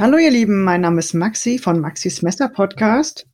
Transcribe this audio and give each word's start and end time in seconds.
Hallo 0.00 0.16
ihr 0.16 0.30
Lieben, 0.30 0.64
mein 0.64 0.80
Name 0.80 1.00
ist 1.00 1.12
Maxi 1.12 1.58
von 1.58 1.78
Maxis 1.78 2.22
Messer 2.22 2.48
Podcast 2.48 3.26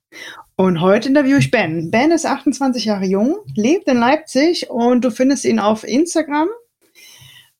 und 0.57 0.81
heute 0.81 1.11
interviewe 1.11 1.39
ich 1.39 1.53
Ben. 1.53 1.93
Ben 1.93 2.11
ist 2.11 2.27
28 2.27 2.87
Jahre 2.87 3.05
jung, 3.05 3.37
lebt 3.55 3.87
in 3.87 3.99
Leipzig 3.99 4.69
und 4.69 5.05
du 5.05 5.13
findest 5.13 5.45
ihn 5.45 5.61
auf 5.61 5.85
Instagram 5.85 6.49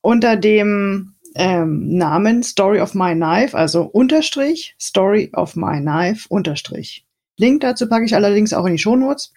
unter 0.01 0.35
dem 0.35 1.13
ähm, 1.35 1.95
Namen 1.95 2.43
Story 2.43 2.81
of 2.81 2.95
My 2.95 3.15
Knife, 3.15 3.57
also 3.57 3.83
Unterstrich 3.83 4.75
Story 4.77 5.31
of 5.33 5.55
My 5.55 5.79
Knife 5.79 6.25
Unterstrich. 6.27 7.05
Link 7.37 7.61
dazu 7.61 7.87
packe 7.87 8.03
ich 8.03 8.13
allerdings 8.13 8.51
auch 8.51 8.65
in 8.65 8.73
die 8.73 8.77
Shownotes. 8.77 9.31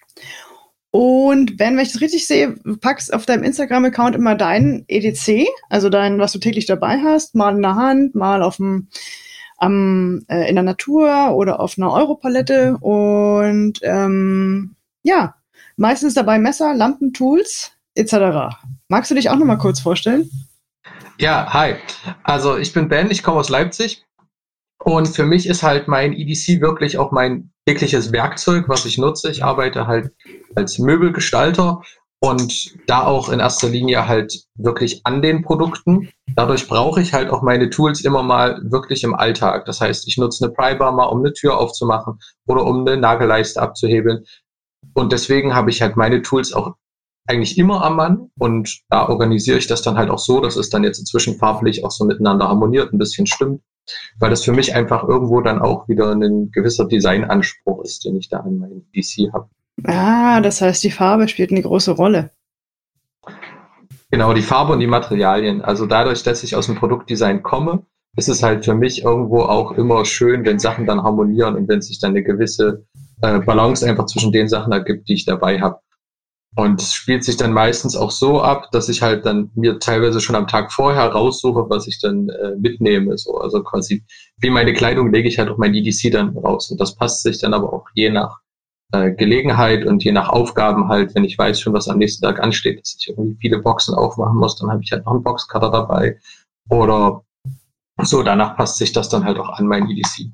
Und 0.91 1.55
Ben, 1.55 1.77
wenn 1.77 1.85
ich 1.85 1.93
das 1.93 2.01
richtig 2.01 2.27
sehe, 2.27 2.57
packst 2.81 3.13
auf 3.13 3.25
deinem 3.25 3.43
Instagram-Account 3.43 4.17
immer 4.17 4.35
deinen 4.35 4.83
EDC, 4.89 5.47
also 5.69 5.87
dein, 5.87 6.19
was 6.19 6.33
du 6.33 6.39
täglich 6.39 6.65
dabei 6.65 6.99
hast, 6.99 7.35
mal 7.35 7.55
in 7.55 7.61
der 7.61 7.75
Hand, 7.75 8.15
mal 8.15 8.43
auf 8.43 8.57
dem 8.57 8.89
am, 9.61 10.25
äh, 10.27 10.49
in 10.49 10.55
der 10.55 10.63
Natur 10.63 11.35
oder 11.35 11.59
auf 11.59 11.77
einer 11.77 11.93
Europalette 11.93 12.77
und 12.79 13.79
ähm, 13.83 14.75
ja, 15.03 15.35
meistens 15.77 16.15
dabei 16.15 16.39
Messer, 16.39 16.73
Lampen, 16.73 17.13
Tools 17.13 17.71
etc. 17.95 18.55
Magst 18.87 19.11
du 19.11 19.15
dich 19.15 19.29
auch 19.29 19.35
noch 19.35 19.45
mal 19.45 19.57
kurz 19.57 19.79
vorstellen? 19.79 20.29
Ja, 21.19 21.53
hi. 21.53 21.75
Also 22.23 22.57
ich 22.57 22.73
bin 22.73 22.89
Ben, 22.89 23.11
ich 23.11 23.21
komme 23.21 23.39
aus 23.39 23.49
Leipzig 23.49 24.03
und 24.83 25.07
für 25.07 25.25
mich 25.25 25.45
ist 25.47 25.61
halt 25.61 25.87
mein 25.87 26.13
EDC 26.13 26.59
wirklich 26.59 26.97
auch 26.97 27.11
mein 27.11 27.51
tägliches 27.67 28.11
Werkzeug, 28.11 28.67
was 28.67 28.85
ich 28.85 28.97
nutze. 28.97 29.29
Ich 29.29 29.43
arbeite 29.43 29.85
halt 29.85 30.11
als 30.55 30.79
Möbelgestalter 30.79 31.83
und 32.23 32.77
da 32.87 33.03
auch 33.03 33.29
in 33.29 33.39
erster 33.39 33.67
Linie 33.67 34.07
halt 34.07 34.45
wirklich 34.55 35.01
an 35.05 35.23
den 35.23 35.41
Produkten. 35.41 36.09
Dadurch 36.35 36.67
brauche 36.67 37.01
ich 37.01 37.13
halt 37.13 37.31
auch 37.31 37.41
meine 37.41 37.71
Tools 37.71 38.01
immer 38.01 38.21
mal 38.21 38.61
wirklich 38.63 39.03
im 39.03 39.15
Alltag. 39.15 39.65
Das 39.65 39.81
heißt, 39.81 40.07
ich 40.07 40.17
nutze 40.17 40.45
eine 40.45 40.53
Prybar 40.53 40.91
mal, 40.91 41.05
um 41.05 41.19
eine 41.19 41.33
Tür 41.33 41.57
aufzumachen 41.57 42.19
oder 42.45 42.63
um 42.63 42.87
eine 42.87 42.97
Nagelleiste 42.97 43.59
abzuhebeln. 43.59 44.23
Und 44.93 45.11
deswegen 45.11 45.55
habe 45.55 45.71
ich 45.71 45.81
halt 45.81 45.97
meine 45.97 46.21
Tools 46.21 46.53
auch 46.53 46.75
eigentlich 47.27 47.57
immer 47.57 47.83
am 47.83 47.95
Mann 47.95 48.31
und 48.37 48.81
da 48.89 49.07
organisiere 49.07 49.57
ich 49.57 49.67
das 49.67 49.81
dann 49.81 49.97
halt 49.97 50.09
auch 50.09 50.19
so, 50.19 50.41
dass 50.41 50.55
es 50.57 50.69
dann 50.69 50.83
jetzt 50.83 50.99
inzwischen 50.99 51.37
farblich 51.37 51.83
auch 51.85 51.91
so 51.91 52.03
miteinander 52.03 52.47
harmoniert, 52.47 52.93
ein 52.93 52.97
bisschen 52.97 53.25
stimmt, 53.27 53.61
weil 54.19 54.29
das 54.29 54.43
für 54.43 54.51
mich 54.51 54.75
einfach 54.75 55.07
irgendwo 55.07 55.41
dann 55.41 55.59
auch 55.61 55.87
wieder 55.87 56.11
ein 56.11 56.51
gewisser 56.51 56.85
Designanspruch 56.85 57.83
ist, 57.83 58.05
den 58.05 58.17
ich 58.17 58.29
da 58.29 58.37
an 58.37 58.57
meinem 58.57 58.85
DC 58.93 59.31
habe. 59.33 59.49
Ah, 59.85 60.41
das 60.41 60.61
heißt, 60.61 60.83
die 60.83 60.91
Farbe 60.91 61.27
spielt 61.27 61.51
eine 61.51 61.61
große 61.61 61.91
Rolle. 61.91 62.31
Genau, 64.11 64.33
die 64.33 64.41
Farbe 64.41 64.73
und 64.73 64.79
die 64.79 64.87
Materialien. 64.87 65.61
Also 65.61 65.85
dadurch, 65.85 66.23
dass 66.23 66.43
ich 66.43 66.55
aus 66.55 66.65
dem 66.65 66.75
Produktdesign 66.75 67.43
komme, 67.43 67.85
ist 68.17 68.27
es 68.27 68.43
halt 68.43 68.65
für 68.65 68.75
mich 68.75 69.03
irgendwo 69.03 69.43
auch 69.43 69.71
immer 69.71 70.03
schön, 70.05 70.43
wenn 70.43 70.59
Sachen 70.59 70.85
dann 70.85 71.01
harmonieren 71.01 71.55
und 71.55 71.69
wenn 71.69 71.81
sich 71.81 71.99
dann 71.99 72.11
eine 72.11 72.23
gewisse 72.23 72.85
äh, 73.21 73.39
Balance 73.39 73.87
einfach 73.87 74.05
zwischen 74.07 74.33
den 74.33 74.49
Sachen 74.49 74.73
ergibt, 74.73 75.07
die 75.07 75.13
ich 75.13 75.25
dabei 75.25 75.61
habe. 75.61 75.79
Und 76.55 76.81
es 76.81 76.93
spielt 76.93 77.23
sich 77.23 77.37
dann 77.37 77.53
meistens 77.53 77.95
auch 77.95 78.11
so 78.11 78.41
ab, 78.41 78.67
dass 78.73 78.89
ich 78.89 79.01
halt 79.01 79.25
dann 79.25 79.51
mir 79.55 79.79
teilweise 79.79 80.19
schon 80.19 80.35
am 80.35 80.47
Tag 80.47 80.73
vorher 80.73 81.07
raussuche, 81.07 81.69
was 81.69 81.87
ich 81.87 82.01
dann 82.01 82.27
äh, 82.27 82.57
mitnehme. 82.59 83.17
So. 83.17 83.37
Also 83.37 83.63
quasi 83.63 84.03
wie 84.39 84.49
meine 84.49 84.73
Kleidung 84.73 85.13
lege 85.13 85.29
ich 85.29 85.39
halt 85.39 85.47
auch 85.47 85.57
mein 85.57 85.73
EDC 85.73 86.11
dann 86.11 86.37
raus. 86.37 86.69
Und 86.69 86.81
das 86.81 86.95
passt 86.97 87.23
sich 87.23 87.39
dann 87.39 87.53
aber 87.53 87.71
auch 87.71 87.85
je 87.93 88.09
nach 88.09 88.40
äh, 88.91 89.11
Gelegenheit 89.11 89.85
und 89.85 90.03
je 90.03 90.11
nach 90.11 90.29
Aufgaben 90.29 90.89
halt, 90.89 91.15
wenn 91.15 91.23
ich 91.23 91.37
weiß 91.37 91.59
schon, 91.59 91.73
was 91.73 91.87
am 91.87 91.97
nächsten 91.97 92.25
Tag 92.25 92.41
ansteht, 92.41 92.79
dass 92.79 92.97
ich 92.99 93.09
irgendwie 93.09 93.37
viele 93.39 93.59
Boxen 93.59 93.95
aufmachen 93.95 94.37
muss, 94.37 94.57
dann 94.57 94.69
habe 94.69 94.83
ich 94.83 94.91
halt 94.91 95.05
noch 95.05 95.13
einen 95.13 95.23
Boxcutter 95.23 95.71
dabei. 95.71 96.19
Oder 96.69 97.23
so, 98.01 98.23
danach 98.23 98.55
passt 98.57 98.77
sich 98.77 98.91
das 98.91 99.09
dann 99.09 99.23
halt 99.23 99.37
auch 99.37 99.49
an 99.49 99.67
mein 99.67 99.89
EDC. 99.89 100.31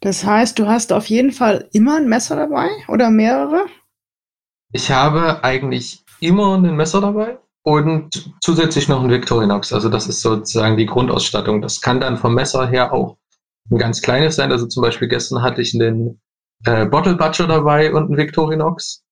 Das 0.00 0.24
heißt, 0.24 0.58
du 0.58 0.66
hast 0.66 0.92
auf 0.92 1.06
jeden 1.06 1.32
Fall 1.32 1.68
immer 1.72 1.96
ein 1.96 2.08
Messer 2.08 2.36
dabei 2.36 2.68
oder 2.88 3.10
mehrere? 3.10 3.66
Ich 4.72 4.90
habe 4.90 5.44
eigentlich 5.44 6.04
immer 6.20 6.56
ein 6.56 6.76
Messer 6.76 7.00
dabei 7.00 7.38
und 7.62 8.32
zusätzlich 8.40 8.88
noch 8.88 9.02
ein 9.02 9.10
Victorinox. 9.10 9.72
Also 9.72 9.88
das 9.88 10.06
ist 10.06 10.22
sozusagen 10.22 10.76
die 10.76 10.86
Grundausstattung. 10.86 11.60
Das 11.60 11.80
kann 11.80 12.00
dann 12.00 12.16
vom 12.16 12.34
Messer 12.34 12.68
her 12.68 12.92
auch 12.92 13.16
ein 13.70 13.78
ganz 13.78 14.00
kleines 14.00 14.36
sein. 14.36 14.52
Also 14.52 14.66
zum 14.66 14.82
Beispiel 14.82 15.08
gestern 15.08 15.42
hatte 15.42 15.60
ich 15.60 15.74
einen 15.74 16.20
äh, 16.64 16.86
Bottle 16.86 17.16
Butcher 17.16 17.46
dabei 17.46 17.92
und 17.92 18.10
ein 18.10 18.16
Victorinox. 18.16 19.02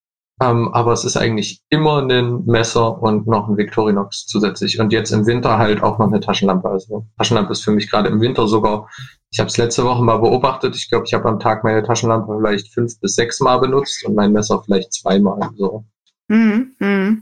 Ähm, 0.41 0.73
aber 0.73 0.93
es 0.93 1.05
ist 1.05 1.17
eigentlich 1.17 1.63
immer 1.69 2.01
ein 2.01 2.45
Messer 2.45 3.03
und 3.03 3.27
noch 3.27 3.49
ein 3.49 3.57
Victorinox 3.57 4.27
zusätzlich. 4.27 4.79
Und 4.79 4.93
jetzt 4.93 5.11
im 5.11 5.27
Winter 5.27 5.59
halt 5.59 5.83
auch 5.83 5.99
noch 5.99 6.07
eine 6.07 6.21
Taschenlampe. 6.21 6.69
Also 6.69 7.07
Taschenlampe 7.19 7.53
ist 7.53 7.65
für 7.65 7.73
mich 7.73 7.91
gerade 7.91 8.09
im 8.09 8.21
Winter 8.21 8.47
sogar. 8.47 8.89
Ich 9.31 9.41
habe 9.41 9.49
es 9.49 9.57
letzte 9.57 9.85
Woche 9.85 10.03
mal 10.03 10.19
beobachtet. 10.19 10.77
Ich 10.77 10.89
glaube, 10.89 11.07
ich 11.07 11.15
habe 11.15 11.29
am 11.29 11.41
Tag 11.41 11.65
meine 11.65 11.83
Taschenlampe 11.83 12.37
vielleicht 12.39 12.73
fünf 12.73 13.01
bis 13.01 13.17
sechs 13.17 13.41
Mal 13.41 13.59
benutzt 13.59 14.05
und 14.07 14.15
mein 14.15 14.33
Messer 14.33 14.63
vielleicht 14.65 14.93
zweimal. 14.93 15.51
So. 15.57 15.85
Mhm, 16.29 16.75
mh. 16.79 17.17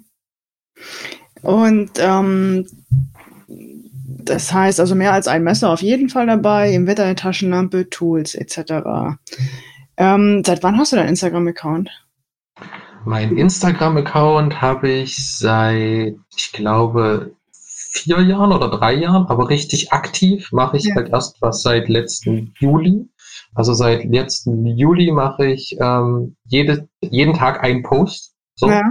Und 1.42 1.92
ähm, 1.96 2.66
das 3.46 4.52
heißt 4.52 4.78
also 4.80 4.94
mehr 4.94 5.12
als 5.12 5.28
ein 5.28 5.42
Messer 5.42 5.70
auf 5.70 5.80
jeden 5.80 6.08
Fall 6.08 6.26
dabei, 6.26 6.72
im 6.72 6.86
Wetter 6.86 7.04
eine 7.04 7.14
Taschenlampe, 7.14 7.88
Tools 7.88 8.34
etc. 8.34 9.16
Ähm, 9.96 10.42
seit 10.44 10.62
wann 10.62 10.78
hast 10.78 10.92
du 10.92 10.96
deinen 10.96 11.08
Instagram-Account? 11.10 11.90
Mein 13.04 13.36
Instagram-Account 13.36 14.60
habe 14.60 14.90
ich 14.90 15.16
seit, 15.38 16.16
ich 16.36 16.52
glaube, 16.52 17.36
vier 17.52 18.20
Jahren 18.20 18.52
oder 18.52 18.68
drei 18.68 18.94
Jahren, 18.94 19.26
aber 19.26 19.48
richtig 19.48 19.92
aktiv 19.92 20.50
mache 20.52 20.76
ich 20.76 20.84
ja. 20.84 20.94
halt 20.96 21.10
erst 21.10 21.40
was 21.40 21.62
seit 21.62 21.88
letzten 21.88 22.52
Juli. 22.58 23.08
Also 23.54 23.74
seit 23.74 24.04
letzten 24.04 24.66
Juli 24.66 25.12
mache 25.12 25.46
ich 25.46 25.76
ähm, 25.80 26.36
jede, 26.44 26.88
jeden 27.00 27.34
Tag 27.34 27.62
einen 27.62 27.82
Post. 27.82 28.34
So. 28.54 28.68
Ja. 28.68 28.82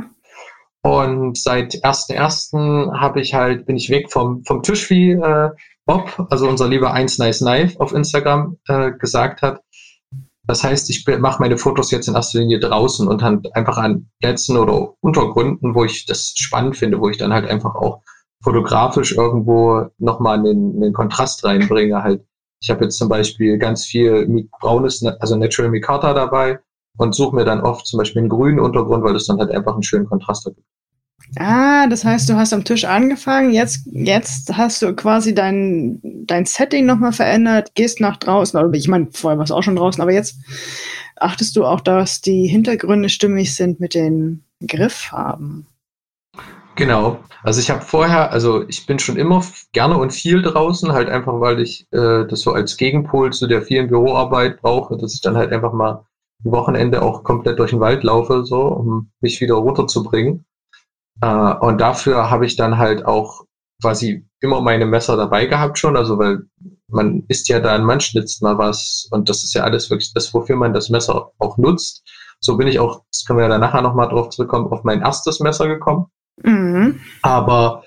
Und 0.82 1.38
seit 1.38 1.84
1.1. 1.84 3.00
habe 3.00 3.20
ich 3.20 3.34
halt, 3.34 3.66
bin 3.66 3.76
ich 3.76 3.90
weg 3.90 4.12
vom, 4.12 4.44
vom 4.44 4.62
Tisch, 4.62 4.90
wie 4.90 5.12
äh, 5.12 5.50
Bob, 5.86 6.28
also 6.30 6.48
unser 6.48 6.68
lieber 6.68 6.94
1 6.94 7.18
Nice 7.18 7.40
Knife 7.40 7.80
auf 7.80 7.92
Instagram 7.92 8.58
äh, 8.68 8.92
gesagt 8.92 9.42
hat. 9.42 9.62
Das 10.48 10.64
heißt, 10.64 10.90
ich 10.90 11.06
mache 11.20 11.42
meine 11.42 11.58
Fotos 11.58 11.92
jetzt 11.92 12.08
in 12.08 12.16
erster 12.16 12.40
Linie 12.40 12.60
draußen 12.60 13.08
und 13.08 13.22
dann 13.22 13.42
einfach 13.54 13.78
an 13.78 14.10
Plätzen 14.22 14.58
oder 14.58 14.94
Untergründen, 15.02 15.74
wo 15.74 15.86
ich 15.86 16.06
das 16.06 16.34
spannend 16.36 16.78
finde, 16.78 17.00
wo 17.00 17.10
ich 17.10 17.18
dann 17.18 17.34
halt 17.34 17.50
einfach 17.50 17.76
auch 17.76 18.02
fotografisch 18.44 19.14
irgendwo 19.14 19.88
nochmal 19.98 20.38
einen, 20.40 20.76
einen 20.76 20.94
Kontrast 20.94 21.44
reinbringe. 21.44 22.04
Halt, 22.04 22.24
ich 22.62 22.70
habe 22.70 22.84
jetzt 22.84 22.98
zum 22.98 23.10
Beispiel 23.10 23.58
ganz 23.58 23.86
viel 23.86 24.48
braunes, 24.60 25.04
also 25.20 25.36
Natural 25.36 25.72
Micarta 25.72 26.14
dabei 26.14 26.60
und 26.98 27.16
suche 27.16 27.36
mir 27.36 27.46
dann 27.46 27.62
oft 27.62 27.88
zum 27.88 27.98
Beispiel 27.98 28.22
einen 28.22 28.30
grünen 28.30 28.60
Untergrund, 28.60 29.04
weil 29.04 29.14
das 29.14 29.26
dann 29.26 29.40
halt 29.40 29.52
einfach 29.52 29.74
einen 29.74 29.84
schönen 29.84 30.06
Kontrast 30.06 30.46
hat. 30.46 30.54
Ah, 31.38 31.88
das 31.88 32.06
heißt, 32.06 32.30
du 32.30 32.36
hast 32.36 32.54
am 32.54 32.64
Tisch 32.64 32.86
angefangen, 32.86 33.52
jetzt, 33.52 33.88
jetzt 33.92 34.56
hast 34.56 34.82
du 34.82 34.94
quasi 34.96 35.34
dein, 35.34 36.00
dein 36.28 36.46
Setting 36.46 36.86
nochmal 36.86 37.14
verändert, 37.14 37.76
gehst 37.76 38.00
nach 38.00 38.18
draußen, 38.18 38.74
ich 38.74 38.88
meine, 38.88 39.08
vorher 39.12 39.38
warst 39.38 39.52
du 39.52 39.56
auch 39.56 39.64
schon 39.64 39.76
draußen, 39.76 40.02
aber 40.02 40.12
jetzt 40.12 40.38
achtest 41.16 41.56
du 41.56 41.66
auch, 41.66 41.82
dass 41.82 42.22
die 42.22 42.48
Hintergründe 42.48 43.10
stimmig 43.10 43.56
sind 43.56 43.80
mit 43.80 43.94
den 43.94 44.44
Grifffarben. 44.66 45.68
Genau. 46.76 47.20
Also 47.44 47.62
ich 47.62 47.70
habe 47.70 47.82
vorher, 47.82 48.32
also 48.32 48.68
ich 48.68 48.86
bin 48.86 49.00
schon 49.00 49.18
immer 49.18 49.44
gerne 49.72 49.98
und 49.98 50.12
viel 50.12 50.42
draußen, 50.42 50.92
halt 50.92 51.10
einfach, 51.10 51.40
weil 51.40 51.62
ich 51.62 51.88
äh, 51.92 52.26
das 52.28 52.42
so 52.42 52.52
als 52.52 52.76
Gegenpol 52.76 53.32
zu 53.32 53.48
der 53.48 53.62
vielen 53.62 53.88
Büroarbeit 53.88 54.62
brauche, 54.62 54.98
dass 54.98 55.14
ich 55.14 55.22
dann 55.22 55.38
halt 55.38 55.54
einfach 55.54 55.72
mal 55.72 56.06
ein 56.44 56.52
Wochenende 56.52 57.02
auch 57.02 57.24
komplett 57.24 57.60
durch 57.60 57.72
den 57.72 57.80
Wald 57.80 58.04
laufe, 58.04 58.44
so, 58.44 58.64
um 58.64 59.12
mich 59.22 59.40
wieder 59.40 59.56
runterzubringen. 59.56 60.46
Äh, 61.22 61.28
und 61.28 61.80
dafür 61.80 62.30
habe 62.30 62.46
ich 62.46 62.58
dann 62.58 62.78
halt 62.78 63.06
auch 63.06 63.46
quasi 63.82 64.26
immer 64.46 64.62
meine 64.62 64.86
Messer 64.86 65.18
dabei 65.18 65.46
gehabt 65.46 65.78
schon, 65.78 65.98
also 65.98 66.18
weil 66.18 66.40
man 66.88 67.24
isst 67.28 67.50
ja 67.50 67.60
dann, 67.60 67.84
man 67.84 68.00
schnitzt 68.00 68.42
mal 68.42 68.58
was 68.58 69.08
und 69.12 69.28
das 69.28 69.44
ist 69.44 69.54
ja 69.54 69.64
alles 69.64 69.90
wirklich 69.90 70.14
das, 70.14 70.34
wofür 70.34 70.56
man 70.56 70.74
das 70.74 70.90
Messer 70.90 71.32
auch 71.38 71.58
nutzt. 71.58 72.04
So 72.40 72.58
bin 72.58 72.68
ich 72.68 72.80
auch, 72.80 73.02
das 73.12 73.26
können 73.26 73.40
wir 73.40 73.44
ja 73.44 73.50
dann 73.50 73.62
nachher 73.62 73.82
nochmal 73.82 74.10
drauf 74.10 74.30
zurückkommen, 74.30 74.72
auf 74.72 74.84
mein 74.84 75.02
erstes 75.02 75.40
Messer 75.40 75.68
gekommen. 75.68 76.06
Mhm. 76.44 77.00
Aber 77.22 77.84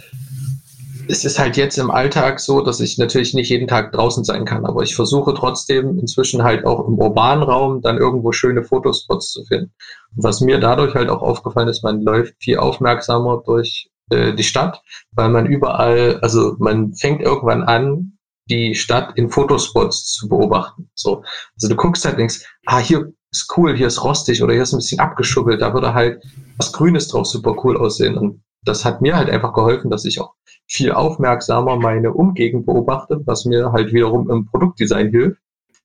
es 1.09 1.25
ist 1.25 1.39
halt 1.39 1.57
jetzt 1.57 1.79
im 1.79 1.91
Alltag 1.91 2.39
so, 2.39 2.61
dass 2.61 2.81
ich 2.81 2.99
natürlich 2.99 3.33
nicht 3.33 3.49
jeden 3.49 3.67
Tag 3.67 3.93
draußen 3.93 4.25
sein 4.25 4.45
kann, 4.45 4.67
aber 4.67 4.83
ich 4.83 4.95
versuche 4.95 5.33
trotzdem 5.33 5.99
inzwischen 5.99 6.43
halt 6.43 6.67
auch 6.67 6.87
im 6.87 6.99
urbanen 6.99 7.43
Raum 7.43 7.81
dann 7.81 7.97
irgendwo 7.97 8.33
schöne 8.33 8.63
Fotospots 8.63 9.31
zu 9.31 9.45
finden. 9.45 9.73
Und 10.17 10.25
was 10.25 10.41
mir 10.41 10.61
dadurch 10.61 10.95
halt 10.95 11.09
auch 11.09 11.23
aufgefallen 11.23 11.69
ist, 11.69 11.83
man 11.83 12.03
läuft 12.03 12.35
viel 12.41 12.59
aufmerksamer 12.59 13.43
durch 13.45 13.91
äh, 14.11 14.35
die 14.35 14.45
Stadt, 14.45 14.83
weil 15.13 15.29
man 15.29 15.47
überall, 15.47 16.19
also 16.21 16.57
man 16.59 16.95
fängt 16.95 17.23
irgendwann 17.23 17.63
an, 17.63 18.19
die 18.51 18.75
Stadt 18.75 19.13
in 19.17 19.31
Fotospots 19.31 20.13
zu 20.15 20.29
beobachten. 20.29 20.91
So, 20.95 21.23
also 21.55 21.69
du 21.69 21.77
guckst 21.77 22.05
halt 22.05 22.19
denkst, 22.19 22.45
ah 22.67 22.79
hier 22.79 23.13
ist 23.31 23.53
cool, 23.57 23.77
hier 23.77 23.87
ist 23.87 24.03
rostig 24.03 24.43
oder 24.43 24.55
hier 24.55 24.63
ist 24.63 24.73
ein 24.73 24.79
bisschen 24.79 25.01
abgeschubbelt, 25.01 25.61
da 25.61 25.75
würde 25.75 25.95
halt 25.95 26.23
was 26.57 26.73
Grünes 26.73 27.09
drauf 27.09 27.27
super 27.27 27.57
cool 27.63 27.77
aussehen 27.77 28.17
und 28.17 28.43
das 28.65 28.85
hat 28.85 29.01
mir 29.01 29.17
halt 29.17 29.31
einfach 29.31 29.53
geholfen, 29.53 29.91
dass 29.91 30.05
ich 30.05 30.21
auch 30.21 30.35
viel 30.67 30.93
aufmerksamer 30.93 31.77
meine 31.77 32.13
Umgegend 32.13 32.67
beobachte, 32.67 33.21
was 33.25 33.45
mir 33.45 33.73
halt 33.73 33.93
wiederum 33.93 34.31
im 34.31 34.47
Produktdesign 34.47 35.11
hilft, 35.11 35.41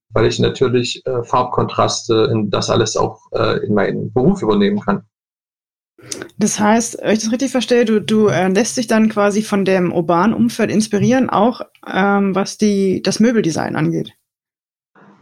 weil 0.09 0.25
ich 0.25 0.39
natürlich 0.39 1.05
äh, 1.05 1.23
Farbkontraste 1.23 2.29
in 2.31 2.49
das 2.49 2.69
alles 2.69 2.97
auch 2.97 3.21
äh, 3.31 3.65
in 3.65 3.73
meinen 3.73 4.11
Beruf 4.11 4.41
übernehmen 4.41 4.79
kann. 4.79 5.05
Das 6.37 6.59
heißt, 6.59 6.97
wenn 7.01 7.13
ich 7.13 7.23
das 7.23 7.31
richtig 7.31 7.51
verstehe, 7.51 7.85
du, 7.85 8.01
du 8.01 8.27
äh, 8.27 8.47
lässt 8.49 8.77
dich 8.77 8.87
dann 8.87 9.09
quasi 9.09 9.41
von 9.41 9.65
dem 9.65 9.93
urbanen 9.93 10.35
Umfeld 10.35 10.71
inspirieren, 10.71 11.29
auch 11.29 11.61
ähm, 11.87 12.35
was 12.35 12.57
die, 12.57 13.01
das 13.01 13.19
Möbeldesign 13.19 13.75
angeht. 13.75 14.13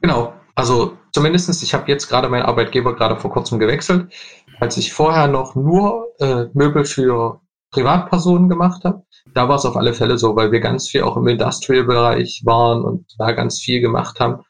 Genau, 0.01 0.33
also 0.56 0.98
zumindestens, 1.12 1.63
ich 1.63 1.74
habe 1.74 1.89
jetzt 1.92 2.07
gerade 2.07 2.30
meinen 2.30 2.44
Arbeitgeber 2.44 2.95
gerade 2.95 3.18
vor 3.18 3.31
kurzem 3.31 3.60
gewechselt. 3.60 4.12
Als 4.60 4.78
ich 4.78 4.94
vorher 4.94 5.28
noch 5.28 5.56
nur 5.56 6.07
äh, 6.19 6.45
Möbel 6.54 6.86
für 6.86 7.42
Privatpersonen 7.72 8.50
gemacht 8.50 8.83
habe, 8.83 9.04
da 9.33 9.48
war 9.48 9.56
es 9.56 9.66
auf 9.66 9.78
alle 9.78 9.94
Fälle 9.94 10.18
so, 10.18 10.36
weil 10.36 10.51
wir 10.51 10.60
ganz 10.60 10.89
viel 10.89 11.04
auch 11.04 11.18
im 11.18 11.28
Industrial-Bereich 11.28 12.42
waren 12.45 12.83
und 12.83 13.06
da 13.18 13.31
ganz 13.31 13.60
viel 13.60 13.81
gemacht 13.81 14.19
haben. 14.19 14.44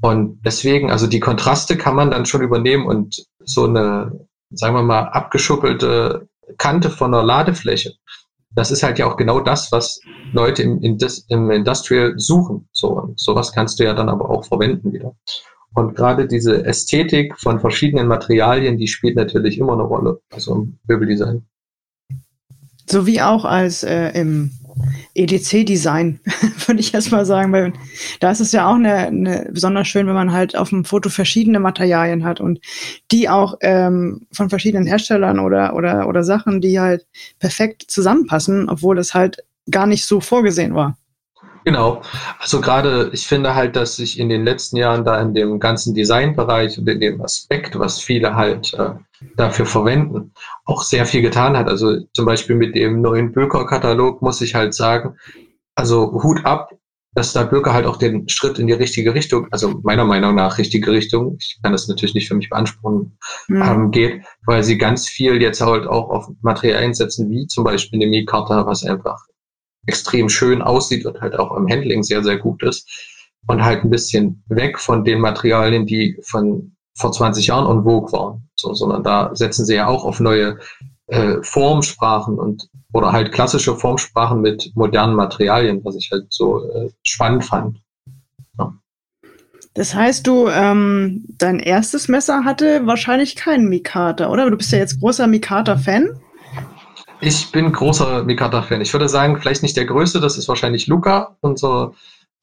Und 0.00 0.40
deswegen, 0.44 0.90
also 0.90 1.06
die 1.06 1.20
Kontraste 1.20 1.76
kann 1.76 1.94
man 1.94 2.10
dann 2.10 2.26
schon 2.26 2.42
übernehmen 2.42 2.86
und 2.86 3.24
so 3.44 3.64
eine, 3.64 4.26
sagen 4.50 4.74
wir 4.74 4.82
mal, 4.82 5.08
abgeschuppelte 5.08 6.28
Kante 6.58 6.90
von 6.90 7.12
einer 7.12 7.24
Ladefläche. 7.24 7.94
Das 8.54 8.70
ist 8.70 8.82
halt 8.82 8.98
ja 8.98 9.06
auch 9.06 9.16
genau 9.16 9.40
das, 9.40 9.70
was 9.72 10.00
Leute 10.32 10.62
im, 10.62 10.80
im 10.80 11.50
Industrial 11.50 12.14
suchen. 12.16 12.68
So, 12.72 12.88
und 12.88 13.20
sowas 13.20 13.52
kannst 13.52 13.78
du 13.78 13.84
ja 13.84 13.92
dann 13.92 14.08
aber 14.08 14.30
auch 14.30 14.44
verwenden 14.46 14.92
wieder. 14.92 15.14
Und 15.74 15.94
gerade 15.94 16.26
diese 16.26 16.64
Ästhetik 16.64 17.38
von 17.38 17.60
verschiedenen 17.60 18.08
Materialien, 18.08 18.78
die 18.78 18.88
spielt 18.88 19.16
natürlich 19.16 19.58
immer 19.58 19.74
eine 19.74 19.82
Rolle, 19.82 20.20
also 20.32 20.54
im 20.54 20.78
Möbeldesign. 20.86 21.46
So 22.88 23.06
wie 23.06 23.20
auch 23.20 23.44
als 23.44 23.82
äh, 23.82 24.10
im 24.18 24.52
EDC-Design, 25.14 26.20
würde 26.66 26.80
ich 26.80 26.94
erst 26.94 27.12
mal 27.12 27.24
sagen, 27.24 27.52
weil 27.52 27.72
da 28.20 28.30
ist 28.30 28.40
es 28.40 28.52
ja 28.52 28.68
auch 28.68 28.74
eine, 28.74 28.94
eine 28.94 29.48
besonders 29.50 29.88
schön, 29.88 30.06
wenn 30.06 30.14
man 30.14 30.32
halt 30.32 30.56
auf 30.56 30.70
dem 30.70 30.84
Foto 30.84 31.08
verschiedene 31.08 31.60
Materialien 31.60 32.24
hat 32.24 32.40
und 32.40 32.60
die 33.10 33.28
auch 33.28 33.54
ähm, 33.60 34.26
von 34.32 34.50
verschiedenen 34.50 34.86
Herstellern 34.86 35.38
oder, 35.38 35.74
oder, 35.74 36.08
oder 36.08 36.22
Sachen, 36.22 36.60
die 36.60 36.78
halt 36.80 37.06
perfekt 37.38 37.84
zusammenpassen, 37.88 38.68
obwohl 38.68 38.98
es 38.98 39.14
halt 39.14 39.44
gar 39.70 39.86
nicht 39.86 40.04
so 40.04 40.20
vorgesehen 40.20 40.74
war. 40.74 40.96
Genau. 41.66 42.00
Also 42.38 42.60
gerade, 42.60 43.10
ich 43.12 43.26
finde 43.26 43.56
halt, 43.56 43.74
dass 43.74 43.96
sich 43.96 44.20
in 44.20 44.28
den 44.28 44.44
letzten 44.44 44.76
Jahren 44.76 45.04
da 45.04 45.20
in 45.20 45.34
dem 45.34 45.58
ganzen 45.58 45.94
Designbereich 45.94 46.78
und 46.78 46.88
in 46.88 47.00
dem 47.00 47.20
Aspekt, 47.20 47.76
was 47.76 48.00
viele 48.00 48.36
halt 48.36 48.72
äh, 48.74 48.90
dafür 49.36 49.66
verwenden, 49.66 50.32
auch 50.64 50.82
sehr 50.82 51.06
viel 51.06 51.22
getan 51.22 51.56
hat. 51.56 51.68
Also 51.68 52.04
zum 52.12 52.26
Beispiel 52.26 52.56
mit 52.56 52.74
dem 52.74 53.00
neuen 53.00 53.32
Böker-Katalog 53.32 54.22
muss 54.22 54.40
ich 54.40 54.54
halt 54.54 54.74
sagen, 54.74 55.16
also 55.74 56.22
Hut 56.22 56.44
ab, 56.44 56.70
dass 57.14 57.32
da 57.32 57.44
Böker 57.44 57.72
halt 57.72 57.86
auch 57.86 57.96
den 57.96 58.28
Schritt 58.28 58.58
in 58.58 58.66
die 58.66 58.74
richtige 58.74 59.14
Richtung, 59.14 59.48
also 59.50 59.80
meiner 59.82 60.04
Meinung 60.04 60.34
nach 60.34 60.58
richtige 60.58 60.92
Richtung, 60.92 61.36
ich 61.40 61.58
kann 61.62 61.72
das 61.72 61.88
natürlich 61.88 62.14
nicht 62.14 62.28
für 62.28 62.34
mich 62.34 62.50
beanspruchen, 62.50 63.16
mhm. 63.48 63.62
ähm, 63.62 63.90
geht, 63.90 64.22
weil 64.44 64.62
sie 64.62 64.76
ganz 64.76 65.08
viel 65.08 65.40
jetzt 65.40 65.62
halt 65.62 65.86
auch 65.86 66.10
auf 66.10 66.28
Materialien 66.42 66.92
setzen, 66.92 67.30
wie 67.30 67.46
zum 67.46 67.64
Beispiel 67.64 67.98
eine 67.98 68.10
Mi-Karte, 68.10 68.66
was 68.66 68.84
einfach 68.84 69.18
extrem 69.86 70.28
schön 70.28 70.60
aussieht 70.60 71.06
und 71.06 71.20
halt 71.20 71.38
auch 71.38 71.56
im 71.56 71.68
Handling 71.68 72.02
sehr, 72.02 72.22
sehr 72.22 72.36
gut 72.36 72.62
ist. 72.62 72.86
Und 73.46 73.64
halt 73.64 73.84
ein 73.84 73.90
bisschen 73.90 74.44
weg 74.48 74.78
von 74.78 75.04
den 75.04 75.20
Materialien, 75.20 75.86
die 75.86 76.18
von 76.22 76.76
vor 76.98 77.12
20 77.12 77.46
Jahren 77.46 77.70
en 77.70 77.84
vogue 77.84 78.12
waren. 78.12 78.45
So, 78.56 78.74
sondern 78.74 79.02
da 79.02 79.30
setzen 79.34 79.66
sie 79.66 79.74
ja 79.74 79.86
auch 79.86 80.04
auf 80.04 80.18
neue 80.18 80.58
äh, 81.08 81.36
Formsprachen 81.42 82.38
und 82.38 82.68
oder 82.92 83.12
halt 83.12 83.32
klassische 83.32 83.76
Formsprachen 83.76 84.40
mit 84.40 84.72
modernen 84.74 85.14
Materialien, 85.14 85.84
was 85.84 85.96
ich 85.96 86.10
halt 86.10 86.26
so 86.30 86.68
äh, 86.70 86.90
spannend 87.02 87.44
fand. 87.44 87.78
Ja. 88.58 88.72
Das 89.74 89.94
heißt, 89.94 90.26
du, 90.26 90.48
ähm, 90.48 91.24
dein 91.28 91.58
erstes 91.58 92.08
Messer 92.08 92.44
hatte 92.44 92.86
wahrscheinlich 92.86 93.36
keinen 93.36 93.68
Mikata, 93.68 94.30
oder? 94.30 94.48
Du 94.48 94.56
bist 94.56 94.72
ja 94.72 94.78
jetzt 94.78 95.00
großer 95.00 95.26
Mikata-Fan. 95.26 96.18
Ich 97.20 97.52
bin 97.52 97.70
großer 97.70 98.24
Mikata-Fan. 98.24 98.80
Ich 98.80 98.92
würde 98.92 99.08
sagen, 99.08 99.38
vielleicht 99.38 99.62
nicht 99.62 99.76
der 99.76 99.86
größte, 99.86 100.20
das 100.20 100.38
ist 100.38 100.48
wahrscheinlich 100.48 100.86
Luca, 100.86 101.36
unser 101.40 101.92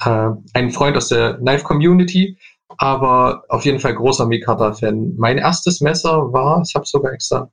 äh, 0.04 0.30
ein 0.54 0.72
Freund 0.72 0.98
aus 0.98 1.08
der 1.10 1.36
Knife-Community, 1.36 2.38
aber 2.78 3.44
auf 3.50 3.66
jeden 3.66 3.80
Fall 3.80 3.96
großer 3.96 4.26
Mikata-Fan. 4.26 5.16
Mein 5.18 5.38
erstes 5.38 5.82
Messer 5.82 6.32
war, 6.34 6.62
ich 6.66 6.76
habe 6.76 6.86
sogar 6.86 7.14
extra 7.14 7.50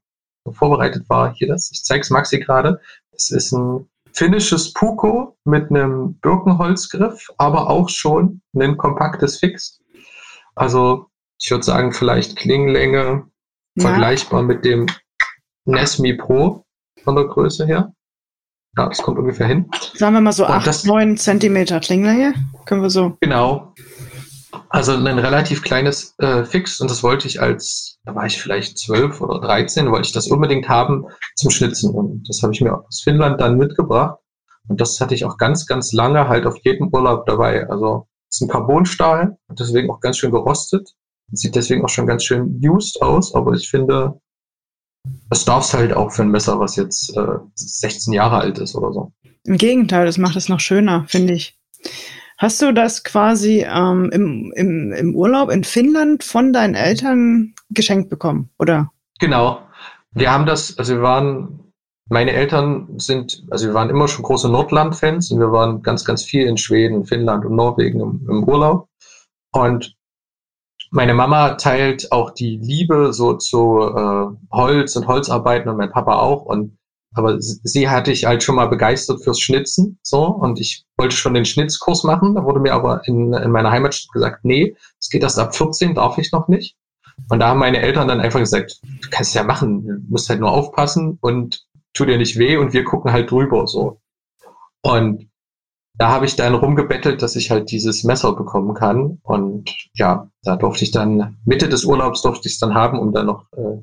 vorbereitet, 0.52 1.08
war 1.08 1.34
hier 1.34 1.49
das. 1.49 1.70
Ich 1.72 1.82
zeige 1.84 2.00
es 2.00 2.11
Maxi 2.11 2.40
gerade. 2.40 2.81
Es 3.12 3.31
ist 3.31 3.52
ein 3.52 3.88
finnisches 4.12 4.72
Puko 4.72 5.37
mit 5.44 5.70
einem 5.70 6.14
Birkenholzgriff, 6.20 7.28
aber 7.38 7.69
auch 7.69 7.88
schon 7.88 8.40
ein 8.55 8.76
kompaktes 8.76 9.38
Fix. 9.38 9.81
Also 10.55 11.06
ich 11.40 11.50
würde 11.50 11.64
sagen, 11.64 11.93
vielleicht 11.93 12.37
Klingenlänge 12.37 13.26
ja. 13.76 13.82
vergleichbar 13.88 14.43
mit 14.43 14.64
dem 14.64 14.87
Nesmi 15.64 16.14
Pro 16.14 16.64
von 17.02 17.17
der 17.17 17.26
Größe 17.26 17.67
her. 17.67 17.93
Ja, 18.76 18.88
das 18.88 18.99
kommt 19.02 19.19
ungefähr 19.19 19.46
hin. 19.46 19.69
Sagen 19.94 20.14
wir 20.14 20.20
mal 20.20 20.32
so 20.32 20.46
8, 20.46 20.87
9 20.87 21.17
Zentimeter 21.17 21.81
Klingenlänge. 21.81 22.34
Können 22.67 22.82
wir 22.82 22.90
so. 22.90 23.17
Genau. 23.20 23.75
Also 24.69 24.93
ein 24.93 25.19
relativ 25.19 25.62
kleines 25.62 26.14
äh, 26.19 26.44
Fix 26.44 26.81
und 26.81 26.91
das 26.91 27.02
wollte 27.02 27.26
ich 27.26 27.41
als, 27.41 27.99
da 28.05 28.14
war 28.14 28.26
ich 28.26 28.41
vielleicht 28.41 28.79
12 28.79 29.20
oder 29.20 29.41
13, 29.41 29.91
wollte 29.91 30.06
ich 30.06 30.12
das 30.12 30.29
unbedingt 30.29 30.69
haben 30.69 31.06
zum 31.37 31.50
Schnitzen. 31.50 31.94
Und 31.94 32.29
das 32.29 32.43
habe 32.43 32.52
ich 32.52 32.61
mir 32.61 32.75
aus 32.75 33.02
Finnland 33.02 33.41
dann 33.41 33.58
mitgebracht. 33.58 34.19
Und 34.69 34.81
das 34.81 35.00
hatte 35.00 35.14
ich 35.14 35.25
auch 35.25 35.37
ganz, 35.37 35.67
ganz 35.67 35.93
lange 35.93 36.29
halt 36.29 36.47
auf 36.47 36.56
jedem 36.62 36.88
Urlaub 36.93 37.26
dabei. 37.26 37.69
Also 37.69 38.06
es 38.29 38.37
ist 38.37 38.43
ein 38.43 38.49
Carbonstahl 38.49 39.37
deswegen 39.49 39.91
auch 39.91 40.00
ganz 40.00 40.19
schön 40.19 40.31
gerostet. 40.31 40.88
Sieht 41.32 41.55
deswegen 41.55 41.85
auch 41.85 41.88
schon 41.88 42.06
ganz 42.06 42.25
schön 42.25 42.61
used 42.64 43.03
aus, 43.03 43.35
aber 43.35 43.53
ich 43.53 43.69
finde, 43.69 44.20
das 45.29 45.44
darf 45.44 45.64
es 45.64 45.75
halt 45.75 45.93
auch 45.93 46.11
für 46.11 46.23
ein 46.23 46.31
Messer, 46.31 46.58
was 46.58 46.76
jetzt 46.76 47.17
äh, 47.17 47.38
16 47.55 48.12
Jahre 48.12 48.38
alt 48.38 48.58
ist 48.58 48.75
oder 48.75 48.93
so. 48.93 49.12
Im 49.44 49.56
Gegenteil, 49.56 50.06
das 50.06 50.19
macht 50.19 50.37
es 50.37 50.49
noch 50.49 50.61
schöner, 50.61 51.05
finde 51.08 51.35
ich. 51.35 51.58
Hast 52.41 52.63
du 52.63 52.73
das 52.73 53.05
quasi 53.05 53.67
ähm, 53.69 54.09
im, 54.15 54.51
im, 54.57 54.93
im 54.95 55.15
Urlaub 55.15 55.51
in 55.51 55.63
Finnland 55.63 56.25
von 56.25 56.55
deinen 56.55 56.75
Eltern 56.75 57.55
geschenkt 57.69 58.09
bekommen, 58.09 58.49
oder? 58.59 58.91
Genau. 59.19 59.61
Wir 60.13 60.32
haben 60.32 60.47
das, 60.47 60.79
also 60.79 60.94
wir 60.94 61.03
waren, 61.03 61.70
meine 62.09 62.32
Eltern 62.32 62.99
sind, 62.99 63.44
also 63.51 63.67
wir 63.67 63.75
waren 63.75 63.91
immer 63.91 64.09
schon 64.09 64.25
große 64.25 64.49
Nordland-Fans 64.49 65.31
und 65.31 65.39
wir 65.39 65.53
waren 65.53 65.82
ganz, 65.82 66.06
ganz 66.06 66.25
viel 66.25 66.47
in 66.47 66.56
Schweden, 66.56 67.05
Finnland 67.05 67.44
und 67.44 67.56
Norwegen 67.56 68.01
im, 68.01 68.27
im 68.27 68.44
Urlaub. 68.44 68.89
Und 69.53 69.94
meine 70.91 71.13
Mama 71.13 71.56
teilt 71.56 72.11
auch 72.11 72.31
die 72.31 72.56
Liebe 72.56 73.13
so 73.13 73.35
zu 73.35 73.81
äh, 73.81 74.27
Holz 74.51 74.97
und 74.97 75.06
Holzarbeiten 75.06 75.69
und 75.69 75.77
mein 75.77 75.93
Papa 75.93 76.19
auch. 76.19 76.47
Und 76.47 76.79
aber 77.14 77.36
sie 77.40 77.88
hatte 77.88 78.12
ich 78.12 78.24
halt 78.24 78.43
schon 78.43 78.55
mal 78.55 78.69
begeistert 78.69 79.22
fürs 79.22 79.40
Schnitzen, 79.40 79.98
so 80.02 80.26
und 80.26 80.60
ich 80.60 80.84
wollte 80.96 81.17
schon 81.17 81.34
den 81.34 81.44
Schnitzkurs 81.44 82.05
machen. 82.05 82.34
Da 82.34 82.44
wurde 82.44 82.60
mir 82.60 82.72
aber 82.72 83.02
in, 83.06 83.32
in 83.32 83.50
meiner 83.50 83.70
Heimatstadt 83.70 84.12
gesagt, 84.12 84.44
nee, 84.44 84.76
es 85.00 85.08
geht 85.08 85.22
erst 85.22 85.38
ab 85.38 85.55
14, 85.55 85.94
darf 85.94 86.19
ich 86.19 86.32
noch 86.32 86.48
nicht. 86.48 86.76
Und 87.29 87.40
da 87.40 87.48
haben 87.48 87.58
meine 87.60 87.81
Eltern 87.81 88.08
dann 88.08 88.20
einfach 88.20 88.40
gesagt, 88.40 88.81
du 88.82 89.08
kannst 89.10 89.34
ja 89.34 89.43
machen, 89.43 89.84
du 89.84 90.00
musst 90.08 90.29
halt 90.31 90.40
nur 90.40 90.52
aufpassen 90.52 91.19
und 91.20 91.67
tu 91.93 92.05
dir 92.05 92.19
nicht 92.19 92.38
weh 92.38 92.56
und 92.56 92.72
wir 92.72 92.84
gucken 92.84 93.12
halt 93.12 93.31
drüber 93.31 93.67
so. 93.67 94.00
Und 94.82 95.31
da 95.94 96.08
habe 96.08 96.24
ich 96.24 96.36
dann 96.36 96.55
rumgebettelt, 96.55 97.20
dass 97.20 97.36
ich 97.36 97.50
halt 97.50 97.70
dieses 97.70 98.05
Messer 98.05 98.34
bekommen 98.34 98.74
kann. 98.74 99.19
Und 99.22 99.70
ja, 99.93 100.31
da 100.43 100.56
durfte 100.56 100.84
ich 100.84 100.93
dann, 100.93 101.36
Mitte 101.44 101.69
des 101.69 101.84
Urlaubs 101.84 102.22
durfte 102.22 102.48
ich 102.48 102.55
es 102.55 102.58
dann 102.58 102.74
haben, 102.74 102.98
um 102.98 103.12
dann 103.12 103.26
noch 103.26 103.44
äh, 103.52 103.82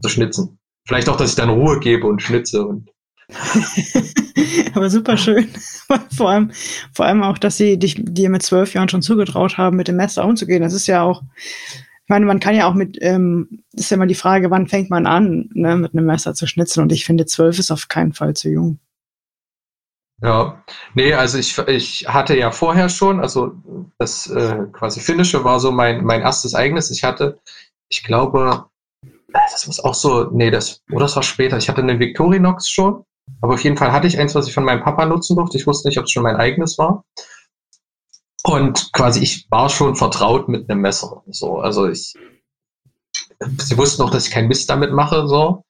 zu 0.00 0.08
schnitzen. 0.08 0.57
Vielleicht 0.88 1.10
auch, 1.10 1.16
dass 1.16 1.30
ich 1.30 1.36
dann 1.36 1.50
Ruhe 1.50 1.78
gebe 1.80 2.06
und 2.06 2.22
schnitze 2.22 2.66
und 2.66 2.88
Aber 4.74 4.88
super 4.88 5.18
schön. 5.18 5.48
vor 6.16 6.30
allem, 6.30 6.50
vor 6.94 7.04
allem 7.04 7.22
auch, 7.22 7.36
dass 7.36 7.58
sie 7.58 7.78
dich 7.78 7.96
dir 7.98 8.30
mit 8.30 8.42
zwölf 8.42 8.72
Jahren 8.72 8.88
schon 8.88 9.02
zugetraut 9.02 9.58
haben, 9.58 9.76
mit 9.76 9.88
dem 9.88 9.96
Messer 9.96 10.24
umzugehen. 10.24 10.62
Das 10.62 10.72
ist 10.72 10.86
ja 10.86 11.02
auch, 11.02 11.22
ich 11.74 12.08
meine, 12.08 12.24
man 12.24 12.40
kann 12.40 12.54
ja 12.54 12.66
auch 12.66 12.72
mit, 12.72 12.96
ähm, 13.02 13.62
ist 13.74 13.90
ja 13.90 13.96
immer 13.96 14.06
die 14.06 14.14
Frage, 14.14 14.50
wann 14.50 14.66
fängt 14.66 14.88
man 14.88 15.06
an, 15.06 15.50
ne, 15.52 15.76
mit 15.76 15.92
einem 15.92 16.06
Messer 16.06 16.32
zu 16.32 16.46
schnitzen. 16.46 16.80
Und 16.80 16.90
ich 16.90 17.04
finde, 17.04 17.26
zwölf 17.26 17.58
ist 17.58 17.70
auf 17.70 17.88
keinen 17.88 18.14
Fall 18.14 18.32
zu 18.32 18.48
jung. 18.48 18.78
Ja, 20.22 20.64
nee, 20.94 21.12
also 21.12 21.36
ich, 21.36 21.58
ich 21.68 22.08
hatte 22.08 22.34
ja 22.34 22.50
vorher 22.50 22.88
schon, 22.88 23.20
also 23.20 23.52
das 23.98 24.26
äh, 24.28 24.64
quasi 24.72 25.00
Finnische 25.00 25.44
war 25.44 25.60
so 25.60 25.70
mein, 25.70 26.02
mein 26.02 26.22
erstes 26.22 26.54
eigenes. 26.54 26.90
Ich 26.90 27.04
hatte, 27.04 27.38
ich 27.90 28.02
glaube, 28.02 28.70
das 29.32 29.66
muss 29.66 29.80
auch 29.80 29.94
so, 29.94 30.30
nee, 30.32 30.50
das, 30.50 30.82
oder 30.90 31.04
das 31.04 31.16
war 31.16 31.22
später. 31.22 31.56
Ich 31.58 31.68
hatte 31.68 31.82
eine 31.82 31.98
Victorinox 31.98 32.68
schon, 32.68 33.04
aber 33.40 33.54
auf 33.54 33.64
jeden 33.64 33.76
Fall 33.76 33.92
hatte 33.92 34.06
ich 34.06 34.18
eins, 34.18 34.34
was 34.34 34.48
ich 34.48 34.54
von 34.54 34.64
meinem 34.64 34.82
Papa 34.82 35.04
nutzen 35.06 35.36
durfte. 35.36 35.58
Ich 35.58 35.66
wusste 35.66 35.88
nicht, 35.88 35.98
ob 35.98 36.04
es 36.04 36.10
schon 36.10 36.22
mein 36.22 36.36
eigenes 36.36 36.78
war. 36.78 37.04
Und 38.44 38.92
quasi 38.92 39.20
ich 39.22 39.46
war 39.50 39.68
schon 39.68 39.96
vertraut 39.96 40.48
mit 40.48 40.70
einem 40.70 40.80
Messer. 40.80 41.22
So, 41.26 41.58
also 41.58 41.86
ich, 41.86 42.14
sie 43.58 43.76
wussten 43.76 44.02
auch, 44.02 44.10
dass 44.10 44.26
ich 44.26 44.32
keinen 44.32 44.48
Mist 44.48 44.70
damit 44.70 44.92
mache, 44.92 45.26
so. 45.28 45.64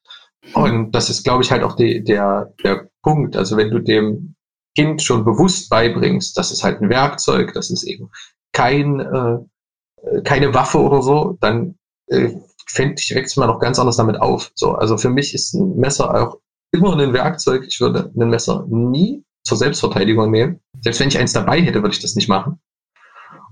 Und 0.53 0.91
das 0.93 1.09
ist, 1.09 1.23
glaube 1.23 1.43
ich, 1.43 1.51
halt 1.51 1.63
auch 1.63 1.75
die, 1.75 2.03
der, 2.03 2.53
der 2.63 2.89
Punkt. 3.03 3.35
Also 3.35 3.57
wenn 3.57 3.71
du 3.71 3.79
dem 3.79 4.35
Kind 4.75 5.01
schon 5.01 5.25
bewusst 5.25 5.69
beibringst, 5.69 6.37
das 6.37 6.51
ist 6.51 6.63
halt 6.63 6.81
ein 6.81 6.89
Werkzeug, 6.89 7.53
das 7.53 7.69
ist 7.69 7.83
eben 7.83 8.09
kein, 8.53 8.99
äh, 8.99 10.21
keine 10.23 10.53
Waffe 10.53 10.79
oder 10.79 11.01
so, 11.01 11.37
dann 11.41 11.77
äh, 12.07 12.31
fände 12.71 12.95
ich, 12.99 13.13
wächst 13.15 13.37
man 13.37 13.47
noch 13.47 13.59
ganz 13.59 13.79
anders 13.79 13.97
damit 13.97 14.21
auf. 14.21 14.51
So, 14.55 14.73
also 14.73 14.97
für 14.97 15.09
mich 15.09 15.33
ist 15.33 15.53
ein 15.53 15.77
Messer 15.77 16.13
auch 16.13 16.37
immer 16.71 16.97
ein 16.97 17.13
Werkzeug. 17.13 17.65
Ich 17.67 17.81
würde 17.81 18.11
ein 18.15 18.29
Messer 18.29 18.65
nie 18.69 19.23
zur 19.43 19.57
Selbstverteidigung 19.57 20.29
nehmen. 20.29 20.59
Selbst 20.81 20.99
wenn 20.99 21.07
ich 21.07 21.17
eins 21.17 21.33
dabei 21.33 21.61
hätte, 21.61 21.81
würde 21.81 21.95
ich 21.95 22.01
das 22.01 22.15
nicht 22.15 22.29
machen. 22.29 22.59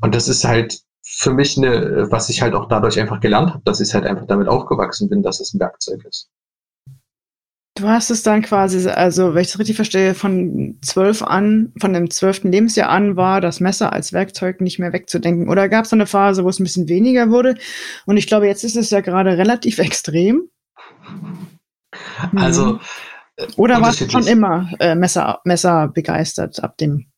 Und 0.02 0.14
das 0.14 0.28
ist 0.28 0.44
halt 0.46 0.82
für 1.04 1.34
mich 1.34 1.58
eine, 1.58 2.12
was 2.12 2.30
ich 2.30 2.42
halt 2.42 2.54
auch 2.54 2.68
dadurch 2.68 3.00
einfach 3.00 3.20
gelernt 3.20 3.54
habe, 3.54 3.64
dass 3.64 3.80
ich 3.80 3.94
halt 3.94 4.06
einfach 4.06 4.28
damit 4.28 4.48
aufgewachsen 4.48 5.10
bin, 5.10 5.24
dass 5.24 5.40
es 5.40 5.54
ein 5.54 5.60
Werkzeug 5.60 6.06
ist. 6.06 6.30
Du 7.78 7.88
hast 7.88 8.10
es 8.10 8.24
dann 8.24 8.42
quasi, 8.42 8.90
also 8.90 9.36
wenn 9.36 9.42
ich 9.44 9.50
es 9.50 9.60
richtig 9.60 9.76
verstehe, 9.76 10.16
von 10.16 10.80
zwölf 10.82 11.22
an, 11.22 11.72
von 11.80 11.94
dem 11.94 12.10
zwölften 12.10 12.52
Lebensjahr 12.52 12.90
an 12.90 13.18
war 13.18 13.40
das 13.40 13.60
Messer 13.60 13.94
als 13.94 14.14
Werkzeug 14.14 14.62
nicht 14.62 14.80
mehr 14.80 14.94
wegzudenken. 14.94 15.48
Oder 15.48 15.70
gab 15.70 15.86
es 15.86 15.94
eine 15.94 16.08
Phase, 16.08 16.44
wo 16.44 16.50
es 16.50 16.60
ein 16.60 16.64
bisschen 16.64 16.90
weniger 16.90 17.30
wurde? 17.30 17.56
Und 18.08 18.18
ich 18.18 18.26
glaube, 18.26 18.48
jetzt 18.48 18.64
ist 18.64 18.78
es 18.78 18.90
ja 18.90 19.02
gerade 19.02 19.38
relativ 19.38 19.78
extrem. 19.78 20.50
Also 22.36 22.66
mhm. 22.66 22.80
Oder 23.58 23.80
warst 23.80 24.02
du 24.02 24.10
schon 24.10 24.26
immer 24.26 24.72
äh, 24.80 24.96
Messer, 24.96 25.42
Messer 25.44 25.88
begeistert 25.90 26.64
ab 26.64 26.78
dem? 26.78 27.12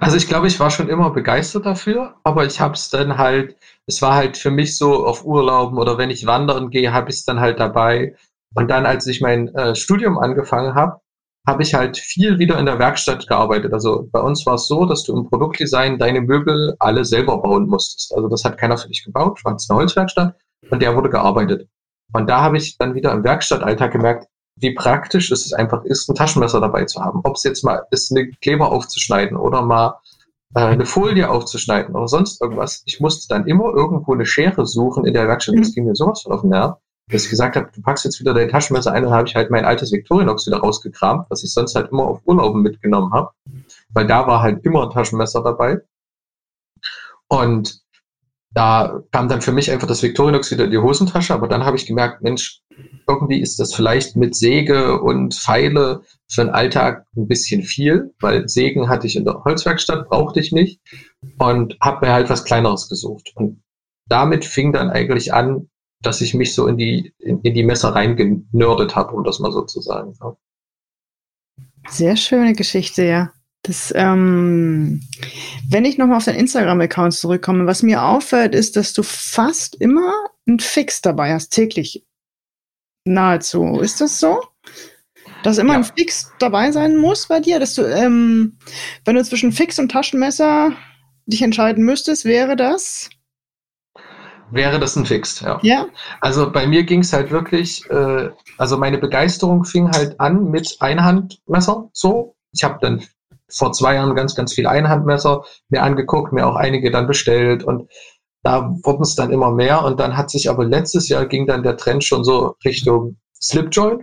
Also 0.00 0.18
ich 0.18 0.28
glaube, 0.28 0.48
ich 0.48 0.60
war 0.60 0.70
schon 0.70 0.90
immer 0.90 1.10
begeistert 1.10 1.64
dafür, 1.64 2.16
aber 2.24 2.44
ich 2.44 2.60
habe 2.60 2.74
es 2.74 2.90
dann 2.90 3.16
halt, 3.16 3.56
es 3.86 4.02
war 4.02 4.14
halt 4.14 4.36
für 4.36 4.50
mich 4.50 4.76
so 4.76 5.06
auf 5.06 5.24
Urlauben 5.24 5.78
oder 5.78 5.96
wenn 5.96 6.10
ich 6.10 6.26
wandern 6.26 6.68
gehe, 6.68 6.92
habe 6.92 7.08
ich 7.08 7.16
es 7.16 7.24
dann 7.24 7.40
halt 7.40 7.58
dabei. 7.58 8.14
Und 8.54 8.70
dann, 8.70 8.86
als 8.86 9.06
ich 9.06 9.20
mein 9.20 9.48
äh, 9.54 9.74
Studium 9.74 10.18
angefangen 10.18 10.74
habe, 10.74 11.00
habe 11.46 11.62
ich 11.62 11.74
halt 11.74 11.98
viel 11.98 12.38
wieder 12.38 12.58
in 12.58 12.66
der 12.66 12.78
Werkstatt 12.78 13.26
gearbeitet. 13.26 13.72
Also 13.72 14.08
bei 14.12 14.20
uns 14.20 14.46
war 14.46 14.54
es 14.54 14.68
so, 14.68 14.86
dass 14.86 15.02
du 15.02 15.16
im 15.16 15.28
Produktdesign 15.28 15.98
deine 15.98 16.20
Möbel 16.20 16.76
alle 16.78 17.04
selber 17.04 17.42
bauen 17.42 17.66
musstest. 17.66 18.14
Also 18.14 18.28
das 18.28 18.44
hat 18.44 18.58
keiner 18.58 18.78
für 18.78 18.88
dich 18.88 19.04
gebaut, 19.04 19.44
war 19.44 19.56
eine 19.56 19.76
Holzwerkstatt 19.76 20.36
und 20.70 20.82
der 20.82 20.94
wurde 20.94 21.10
gearbeitet. 21.10 21.68
Und 22.12 22.28
da 22.28 22.42
habe 22.42 22.58
ich 22.58 22.78
dann 22.78 22.94
wieder 22.94 23.12
im 23.12 23.24
Werkstattalltag 23.24 23.92
gemerkt, 23.92 24.28
wie 24.56 24.74
praktisch 24.74 25.32
es 25.32 25.52
einfach 25.52 25.82
ist, 25.84 26.08
ein 26.08 26.14
Taschenmesser 26.14 26.60
dabei 26.60 26.84
zu 26.84 27.02
haben. 27.02 27.20
Ob 27.24 27.36
es 27.36 27.42
jetzt 27.42 27.64
mal 27.64 27.86
ist, 27.90 28.12
eine 28.12 28.30
Kleber 28.42 28.70
aufzuschneiden 28.70 29.36
oder 29.36 29.62
mal 29.62 29.98
äh, 30.54 30.60
eine 30.60 30.84
Folie 30.84 31.28
aufzuschneiden 31.28 31.96
oder 31.96 32.06
sonst 32.06 32.40
irgendwas. 32.40 32.82
Ich 32.84 33.00
musste 33.00 33.26
dann 33.28 33.46
immer 33.46 33.72
irgendwo 33.74 34.12
eine 34.12 34.26
Schere 34.26 34.66
suchen 34.66 35.06
in 35.06 35.14
der 35.14 35.26
Werkstatt. 35.26 35.56
Das 35.58 35.70
mhm. 35.70 35.72
ging 35.72 35.84
mir 35.86 35.94
sowas 35.96 36.22
von 36.22 36.32
auf 36.32 36.42
den 36.42 36.50
Nerv, 36.50 36.76
dass 37.08 37.24
ich 37.24 37.30
gesagt 37.30 37.56
habe, 37.56 37.70
du 37.74 37.82
packst 37.82 38.04
jetzt 38.04 38.20
wieder 38.20 38.34
dein 38.34 38.48
Taschenmesser 38.48 38.92
ein, 38.92 39.02
dann 39.02 39.12
habe 39.12 39.28
ich 39.28 39.34
halt 39.34 39.50
mein 39.50 39.64
altes 39.64 39.92
Victorinox 39.92 40.46
wieder 40.46 40.58
rausgekramt, 40.58 41.26
was 41.30 41.42
ich 41.44 41.52
sonst 41.52 41.74
halt 41.74 41.90
immer 41.90 42.04
auf 42.04 42.20
Urlauben 42.24 42.62
mitgenommen 42.62 43.12
habe. 43.12 43.30
Weil 43.92 44.06
da 44.06 44.26
war 44.26 44.42
halt 44.42 44.64
immer 44.64 44.84
ein 44.84 44.90
Taschenmesser 44.90 45.42
dabei. 45.42 45.80
Und 47.28 47.82
da 48.54 49.02
kam 49.12 49.28
dann 49.28 49.40
für 49.40 49.52
mich 49.52 49.70
einfach 49.70 49.88
das 49.88 50.02
Victorinox 50.02 50.50
wieder 50.50 50.64
in 50.64 50.70
die 50.70 50.78
Hosentasche, 50.78 51.32
aber 51.32 51.48
dann 51.48 51.64
habe 51.64 51.76
ich 51.76 51.86
gemerkt, 51.86 52.22
Mensch, 52.22 52.60
irgendwie 53.08 53.40
ist 53.40 53.58
das 53.58 53.74
vielleicht 53.74 54.16
mit 54.16 54.34
Säge 54.34 55.00
und 55.00 55.34
Pfeile 55.34 56.02
für 56.28 56.44
den 56.44 56.50
Alltag 56.50 57.06
ein 57.16 57.26
bisschen 57.26 57.62
viel, 57.62 58.12
weil 58.20 58.48
Sägen 58.48 58.88
hatte 58.88 59.06
ich 59.06 59.16
in 59.16 59.24
der 59.24 59.42
Holzwerkstatt, 59.44 60.08
brauchte 60.08 60.40
ich 60.40 60.52
nicht 60.52 60.80
und 61.38 61.76
habe 61.80 62.06
mir 62.06 62.12
halt 62.12 62.28
was 62.28 62.44
Kleineres 62.44 62.88
gesucht. 62.88 63.32
Und 63.34 63.62
damit 64.06 64.44
fing 64.44 64.72
dann 64.72 64.90
eigentlich 64.90 65.32
an, 65.32 65.70
dass 66.02 66.20
ich 66.20 66.34
mich 66.34 66.54
so 66.54 66.66
in 66.66 66.76
die, 66.76 67.14
in, 67.18 67.40
in 67.42 67.54
die 67.54 67.64
Messer 67.64 67.90
reingenördet 67.90 68.96
habe, 68.96 69.14
um 69.14 69.24
das 69.24 69.38
mal 69.38 69.52
so 69.52 69.62
zu 69.62 69.80
sagen. 69.80 70.14
Sehr 71.88 72.16
schöne 72.16 72.52
Geschichte, 72.52 73.04
ja. 73.04 73.32
Das, 73.62 73.92
ähm, 73.94 75.00
wenn 75.68 75.84
ich 75.84 75.96
nochmal 75.96 76.16
auf 76.16 76.24
deinen 76.24 76.40
Instagram-Account 76.40 77.14
zurückkomme, 77.14 77.66
was 77.66 77.84
mir 77.84 78.02
auffällt, 78.02 78.54
ist, 78.54 78.76
dass 78.76 78.92
du 78.92 79.04
fast 79.04 79.76
immer 79.76 80.12
ein 80.48 80.58
Fix 80.58 81.00
dabei 81.00 81.32
hast, 81.32 81.50
täglich. 81.50 82.04
Nahezu. 83.04 83.80
Ist 83.80 84.00
das 84.00 84.18
so? 84.18 84.42
Dass 85.44 85.58
immer 85.58 85.74
ja. 85.74 85.78
ein 85.78 85.84
Fix 85.84 86.32
dabei 86.38 86.72
sein 86.72 86.96
muss 86.96 87.28
bei 87.28 87.38
dir? 87.40 87.60
Dass 87.60 87.74
du, 87.74 87.82
ähm, 87.82 88.58
wenn 89.04 89.14
du 89.14 89.24
zwischen 89.24 89.52
Fix 89.52 89.78
und 89.78 89.90
Taschenmesser 89.90 90.72
dich 91.26 91.42
entscheiden 91.42 91.84
müsstest, 91.84 92.24
wäre 92.24 92.56
das? 92.56 93.10
Wäre 94.52 94.78
das 94.78 94.96
ein 94.96 95.06
Fix, 95.06 95.40
ja. 95.40 95.58
Ja. 95.62 95.86
Also 96.20 96.52
bei 96.52 96.66
mir 96.66 96.84
ging 96.84 97.00
es 97.00 97.12
halt 97.14 97.30
wirklich, 97.30 97.88
äh, 97.90 98.28
also 98.58 98.76
meine 98.76 98.98
Begeisterung 98.98 99.64
fing 99.64 99.90
halt 99.90 100.20
an 100.20 100.50
mit 100.50 100.76
Einhandmesser 100.80 101.88
so. 101.92 102.36
Ich 102.52 102.62
habe 102.62 102.78
dann 102.82 103.02
vor 103.48 103.72
zwei 103.72 103.94
Jahren 103.94 104.14
ganz, 104.14 104.34
ganz 104.34 104.52
viel 104.52 104.66
Einhandmesser 104.66 105.44
mir 105.70 105.82
angeguckt, 105.82 106.34
mir 106.34 106.46
auch 106.46 106.56
einige 106.56 106.90
dann 106.90 107.06
bestellt 107.06 107.64
und 107.64 107.90
da 108.42 108.76
wurden 108.82 109.02
es 109.02 109.14
dann 109.14 109.32
immer 109.32 109.50
mehr 109.50 109.84
und 109.84 109.98
dann 110.00 110.16
hat 110.16 110.30
sich 110.30 110.50
aber 110.50 110.64
letztes 110.64 111.08
Jahr 111.08 111.24
ging 111.26 111.46
dann 111.46 111.62
der 111.62 111.78
Trend 111.78 112.04
schon 112.04 112.22
so 112.22 112.56
Richtung 112.64 113.16
Slipjoint. 113.40 114.02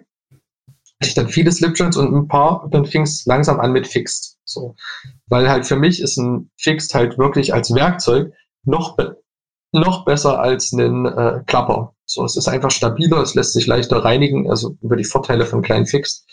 Ich 1.02 1.14
dann 1.14 1.30
viele 1.30 1.52
Slipjoints 1.52 1.96
und 1.96 2.14
ein 2.14 2.28
paar, 2.28 2.64
und 2.64 2.74
dann 2.74 2.86
fing 2.86 3.04
es 3.04 3.26
langsam 3.26 3.60
an 3.60 3.72
mit 3.72 3.88
Fixed. 3.88 4.38
So. 4.46 4.76
Weil 5.28 5.50
halt 5.50 5.66
für 5.66 5.76
mich 5.76 6.02
ist 6.02 6.18
ein 6.18 6.50
Fixed 6.58 6.94
halt 6.94 7.18
wirklich 7.18 7.54
als 7.54 7.74
Werkzeug 7.74 8.34
noch, 8.64 8.98
noch 9.72 10.06
besser 10.06 10.40
als 10.40 10.72
ein 10.72 11.06
äh, 11.06 11.44
Klapper. 11.46 11.94
So, 12.06 12.26
es 12.26 12.36
ist 12.36 12.48
einfach 12.48 12.72
stabiler, 12.72 13.22
es 13.22 13.36
lässt 13.36 13.54
sich 13.54 13.68
leichter 13.68 14.04
reinigen, 14.04 14.50
also 14.50 14.76
über 14.82 14.96
die 14.96 15.04
Vorteile 15.04 15.46
von 15.46 15.62
kleinen 15.62 15.86
Fixed. 15.86 16.26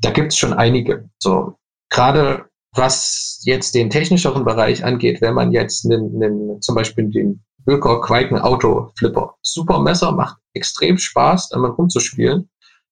Da 0.00 0.10
gibt 0.10 0.32
es 0.32 0.38
schon 0.38 0.52
einige. 0.52 1.08
So, 1.18 1.56
gerade 1.90 2.46
was 2.72 3.40
jetzt 3.44 3.74
den 3.74 3.90
technischeren 3.90 4.44
Bereich 4.44 4.84
angeht, 4.84 5.20
wenn 5.20 5.34
man 5.34 5.52
jetzt 5.52 5.84
einen, 5.84 6.22
einen, 6.22 6.62
zum 6.62 6.74
Beispiel 6.74 7.10
den 7.10 7.42
Böker 7.64 8.00
Quaken 8.00 8.38
Auto 8.38 8.92
Flipper, 8.96 9.34
super 9.42 9.80
Messer, 9.80 10.12
macht 10.12 10.38
extrem 10.54 10.96
Spaß, 10.96 11.48
damit 11.50 11.76
rumzuspielen. 11.76 12.48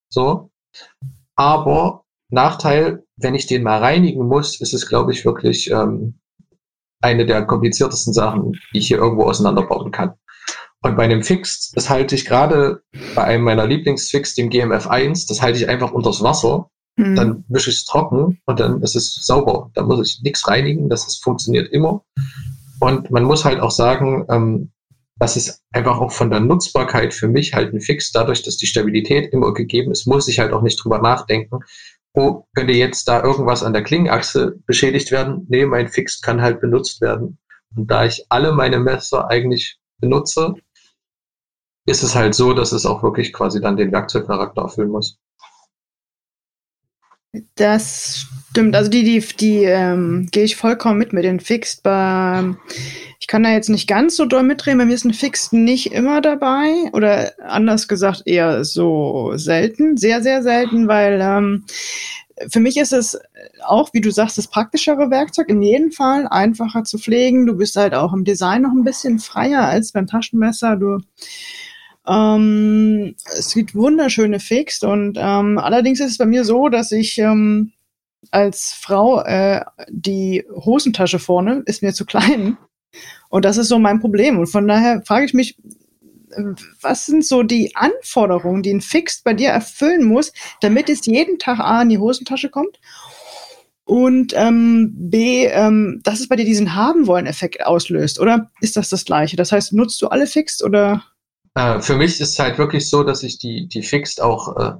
So. 0.08 0.50
Aber 1.36 2.04
Nachteil, 2.30 3.04
wenn 3.16 3.34
ich 3.34 3.46
den 3.46 3.62
mal 3.62 3.78
reinigen 3.78 4.26
muss, 4.26 4.60
ist 4.60 4.74
es, 4.74 4.88
glaube 4.88 5.12
ich, 5.12 5.24
wirklich 5.24 5.70
ähm, 5.70 6.18
eine 7.06 7.26
der 7.26 7.42
kompliziertesten 7.44 8.12
Sachen, 8.12 8.52
die 8.72 8.78
ich 8.78 8.88
hier 8.88 8.98
irgendwo 8.98 9.24
auseinanderbauen 9.24 9.90
kann. 9.90 10.14
Und 10.82 10.96
bei 10.96 11.04
einem 11.04 11.22
Fix, 11.22 11.72
das 11.72 11.88
halte 11.88 12.14
ich 12.14 12.26
gerade 12.26 12.82
bei 13.14 13.24
einem 13.24 13.44
meiner 13.44 13.66
Lieblingsfix, 13.66 14.34
dem 14.34 14.50
GMF1, 14.50 15.26
das 15.28 15.42
halte 15.42 15.58
ich 15.58 15.68
einfach 15.68 15.92
unters 15.92 16.22
Wasser 16.22 16.70
Mhm. 16.96 17.14
Dann 17.14 17.44
wische 17.48 17.70
ich 17.70 17.76
es 17.76 17.84
trocken 17.84 18.40
und 18.46 18.60
dann 18.60 18.82
ist 18.82 18.96
es 18.96 19.14
sauber. 19.14 19.70
Da 19.74 19.82
muss 19.82 20.08
ich 20.08 20.22
nichts 20.22 20.48
reinigen, 20.48 20.88
das 20.88 21.06
ist, 21.06 21.22
funktioniert 21.22 21.70
immer. 21.72 22.02
Und 22.80 23.10
man 23.10 23.24
muss 23.24 23.44
halt 23.44 23.60
auch 23.60 23.70
sagen, 23.70 24.24
ähm, 24.30 24.70
das 25.18 25.36
ist 25.36 25.62
einfach 25.72 25.98
auch 25.98 26.12
von 26.12 26.30
der 26.30 26.40
Nutzbarkeit 26.40 27.14
für 27.14 27.28
mich 27.28 27.54
halt 27.54 27.72
ein 27.72 27.80
Fix. 27.80 28.12
Dadurch, 28.12 28.42
dass 28.42 28.58
die 28.58 28.66
Stabilität 28.66 29.32
immer 29.32 29.54
gegeben 29.54 29.90
ist, 29.90 30.06
muss 30.06 30.28
ich 30.28 30.38
halt 30.38 30.52
auch 30.52 30.62
nicht 30.62 30.82
drüber 30.82 30.98
nachdenken. 30.98 31.60
Oh, 32.18 32.44
könnte 32.54 32.72
jetzt 32.72 33.06
da 33.08 33.22
irgendwas 33.22 33.62
an 33.62 33.74
der 33.74 33.82
Klingenachse 33.82 34.56
beschädigt 34.66 35.12
werden? 35.12 35.46
Nee, 35.50 35.66
mein 35.66 35.88
Fix 35.88 36.22
kann 36.22 36.40
halt 36.40 36.62
benutzt 36.62 37.02
werden. 37.02 37.38
Und 37.76 37.90
da 37.90 38.06
ich 38.06 38.24
alle 38.30 38.52
meine 38.52 38.78
Messer 38.78 39.28
eigentlich 39.28 39.78
benutze, 39.98 40.54
ist 41.84 42.02
es 42.02 42.14
halt 42.14 42.34
so, 42.34 42.54
dass 42.54 42.72
es 42.72 42.86
auch 42.86 43.02
wirklich 43.02 43.34
quasi 43.34 43.60
dann 43.60 43.76
den 43.76 43.92
Werkzeugcharakter 43.92 44.62
erfüllen 44.62 44.88
muss. 44.88 45.18
Das 47.54 48.26
stimmt. 48.50 48.74
Also 48.74 48.90
die, 48.90 49.04
die, 49.04 49.20
die 49.36 49.64
ähm, 49.64 50.28
gehe 50.32 50.44
ich 50.44 50.56
vollkommen 50.56 50.98
mit 50.98 51.12
mit 51.12 51.24
den 51.24 51.38
Fixed. 51.38 51.82
Bei, 51.82 52.54
ich 53.18 53.26
kann 53.26 53.42
da 53.42 53.50
jetzt 53.50 53.68
nicht 53.68 53.86
ganz 53.86 54.16
so 54.16 54.26
doll 54.26 54.42
mitreden. 54.42 54.78
Bei 54.78 54.84
mir 54.84 54.94
ist 54.94 55.04
ein 55.04 55.14
Fixed 55.14 55.52
nicht 55.52 55.92
immer 55.92 56.20
dabei. 56.20 56.90
Oder 56.92 57.32
anders 57.42 57.88
gesagt, 57.88 58.22
eher 58.26 58.64
so 58.64 59.32
selten. 59.36 59.96
Sehr, 59.96 60.22
sehr 60.22 60.42
selten, 60.42 60.88
weil 60.88 61.20
ähm, 61.22 61.64
für 62.48 62.60
mich 62.60 62.76
ist 62.76 62.92
es 62.92 63.18
auch, 63.64 63.94
wie 63.94 64.00
du 64.00 64.10
sagst, 64.10 64.36
das 64.36 64.48
praktischere 64.48 65.10
Werkzeug. 65.10 65.48
In 65.48 65.62
jedem 65.62 65.92
Fall 65.92 66.26
einfacher 66.28 66.84
zu 66.84 66.98
pflegen. 66.98 67.46
Du 67.46 67.56
bist 67.56 67.76
halt 67.76 67.94
auch 67.94 68.12
im 68.12 68.24
Design 68.24 68.62
noch 68.62 68.72
ein 68.72 68.84
bisschen 68.84 69.18
freier 69.18 69.62
als 69.62 69.92
beim 69.92 70.06
Taschenmesser. 70.06 70.76
Du 70.76 70.98
ähm, 72.06 73.16
es 73.36 73.54
gibt 73.54 73.74
wunderschöne 73.74 74.38
Fix 74.38 74.82
und 74.82 75.18
ähm, 75.20 75.58
allerdings 75.58 75.98
ist 75.98 76.12
es 76.12 76.18
bei 76.18 76.26
mir 76.26 76.44
so, 76.44 76.68
dass 76.68 76.92
ich 76.92 77.18
ähm, 77.18 77.72
als 78.30 78.72
Frau 78.72 79.22
äh, 79.22 79.64
die 79.88 80.44
Hosentasche 80.50 81.18
vorne 81.18 81.62
ist 81.66 81.82
mir 81.82 81.92
zu 81.94 82.04
klein 82.04 82.56
und 83.28 83.44
das 83.44 83.56
ist 83.56 83.68
so 83.68 83.78
mein 83.78 84.00
Problem 84.00 84.38
und 84.38 84.46
von 84.46 84.66
daher 84.68 85.02
frage 85.04 85.26
ich 85.26 85.34
mich, 85.34 85.56
was 86.82 87.06
sind 87.06 87.24
so 87.24 87.42
die 87.42 87.74
Anforderungen, 87.76 88.62
die 88.62 88.74
ein 88.74 88.80
Fix 88.80 89.22
bei 89.22 89.32
dir 89.32 89.50
erfüllen 89.50 90.04
muss, 90.04 90.32
damit 90.60 90.88
es 90.88 91.06
jeden 91.06 91.38
Tag 91.38 91.60
A 91.60 91.82
in 91.82 91.88
die 91.88 91.98
Hosentasche 91.98 92.50
kommt 92.50 92.78
und 93.86 94.32
ähm, 94.34 94.92
B, 94.96 95.46
ähm, 95.46 96.00
dass 96.02 96.18
es 96.20 96.28
bei 96.28 96.34
dir 96.34 96.44
diesen 96.44 96.74
haben 96.74 97.06
wollen 97.06 97.26
Effekt 97.26 97.64
auslöst, 97.64 98.18
oder 98.18 98.50
ist 98.60 98.76
das 98.76 98.88
das 98.88 99.04
gleiche? 99.04 99.36
Das 99.36 99.52
heißt, 99.52 99.72
nutzt 99.72 100.02
du 100.02 100.08
alle 100.08 100.26
Fixed 100.26 100.62
oder? 100.64 101.04
Äh, 101.54 101.80
für 101.80 101.96
mich 101.96 102.20
ist 102.20 102.32
es 102.32 102.38
halt 102.38 102.58
wirklich 102.58 102.90
so, 102.90 103.04
dass 103.04 103.22
ich 103.22 103.38
die, 103.38 103.68
die 103.68 103.82
Fixed 103.82 104.20
auch 104.20 104.56
äh, 104.56 104.72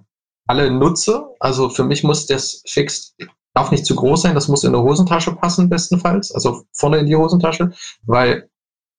alle 0.49 0.73
nutze. 0.73 1.25
Also 1.39 1.69
für 1.69 1.85
mich 1.85 2.03
muss 2.03 2.27
das 2.27 2.63
Fix, 2.67 3.15
darf 3.57 3.71
nicht 3.71 3.87
zu 3.87 3.97
groß 3.97 4.23
sein, 4.23 4.35
das 4.35 4.49
muss 4.49 4.65
in 4.65 4.73
der 4.73 4.83
Hosentasche 4.83 5.35
passen, 5.35 5.71
bestenfalls, 5.71 6.31
also 6.31 6.65
vorne 6.73 6.99
in 6.99 7.07
die 7.07 7.17
Hosentasche, 7.17 7.73
weil 8.05 8.51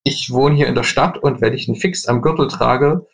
ich 0.03 0.31
wohne 0.31 0.55
hier 0.55 0.67
in 0.67 0.75
der 0.75 0.83
Stadt 0.83 1.17
und 1.17 1.41
wenn 1.41 1.53
ich 1.53 1.67
einen 1.67 1.77
Fix 1.77 2.07
am 2.07 2.21
Gürtel 2.21 2.47
trage, 2.47 3.05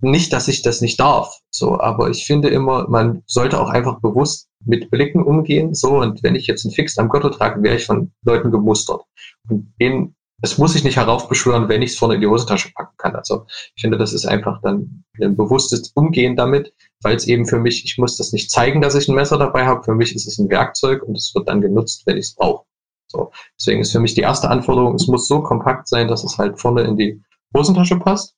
nicht, 0.00 0.32
dass 0.32 0.48
ich 0.48 0.62
das 0.62 0.80
nicht 0.80 0.98
darf, 0.98 1.38
so, 1.50 1.80
aber 1.80 2.10
ich 2.10 2.26
finde 2.26 2.48
immer, 2.48 2.88
man 2.88 3.22
sollte 3.26 3.60
auch 3.60 3.68
einfach 3.68 4.00
bewusst 4.00 4.48
mit 4.64 4.90
Blicken 4.90 5.22
umgehen, 5.22 5.74
so, 5.74 5.98
und 5.98 6.22
wenn 6.24 6.34
ich 6.34 6.48
jetzt 6.48 6.64
einen 6.64 6.74
Fix 6.74 6.98
am 6.98 7.08
Gürtel 7.08 7.30
trage, 7.30 7.62
wäre 7.62 7.76
ich 7.76 7.86
von 7.86 8.12
Leuten 8.24 8.50
gemustert. 8.50 9.02
Und 9.48 9.72
den, 9.80 10.16
das 10.38 10.58
muss 10.58 10.74
ich 10.74 10.82
nicht 10.82 10.96
heraufbeschwören, 10.96 11.68
wenn 11.68 11.82
ich 11.82 11.92
es 11.92 11.98
vorne 11.98 12.14
in 12.14 12.20
die 12.20 12.26
Hosentasche 12.26 12.72
packen 12.74 12.96
kann. 12.96 13.14
Also, 13.16 13.46
ich 13.74 13.82
finde, 13.82 13.98
das 13.98 14.12
ist 14.12 14.26
einfach 14.26 14.60
dann 14.62 15.04
ein 15.20 15.36
bewusstes 15.36 15.90
Umgehen 15.94 16.36
damit, 16.36 16.72
weil 17.02 17.16
es 17.16 17.26
eben 17.26 17.46
für 17.46 17.58
mich, 17.58 17.84
ich 17.84 17.98
muss 17.98 18.16
das 18.16 18.32
nicht 18.32 18.50
zeigen, 18.50 18.80
dass 18.80 18.94
ich 18.94 19.08
ein 19.08 19.14
Messer 19.14 19.38
dabei 19.38 19.66
habe. 19.66 19.84
Für 19.84 19.94
mich 19.94 20.14
ist 20.14 20.26
es 20.26 20.38
ein 20.38 20.50
Werkzeug 20.50 21.02
und 21.02 21.16
es 21.16 21.32
wird 21.34 21.48
dann 21.48 21.60
genutzt, 21.60 22.02
wenn 22.06 22.16
ich 22.16 22.26
es 22.26 22.34
brauche. 22.34 22.64
So. 23.06 23.30
Deswegen 23.58 23.80
ist 23.80 23.92
für 23.92 24.00
mich 24.00 24.14
die 24.14 24.20
erste 24.20 24.50
Anforderung, 24.50 24.94
es 24.94 25.06
muss 25.06 25.28
so 25.28 25.42
kompakt 25.42 25.88
sein, 25.88 26.08
dass 26.08 26.24
es 26.24 26.38
halt 26.38 26.60
vorne 26.60 26.82
in 26.82 26.96
die 26.96 27.22
Hosentasche 27.56 27.98
passt 27.98 28.34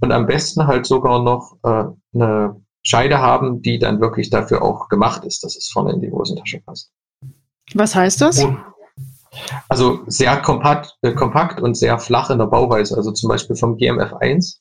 und 0.00 0.12
am 0.12 0.26
besten 0.26 0.66
halt 0.66 0.86
sogar 0.86 1.22
noch 1.22 1.58
äh, 1.62 1.84
eine 2.14 2.64
Scheide 2.82 3.18
haben, 3.18 3.62
die 3.62 3.78
dann 3.78 4.00
wirklich 4.00 4.30
dafür 4.30 4.62
auch 4.62 4.88
gemacht 4.88 5.24
ist, 5.24 5.42
dass 5.44 5.56
es 5.56 5.68
vorne 5.70 5.92
in 5.92 6.00
die 6.00 6.10
Hosentasche 6.10 6.60
passt. 6.60 6.90
Was 7.74 7.94
heißt 7.94 8.20
das? 8.20 8.44
Und, 8.44 8.58
also 9.68 10.00
sehr 10.06 10.40
kompakt, 10.40 10.96
äh, 11.02 11.12
kompakt 11.12 11.60
und 11.60 11.74
sehr 11.76 11.98
flach 11.98 12.30
in 12.30 12.38
der 12.38 12.46
Bauweise. 12.46 12.96
Also 12.96 13.12
zum 13.12 13.28
Beispiel 13.28 13.56
vom 13.56 13.76
GMF1, 13.76 14.58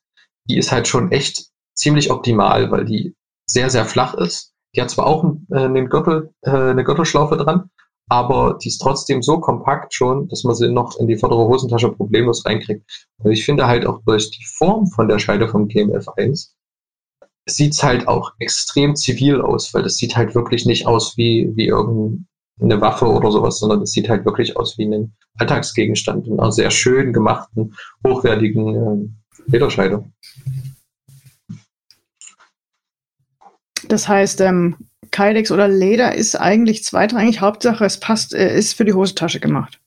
die 0.50 0.58
ist 0.58 0.72
halt 0.72 0.88
schon 0.88 1.12
echt 1.12 1.48
ziemlich 1.74 2.12
optimal, 2.12 2.72
weil 2.72 2.86
die 2.86 3.16
sehr, 3.54 3.70
sehr 3.70 3.86
flach 3.86 4.16
ist. 4.16 4.54
Die 4.76 4.82
hat 4.82 4.90
zwar 4.90 5.06
auch 5.06 5.24
äh, 5.52 5.58
einen 5.58 5.88
Gürtel, 5.88 6.34
äh, 6.42 6.50
eine 6.50 6.84
Gürtelschlaufe 6.84 7.38
dran, 7.38 7.70
aber 8.10 8.58
die 8.62 8.70
ist 8.70 8.80
trotzdem 8.80 9.22
so 9.22 9.40
kompakt 9.40 9.94
schon, 9.94 10.28
dass 10.28 10.44
man 10.44 10.56
sie 10.56 10.70
noch 10.70 11.00
in 11.00 11.08
die 11.08 11.18
vordere 11.18 11.48
Hosentasche 11.48 11.92
problemlos 11.92 12.46
reinkriegt. 12.46 12.84
Und 13.18 13.32
ich 13.32 13.46
finde 13.46 13.68
halt 13.68 13.86
auch 13.86 14.02
durch 14.06 14.32
die 14.32 14.46
Form 14.58 14.88
von 14.88 15.08
der 15.08 15.20
Scheide 15.20 15.48
vom 15.48 15.68
GMF1 15.68 16.50
sieht 17.46 17.74
es 17.74 17.84
halt 17.84 18.08
auch 18.08 18.32
extrem 18.40 18.96
zivil 18.96 19.42
aus, 19.42 19.74
weil 19.74 19.84
das 19.84 19.98
sieht 19.98 20.16
halt 20.16 20.34
wirklich 20.34 20.66
nicht 20.66 20.88
aus 20.88 21.18
wie, 21.18 21.52
wie 21.56 21.68
irgendeine 21.68 22.82
Waffe 22.82 23.06
oder 23.06 23.32
sowas, 23.32 23.60
sondern 23.60 23.82
es 23.82 23.92
sieht 23.92 24.10
halt 24.10 24.26
wirklich 24.26 24.58
aus 24.58 24.78
wie 24.78 24.86
ein 24.86 25.14
Alltagsgegenstand 25.38 26.28
in 26.28 26.40
einer 26.40 26.52
sehr 26.52 26.72
schön 26.72 27.12
gemachten, 27.12 27.76
hochwertigen 28.06 28.76
äh, 28.76 29.52
Lederscheide. 29.52 30.06
Das 33.94 34.08
heißt, 34.08 34.42
ähm, 34.42 34.76
Kydex 35.12 35.52
oder 35.52 35.68
Leder 35.68 36.16
ist 36.16 36.36
eigentlich 36.36 36.84
zweitrangig. 36.84 37.42
Hauptsache, 37.42 37.86
es 37.86 38.00
passt, 38.00 38.34
äh, 38.34 38.58
ist 38.58 38.74
für 38.74 38.86
die 38.86 38.94
Hosentasche 38.94 39.40
gemacht. 39.40 39.80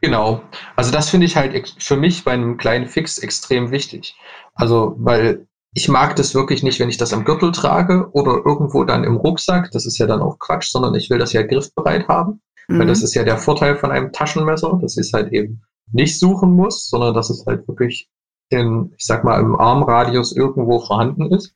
Genau. 0.00 0.42
Also 0.74 0.90
das 0.90 1.08
finde 1.08 1.26
ich 1.26 1.36
halt 1.36 1.72
für 1.78 1.96
mich 1.96 2.24
bei 2.24 2.32
einem 2.32 2.56
kleinen 2.56 2.88
Fix 2.88 3.16
extrem 3.18 3.70
wichtig. 3.70 4.16
Also, 4.56 4.96
weil 4.98 5.46
ich 5.72 5.88
mag 5.88 6.16
das 6.16 6.34
wirklich 6.34 6.64
nicht, 6.64 6.80
wenn 6.80 6.88
ich 6.88 6.96
das 6.96 7.12
am 7.12 7.24
Gürtel 7.24 7.52
trage 7.52 8.08
oder 8.10 8.42
irgendwo 8.44 8.82
dann 8.82 9.04
im 9.04 9.14
Rucksack. 9.14 9.70
Das 9.70 9.86
ist 9.86 9.98
ja 9.98 10.08
dann 10.08 10.20
auch 10.20 10.40
Quatsch, 10.40 10.72
sondern 10.72 10.96
ich 10.96 11.08
will 11.08 11.18
das 11.18 11.32
ja 11.32 11.42
griffbereit 11.42 12.08
haben. 12.08 12.40
Mhm. 12.66 12.80
Weil 12.80 12.86
das 12.88 13.04
ist 13.04 13.14
ja 13.14 13.22
der 13.22 13.38
Vorteil 13.38 13.76
von 13.76 13.92
einem 13.92 14.12
Taschenmesser, 14.12 14.80
dass 14.82 14.96
ich 14.96 15.06
es 15.06 15.12
halt 15.12 15.32
eben 15.32 15.62
nicht 15.92 16.18
suchen 16.18 16.56
muss, 16.56 16.90
sondern 16.90 17.14
dass 17.14 17.30
es 17.30 17.46
halt 17.46 17.68
wirklich 17.68 18.08
in, 18.48 18.92
ich 18.98 19.06
sag 19.06 19.22
mal, 19.22 19.38
im 19.38 19.54
Armradius 19.54 20.32
irgendwo 20.32 20.80
vorhanden 20.80 21.32
ist. 21.32 21.54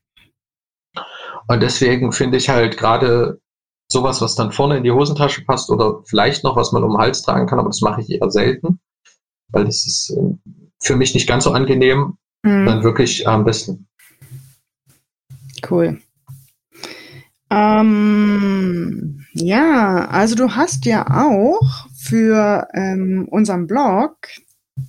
Und 1.48 1.62
deswegen 1.62 2.12
finde 2.12 2.38
ich 2.38 2.48
halt 2.48 2.76
gerade 2.76 3.40
sowas, 3.90 4.20
was 4.20 4.34
dann 4.34 4.52
vorne 4.52 4.78
in 4.78 4.84
die 4.84 4.90
Hosentasche 4.90 5.44
passt 5.44 5.70
oder 5.70 6.02
vielleicht 6.06 6.44
noch, 6.44 6.56
was 6.56 6.72
man 6.72 6.82
um 6.82 6.92
den 6.92 6.98
Hals 6.98 7.22
tragen 7.22 7.46
kann, 7.46 7.58
aber 7.58 7.68
das 7.68 7.82
mache 7.82 8.00
ich 8.00 8.10
eher 8.10 8.30
selten, 8.30 8.80
weil 9.48 9.64
das 9.64 9.86
ist 9.86 10.14
ähm, 10.16 10.40
für 10.80 10.96
mich 10.96 11.14
nicht 11.14 11.28
ganz 11.28 11.44
so 11.44 11.52
angenehm, 11.52 12.16
mhm. 12.42 12.66
dann 12.66 12.82
wirklich 12.82 13.28
am 13.28 13.44
besten. 13.44 13.86
Cool. 15.68 16.00
Ähm, 17.50 19.24
ja, 19.34 20.08
also 20.08 20.34
du 20.34 20.56
hast 20.56 20.86
ja 20.86 21.06
auch 21.06 21.86
für 21.94 22.66
ähm, 22.72 23.28
unseren 23.30 23.66
Blog 23.66 24.16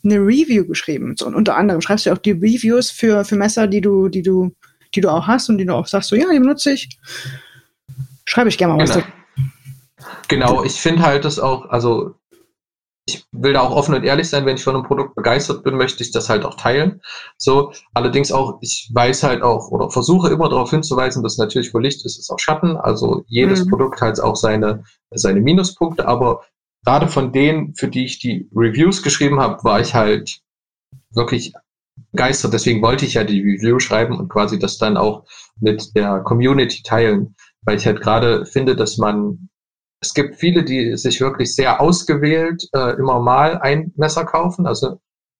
eine 0.03 0.19
Review 0.19 0.65
geschrieben. 0.65 1.15
Und 1.21 1.35
unter 1.35 1.57
anderem 1.57 1.81
schreibst 1.81 2.05
du 2.05 2.13
auch 2.13 2.17
die 2.17 2.31
Reviews 2.31 2.89
für, 2.89 3.25
für 3.25 3.35
Messer, 3.35 3.67
die 3.67 3.81
du, 3.81 4.07
die 4.07 4.21
du 4.21 4.55
die 4.95 5.01
du 5.01 5.09
auch 5.09 5.27
hast 5.27 5.49
und 5.49 5.57
die 5.57 5.65
du 5.65 5.73
auch 5.73 5.87
sagst, 5.87 6.09
so 6.09 6.15
ja, 6.15 6.25
die 6.31 6.39
benutze 6.39 6.71
ich, 6.71 6.97
schreibe 8.25 8.49
ich 8.49 8.57
gerne 8.57 8.73
mal 8.73 8.83
was. 8.83 8.93
Genau, 10.27 10.47
genau. 10.47 10.63
ich 10.63 10.79
finde 10.79 11.03
halt 11.03 11.25
das 11.25 11.39
auch, 11.39 11.69
also 11.69 12.15
ich 13.05 13.25
will 13.31 13.53
da 13.53 13.61
auch 13.61 13.75
offen 13.75 13.95
und 13.95 14.03
ehrlich 14.03 14.29
sein, 14.29 14.45
wenn 14.45 14.55
ich 14.55 14.63
von 14.63 14.75
einem 14.75 14.85
Produkt 14.85 15.15
begeistert 15.15 15.63
bin, 15.63 15.75
möchte 15.75 16.03
ich 16.03 16.11
das 16.11 16.29
halt 16.29 16.45
auch 16.45 16.55
teilen. 16.55 17.01
So, 17.37 17.73
allerdings 17.93 18.31
auch, 18.31 18.59
ich 18.61 18.89
weiß 18.93 19.23
halt 19.23 19.41
auch 19.41 19.69
oder 19.71 19.89
versuche 19.89 20.29
immer 20.29 20.47
darauf 20.47 20.69
hinzuweisen, 20.69 21.21
dass 21.21 21.37
natürlich 21.37 21.73
wo 21.73 21.79
Licht 21.79 22.05
ist, 22.05 22.17
ist 22.17 22.29
auch 22.29 22.39
Schatten. 22.39 22.77
Also 22.77 23.25
jedes 23.27 23.65
mhm. 23.65 23.69
Produkt 23.71 24.01
hat 24.01 24.19
auch 24.21 24.37
seine, 24.37 24.83
seine 25.11 25.41
Minuspunkte, 25.41 26.07
aber 26.07 26.43
gerade 26.85 27.07
von 27.09 27.33
denen, 27.33 27.75
für 27.75 27.89
die 27.89 28.05
ich 28.05 28.19
die 28.19 28.49
Reviews 28.55 29.03
geschrieben 29.03 29.41
habe, 29.41 29.63
war 29.65 29.81
ich 29.81 29.93
halt 29.93 30.39
wirklich 31.11 31.53
begeistert. 32.11 32.53
Deswegen 32.53 32.81
wollte 32.81 33.05
ich 33.05 33.15
ja 33.15 33.23
die 33.23 33.41
Review 33.41 33.79
schreiben 33.79 34.17
und 34.17 34.29
quasi 34.29 34.59
das 34.59 34.77
dann 34.77 34.97
auch 34.97 35.25
mit 35.59 35.95
der 35.95 36.19
Community 36.19 36.81
teilen, 36.83 37.35
weil 37.63 37.77
ich 37.77 37.85
halt 37.85 38.01
gerade 38.01 38.45
finde, 38.45 38.75
dass 38.75 38.97
man 38.97 39.49
es 40.01 40.13
gibt 40.13 40.35
viele, 40.35 40.63
die 40.63 40.97
sich 40.97 41.21
wirklich 41.21 41.55
sehr 41.55 41.79
ausgewählt 41.79 42.67
äh, 42.73 42.97
immer 42.97 43.21
mal 43.21 43.59
ein 43.59 43.93
Messer 43.95 44.25
kaufen, 44.25 44.67
also 44.67 44.99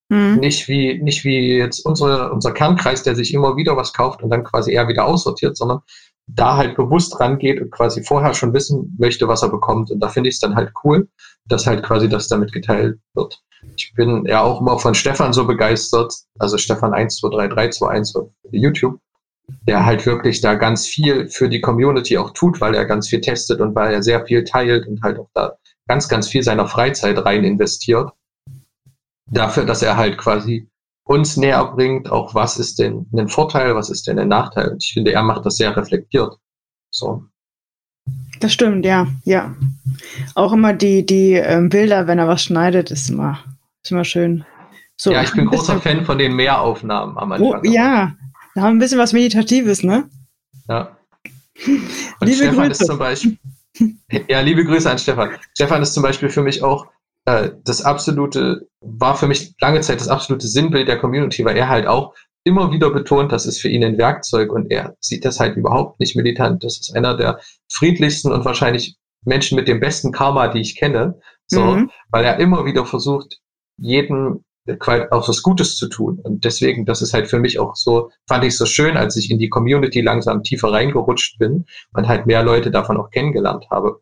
mhm. 0.10 0.36
nicht 0.36 0.70
wie 0.70 1.02
nicht 1.04 1.26
wie 1.26 1.58
jetzt 1.58 1.86
unsere, 1.86 2.32
unser 2.32 2.54
Kernkreis, 2.54 3.04
der 3.04 3.16
sich 3.16 3.34
immer 3.34 3.58
wieder 3.58 3.76
was 3.76 3.92
kauft 3.92 4.24
und 4.24 4.30
dann 4.30 4.46
quasi 4.46 4.72
eher 4.72 4.88
wieder 4.88 5.06
aussortiert, 5.06 5.58
sondern 5.58 5.82
da 6.28 6.56
halt 6.56 6.76
bewusst 6.76 7.20
rangeht 7.20 7.62
und 7.62 7.72
quasi 7.72 8.04
vorher 8.04 8.34
schon 8.34 8.54
wissen 8.54 8.96
möchte, 8.98 9.28
was 9.28 9.44
er 9.44 9.50
bekommt. 9.50 9.92
Und 9.92 10.00
da 10.00 10.08
finde 10.08 10.30
ich 10.30 10.36
es 10.36 10.40
dann 10.40 10.56
halt 10.56 10.72
cool, 10.84 11.10
dass 11.46 11.68
halt 11.68 11.84
quasi 11.84 12.08
das 12.08 12.30
damit 12.30 12.54
geteilt 12.54 13.00
wird. 13.14 13.42
Ich 13.76 13.94
bin 13.96 14.26
ja 14.26 14.42
auch 14.42 14.62
immer 14.62 14.78
von 14.78 14.94
Stefan 14.94 15.34
so 15.34 15.46
begeistert, 15.46 16.14
also 16.40 16.58
Stefan 16.58 16.94
123321 16.94 18.16
auf 18.16 18.30
YouTube, 18.52 19.00
der 19.68 19.86
halt 19.86 20.06
wirklich 20.06 20.42
da 20.42 20.56
ganz 20.56 20.86
viel 20.86 21.28
für 21.28 21.50
die 21.50 21.62
Community 21.62 22.18
auch 22.18 22.32
tut, 22.32 22.62
weil 22.62 22.76
er 22.76 22.86
ganz 22.86 23.10
viel 23.10 23.22
testet 23.22 23.62
und 23.62 23.76
weil 23.76 23.94
er 23.94 24.04
sehr 24.04 24.26
viel 24.26 24.44
teilt 24.44 24.88
und 24.88 25.02
halt 25.02 25.20
auch 25.20 25.30
da 25.34 25.58
ganz, 25.88 26.08
ganz 26.08 26.28
viel 26.28 26.44
seiner 26.44 26.68
Freizeit 26.68 27.18
rein 27.26 27.44
investiert. 27.44 28.12
Dafür, 29.26 29.66
dass 29.66 29.82
er 29.82 29.98
halt 29.98 30.18
quasi 30.18 30.70
uns 31.06 31.38
näher 31.38 31.66
bringt, 31.66 32.10
auch 32.10 32.34
was 32.34 32.58
ist 32.58 32.80
denn 32.80 33.08
ein 33.14 33.28
Vorteil, 33.28 33.76
was 33.76 33.90
ist 33.90 34.08
denn 34.08 34.20
ein 34.20 34.30
Nachteil. 34.30 34.70
Und 34.70 34.84
ich 34.84 34.94
finde, 34.94 35.12
er 35.12 35.24
macht 35.24 35.46
das 35.46 35.58
sehr 35.58 35.76
reflektiert. 35.76 36.38
So. 36.92 37.26
Das 38.40 38.54
stimmt, 38.54 38.86
ja, 38.86 39.08
ja. 39.24 39.56
Auch 40.36 40.54
immer 40.54 40.74
die, 40.74 41.06
die 41.06 41.34
ähm, 41.34 41.70
Bilder, 41.70 42.08
wenn 42.08 42.20
er 42.20 42.28
was 42.28 42.44
schneidet, 42.44 42.92
ist 42.92 43.10
immer 43.10 43.40
ist 43.84 43.92
immer 43.92 44.06
schön. 44.06 44.46
So, 44.96 45.12
ja, 45.12 45.24
ich 45.24 45.34
bin 45.34 45.48
großer 45.48 45.82
Fan 45.82 46.06
von 46.06 46.18
den 46.18 46.36
Mehraufnahmen 46.36 47.18
am 47.18 47.32
Anfang. 47.32 47.62
Oh, 47.64 47.70
ja, 47.70 48.16
da 48.56 48.62
haben 48.62 48.78
ein 48.78 48.80
bisschen 48.80 49.00
was 49.00 49.14
Meditatives, 49.14 49.84
ne? 49.84 50.10
Ja. 50.68 50.98
Und 51.68 51.80
liebe 52.22 52.38
Stefan 52.38 52.68
Grüße. 52.68 52.84
ist 52.84 52.88
zum 52.88 53.00
Beispiel. 53.00 53.38
Ja, 54.30 54.42
liebe 54.42 54.64
Grüße 54.64 54.90
an 54.90 55.00
Stefan. 55.00 55.32
Stefan 55.56 55.82
ist 55.82 55.96
zum 55.96 56.04
Beispiel 56.04 56.30
für 56.30 56.44
mich 56.44 56.62
auch 56.62 56.86
äh, 57.26 57.50
das 57.64 57.82
absolute, 57.82 58.68
war 58.82 59.16
für 59.16 59.28
mich 59.28 59.56
lange 59.60 59.82
Zeit 59.82 60.00
das 60.00 60.10
absolute 60.10 60.48
Sinnbild 60.48 60.88
der 60.88 61.00
Community, 61.00 61.44
weil 61.44 61.58
er 61.58 61.70
halt 61.70 61.88
auch 61.88 62.14
immer 62.44 62.72
wieder 62.72 62.92
betont, 62.92 63.32
das 63.32 63.48
ist 63.48 63.60
für 63.60 63.70
ihn 63.70 63.84
ein 63.84 63.98
Werkzeug 63.98 64.52
und 64.52 64.70
er 64.70 64.96
sieht 65.00 65.26
das 65.26 65.40
halt 65.40 65.58
überhaupt 65.58 66.00
nicht 66.00 66.16
militant. 66.16 66.64
Das 66.64 66.80
ist 66.80 66.96
einer 66.96 67.18
der 67.18 67.40
friedlichsten 67.72 68.32
und 68.32 68.46
wahrscheinlich 68.46 68.96
Menschen 69.26 69.56
mit 69.56 69.68
dem 69.68 69.80
besten 69.80 70.12
Karma, 70.12 70.50
die 70.50 70.62
ich 70.62 70.76
kenne. 70.76 71.20
So, 71.48 71.64
mhm. 71.64 71.92
weil 72.12 72.26
er 72.26 72.40
immer 72.40 72.66
wieder 72.66 72.86
versucht, 72.86 73.40
jeden 73.78 74.44
auch 75.12 75.28
was 75.28 75.42
Gutes 75.42 75.76
zu 75.76 75.88
tun. 75.90 76.20
Und 76.24 76.46
deswegen, 76.46 76.86
das 76.86 77.02
ist 77.02 77.14
halt 77.14 77.28
für 77.28 77.40
mich 77.40 77.60
auch 77.60 77.76
so, 77.76 78.12
fand 78.28 78.46
ich 78.46 78.58
so 78.58 78.66
schön, 78.66 78.96
als 78.96 79.18
ich 79.18 79.30
in 79.30 79.38
die 79.38 79.50
Community 79.50 80.00
langsam 80.00 80.42
tiefer 80.42 80.72
reingerutscht 80.72 81.38
bin 81.38 81.66
und 81.94 82.08
halt 82.08 82.26
mehr 82.26 82.44
Leute 82.44 82.72
davon 82.72 82.98
auch 82.98 83.10
kennengelernt 83.10 83.66
habe. 83.70 84.00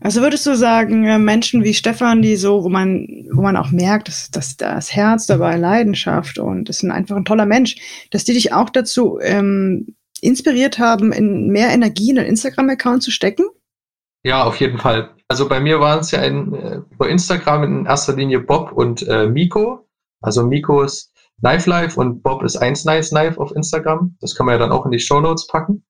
Also 0.00 0.20
würdest 0.20 0.46
du 0.46 0.54
sagen, 0.54 1.04
äh, 1.04 1.18
Menschen 1.18 1.64
wie 1.64 1.74
Stefan, 1.74 2.22
die 2.22 2.36
so, 2.36 2.62
wo 2.62 2.68
man, 2.68 3.26
wo 3.32 3.42
man 3.42 3.56
auch 3.56 3.70
merkt, 3.70 4.08
dass, 4.08 4.30
dass 4.30 4.56
das 4.56 4.94
Herz 4.94 5.26
dabei, 5.26 5.56
Leidenschaft 5.56 6.38
und 6.38 6.68
ist 6.68 6.84
einfach 6.84 7.16
ein 7.16 7.24
toller 7.24 7.46
Mensch, 7.46 7.76
dass 8.10 8.24
die 8.24 8.34
dich 8.34 8.52
auch 8.52 8.70
dazu 8.70 9.18
ähm, 9.20 9.96
inspiriert 10.20 10.78
haben, 10.78 11.12
in 11.12 11.48
mehr 11.48 11.70
Energie 11.70 12.10
in 12.10 12.16
den 12.16 12.26
Instagram-Account 12.26 13.02
zu 13.02 13.10
stecken? 13.10 13.46
Ja, 14.26 14.42
auf 14.42 14.58
jeden 14.58 14.78
Fall. 14.78 15.10
Also 15.28 15.48
bei 15.48 15.60
mir 15.60 15.78
waren 15.78 16.00
es 16.00 16.10
ja 16.10 16.20
in, 16.20 16.52
äh, 16.52 16.80
über 16.90 17.08
Instagram 17.08 17.62
in 17.62 17.86
erster 17.86 18.16
Linie 18.16 18.40
Bob 18.40 18.72
und 18.72 19.06
äh, 19.06 19.28
Miko. 19.28 19.86
Also 20.20 20.44
Miko 20.44 20.82
ist 20.82 21.12
Knife 21.38 21.70
Life 21.70 22.00
und 22.00 22.24
Bob 22.24 22.42
ist 22.42 22.56
eins 22.56 22.84
Nice 22.84 23.10
Knife 23.10 23.40
auf 23.40 23.54
Instagram. 23.54 24.16
Das 24.20 24.34
kann 24.34 24.46
man 24.46 24.54
ja 24.54 24.58
dann 24.58 24.72
auch 24.72 24.84
in 24.84 24.90
die 24.90 24.98
Show 24.98 25.20
Notes 25.20 25.46
packen. 25.46 25.84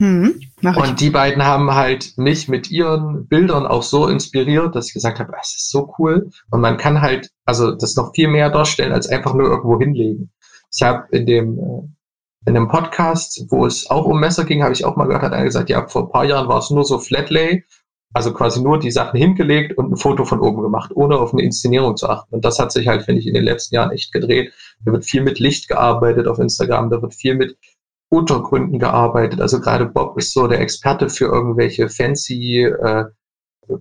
Mhm, 0.00 0.40
und 0.62 1.00
die 1.00 1.10
beiden 1.10 1.44
haben 1.44 1.72
halt 1.72 2.14
mich 2.16 2.48
mit 2.48 2.68
ihren 2.68 3.28
Bildern 3.28 3.64
auch 3.64 3.84
so 3.84 4.08
inspiriert, 4.08 4.74
dass 4.74 4.88
ich 4.88 4.94
gesagt 4.94 5.20
habe, 5.20 5.32
es 5.40 5.54
ist 5.56 5.70
so 5.70 5.94
cool. 5.98 6.30
Und 6.50 6.60
man 6.60 6.78
kann 6.78 7.00
halt, 7.00 7.30
also 7.44 7.76
das 7.76 7.94
noch 7.94 8.12
viel 8.12 8.26
mehr 8.26 8.50
darstellen, 8.50 8.92
als 8.92 9.08
einfach 9.08 9.34
nur 9.34 9.48
irgendwo 9.48 9.78
hinlegen. 9.78 10.32
Ich 10.72 10.82
habe 10.82 11.06
in 11.12 11.26
dem 11.26 11.58
äh, 11.58 11.97
in 12.48 12.56
einem 12.56 12.68
Podcast, 12.68 13.44
wo 13.50 13.66
es 13.66 13.90
auch 13.90 14.06
um 14.06 14.20
Messer 14.20 14.44
ging, 14.44 14.62
habe 14.62 14.72
ich 14.72 14.84
auch 14.84 14.96
mal 14.96 15.04
gehört, 15.04 15.22
hat 15.22 15.32
einer 15.32 15.44
gesagt, 15.44 15.68
ja, 15.68 15.86
vor 15.86 16.04
ein 16.04 16.10
paar 16.10 16.24
Jahren 16.24 16.48
war 16.48 16.58
es 16.58 16.70
nur 16.70 16.84
so 16.84 16.98
Flatlay, 16.98 17.64
also 18.14 18.32
quasi 18.32 18.62
nur 18.62 18.78
die 18.78 18.90
Sachen 18.90 19.18
hingelegt 19.18 19.76
und 19.76 19.92
ein 19.92 19.96
Foto 19.96 20.24
von 20.24 20.40
oben 20.40 20.62
gemacht, 20.62 20.90
ohne 20.94 21.18
auf 21.18 21.34
eine 21.34 21.42
Inszenierung 21.42 21.96
zu 21.96 22.08
achten. 22.08 22.34
Und 22.34 22.44
das 22.44 22.58
hat 22.58 22.72
sich 22.72 22.88
halt, 22.88 23.02
finde 23.02 23.20
ich, 23.20 23.26
in 23.26 23.34
den 23.34 23.44
letzten 23.44 23.74
Jahren 23.74 23.90
echt 23.90 24.12
gedreht. 24.12 24.54
Da 24.84 24.92
wird 24.92 25.04
viel 25.04 25.22
mit 25.22 25.38
Licht 25.38 25.68
gearbeitet 25.68 26.26
auf 26.26 26.38
Instagram, 26.38 26.88
da 26.88 27.02
wird 27.02 27.14
viel 27.14 27.34
mit 27.34 27.58
Untergründen 28.08 28.78
gearbeitet. 28.78 29.42
Also 29.42 29.60
gerade 29.60 29.84
Bob 29.84 30.16
ist 30.16 30.32
so 30.32 30.46
der 30.46 30.60
Experte 30.60 31.10
für 31.10 31.26
irgendwelche 31.26 31.90
fancy 31.90 32.62
äh, 32.64 33.04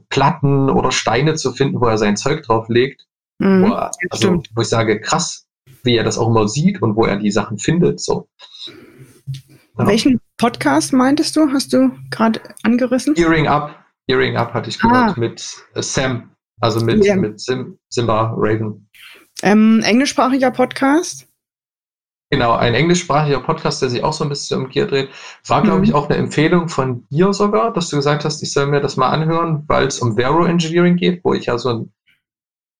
Platten 0.09 0.69
oder 0.69 0.91
Steine 0.91 1.35
zu 1.35 1.53
finden, 1.53 1.79
wo 1.79 1.85
er 1.85 1.97
sein 1.97 2.17
Zeug 2.17 2.43
drauf 2.43 2.67
legt. 2.67 3.05
Mhm, 3.39 3.63
wo, 3.63 3.73
er, 3.73 3.91
also, 4.09 4.43
wo 4.53 4.61
ich 4.61 4.67
sage, 4.67 4.99
krass, 4.99 5.47
wie 5.83 5.95
er 5.95 6.03
das 6.03 6.17
auch 6.17 6.27
immer 6.27 6.49
sieht 6.49 6.81
und 6.81 6.97
wo 6.97 7.05
er 7.05 7.15
die 7.15 7.31
Sachen 7.31 7.57
findet. 7.57 8.01
So. 8.01 8.27
Ja. 9.77 9.85
Welchen 9.85 10.19
Podcast 10.37 10.91
meintest 10.91 11.35
du? 11.35 11.51
Hast 11.51 11.71
du 11.71 11.91
gerade 12.09 12.41
angerissen? 12.63 13.15
Earring 13.15 13.47
Up. 13.47 13.75
Earring 14.07 14.35
Up 14.35 14.53
hatte 14.53 14.69
ich 14.69 14.79
gehört 14.79 15.15
ah. 15.15 15.19
mit 15.19 15.55
äh, 15.75 15.83
Sam, 15.83 16.31
also 16.59 16.83
mit, 16.83 17.05
ja. 17.05 17.15
mit 17.15 17.39
Sim, 17.39 17.77
Simba 17.89 18.33
Raven. 18.35 18.89
Ähm, 19.43 19.81
englischsprachiger 19.85 20.49
Podcast? 20.49 21.27
Genau, 22.31 22.53
ein 22.53 22.73
englischsprachiger 22.73 23.39
Podcast, 23.39 23.81
der 23.81 23.89
sich 23.89 24.03
auch 24.03 24.13
so 24.13 24.25
ein 24.25 24.29
bisschen 24.29 24.63
um 24.63 24.69
Gear 24.69 24.87
dreht. 24.87 25.09
War, 25.45 25.61
glaube 25.61 25.79
mhm. 25.79 25.83
ich, 25.83 25.93
auch 25.93 26.09
eine 26.09 26.17
Empfehlung 26.17 26.69
von 26.69 27.07
dir 27.09 27.31
sogar, 27.33 27.71
dass 27.71 27.89
du 27.89 27.97
gesagt 27.97 28.25
hast, 28.25 28.41
ich 28.41 28.51
soll 28.51 28.65
mir 28.65 28.81
das 28.81 28.97
mal 28.97 29.09
anhören, 29.09 29.63
weil 29.67 29.85
es 29.85 29.99
um 29.99 30.15
Vero 30.15 30.43
Engineering 30.43 30.95
geht, 30.95 31.23
wo 31.23 31.35
ich 31.35 31.45
ja 31.45 31.57
so 31.59 31.69
ein 31.69 31.93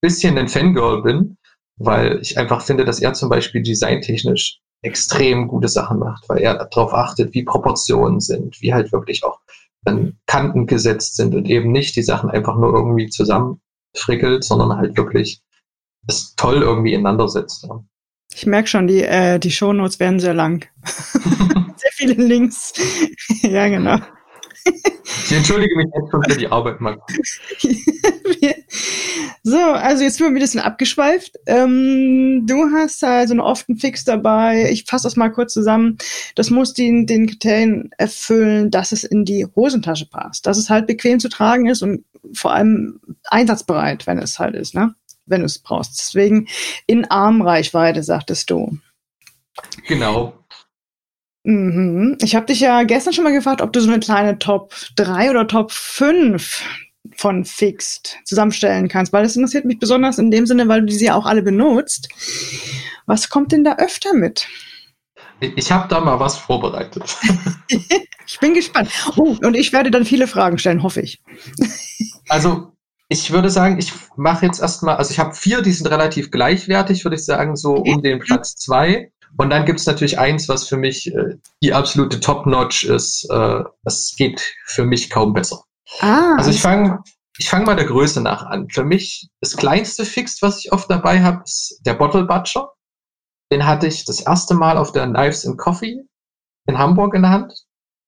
bisschen 0.02 0.38
ein 0.38 0.48
Fangirl 0.48 1.04
bin, 1.04 1.38
weil 1.76 2.20
ich 2.22 2.40
einfach 2.40 2.62
finde, 2.64 2.86
dass 2.86 3.00
er 3.00 3.14
zum 3.14 3.30
Beispiel 3.30 3.62
designtechnisch 3.62 4.62
extrem 4.82 5.48
gute 5.48 5.68
Sachen 5.68 6.00
macht, 6.00 6.28
weil 6.30 6.40
er 6.40 6.66
darauf 6.66 6.94
achtet, 6.94 7.34
wie 7.34 7.44
Proportionen 7.44 8.20
sind, 8.20 8.62
wie 8.62 8.74
halt 8.74 8.92
wirklich 8.92 9.24
auch 9.24 9.40
dann 9.84 10.18
Kanten 10.26 10.68
gesetzt 10.68 11.16
sind 11.16 11.34
und 11.36 11.48
eben 11.50 11.72
nicht 11.72 11.96
die 11.96 12.04
Sachen 12.04 12.30
einfach 12.30 12.58
nur 12.58 12.74
irgendwie 12.74 13.08
zusammenfrickelt, 13.08 14.44
sondern 14.44 14.78
halt 14.78 14.98
wirklich 14.98 15.42
es 16.08 16.36
toll 16.36 16.62
irgendwie 16.62 16.94
ineinander 16.94 17.28
setzt. 17.28 17.64
Ja. 17.64 17.84
Ich 18.34 18.46
merke 18.46 18.68
schon, 18.68 18.88
die, 18.88 19.04
äh, 19.04 19.40
die 19.40 19.52
Shownotes 19.52 20.00
werden 20.00 20.20
sehr 20.20 20.34
lang. 20.34 20.66
sehr 20.84 21.92
viele 21.94 22.14
Links. 22.14 22.74
ja, 23.42 23.68
genau. 23.68 23.98
Ich 24.66 25.32
entschuldige 25.32 25.76
mich 25.76 25.88
jetzt 25.94 26.12
schon 26.12 26.24
für 26.24 26.38
die 26.38 26.48
Arbeit, 26.48 26.82
Max. 26.82 27.02
so, 29.44 29.58
also 29.58 30.04
jetzt 30.04 30.18
sind 30.18 30.26
wir 30.26 30.32
ein 30.32 30.40
bisschen 30.40 30.60
abgeschweift. 30.60 31.38
Ähm, 31.46 32.46
du 32.46 32.72
hast 32.74 33.04
also 33.04 33.34
einen 33.34 33.40
offenen 33.40 33.80
Fix 33.80 34.04
dabei. 34.04 34.70
Ich 34.72 34.86
fasse 34.86 35.04
das 35.04 35.16
mal 35.16 35.30
kurz 35.30 35.54
zusammen. 35.54 35.98
Das 36.36 36.50
muss 36.50 36.74
den, 36.74 37.06
den 37.06 37.28
Kriterien 37.28 37.92
erfüllen, 37.98 38.72
dass 38.72 38.92
es 38.92 39.04
in 39.04 39.26
die 39.26 39.46
Hosentasche 39.56 40.08
passt. 40.08 40.46
Dass 40.46 40.58
es 40.58 40.70
halt 40.70 40.88
bequem 40.88 41.20
zu 41.20 41.30
tragen 41.30 41.68
ist 41.68 41.82
und 41.82 42.04
vor 42.34 42.54
allem 42.54 43.00
einsatzbereit, 43.26 44.08
wenn 44.08 44.20
es 44.20 44.40
halt 44.40 44.56
ist, 44.56 44.74
ne? 44.74 44.96
wenn 45.28 45.42
du 45.42 45.46
es 45.46 45.60
brauchst. 45.60 45.98
Deswegen 45.98 46.48
in 46.88 47.06
Armreichweite, 47.06 48.04
sagtest 48.04 48.50
du. 48.50 48.78
Genau. 49.88 50.34
Mhm. 51.44 52.18
Ich 52.22 52.36
habe 52.36 52.46
dich 52.46 52.60
ja 52.60 52.84
gestern 52.84 53.14
schon 53.14 53.24
mal 53.24 53.34
gefragt, 53.34 53.62
ob 53.62 53.72
du 53.72 53.80
so 53.80 53.90
eine 53.90 54.00
kleine 54.00 54.40
Top 54.40 54.74
3 54.96 55.30
oder 55.30 55.48
Top 55.48 55.72
5 55.72 56.64
von 57.16 57.46
Fixed 57.46 58.18
zusammenstellen 58.26 58.88
kannst, 58.88 59.14
weil 59.14 59.24
das 59.24 59.36
interessiert 59.36 59.66
mich 59.66 59.80
besonders 59.80 60.18
in 60.18 60.32
dem 60.32 60.46
Sinne, 60.46 60.68
weil 60.68 60.86
du 60.86 60.92
sie 60.92 61.06
ja 61.06 61.16
auch 61.16 61.26
alle 61.26 61.42
benutzt. 61.42 62.10
Was 63.06 63.30
kommt 63.30 63.52
denn 63.52 63.64
da 63.64 63.76
öfter 63.78 64.14
mit? 64.14 64.48
Ich 65.40 65.72
habe 65.72 65.88
da 65.88 66.00
mal 66.00 66.20
was 66.20 66.38
vorbereitet. 66.38 67.04
ich 68.28 68.40
bin 68.40 68.54
gespannt. 68.54 68.90
Oh, 69.16 69.36
und 69.42 69.56
ich 69.56 69.72
werde 69.74 69.92
dann 69.92 70.06
viele 70.06 70.28
Fragen 70.28 70.58
stellen, 70.58 70.84
hoffe 70.84 71.02
ich. 71.02 71.22
also 72.30 72.74
ich 73.10 73.32
würde 73.32 73.50
sagen, 73.50 73.78
ich 73.80 73.94
mache 74.18 74.46
jetzt 74.46 74.62
erstmal, 74.62 74.98
also 74.98 75.12
ich 75.12 75.20
habe 75.20 75.34
vier, 75.34 75.62
die 75.62 75.72
sind 75.72 75.88
relativ 75.88 76.30
gleichwertig, 76.30 77.06
würde 77.06 77.16
ich 77.16 77.24
sagen, 77.24 77.56
so 77.56 77.76
um 77.76 78.02
den 78.02 78.20
Platz 78.20 78.56
zwei. 78.56 79.12
Und 79.38 79.50
dann 79.50 79.66
gibt 79.66 79.80
es 79.80 79.86
natürlich 79.86 80.20
eins, 80.20 80.50
was 80.50 80.68
für 80.68 80.78
mich 80.78 81.14
äh, 81.14 81.36
die 81.62 81.74
absolute 81.74 82.20
Top-Notch 82.20 82.86
ist. 82.86 83.28
Äh, 83.30 83.64
das 83.84 84.16
geht 84.18 84.42
für 84.66 84.84
mich 84.84 85.10
kaum 85.10 85.34
besser. 85.34 85.64
Ah. 86.00 86.36
Also 86.38 86.52
ich 86.52 86.62
fange 86.62 87.02
ich 87.38 87.50
fang 87.50 87.66
mal 87.66 87.76
der 87.76 87.86
Größe 87.86 88.22
nach 88.22 88.44
an. 88.44 88.68
Für 88.70 88.84
mich 88.84 89.30
das 89.42 89.56
kleinste 89.56 90.06
Fix, 90.06 90.42
was 90.42 90.60
ich 90.60 90.72
oft 90.72 90.90
dabei 90.90 91.22
habe, 91.22 91.44
ist 91.44 91.82
der 91.86 91.94
Bottle 91.94 92.26
Butcher. 92.26 92.72
Den 93.52 93.66
hatte 93.66 93.88
ich 93.88 94.06
das 94.06 94.20
erste 94.20 94.56
Mal 94.56 94.78
auf 94.78 94.92
der 94.92 95.06
Knives 95.06 95.46
and 95.46 95.58
Coffee 95.58 96.04
in 96.68 96.78
Hamburg 96.78 97.14
in 97.14 97.22
der 97.22 97.32
Hand. 97.32 97.54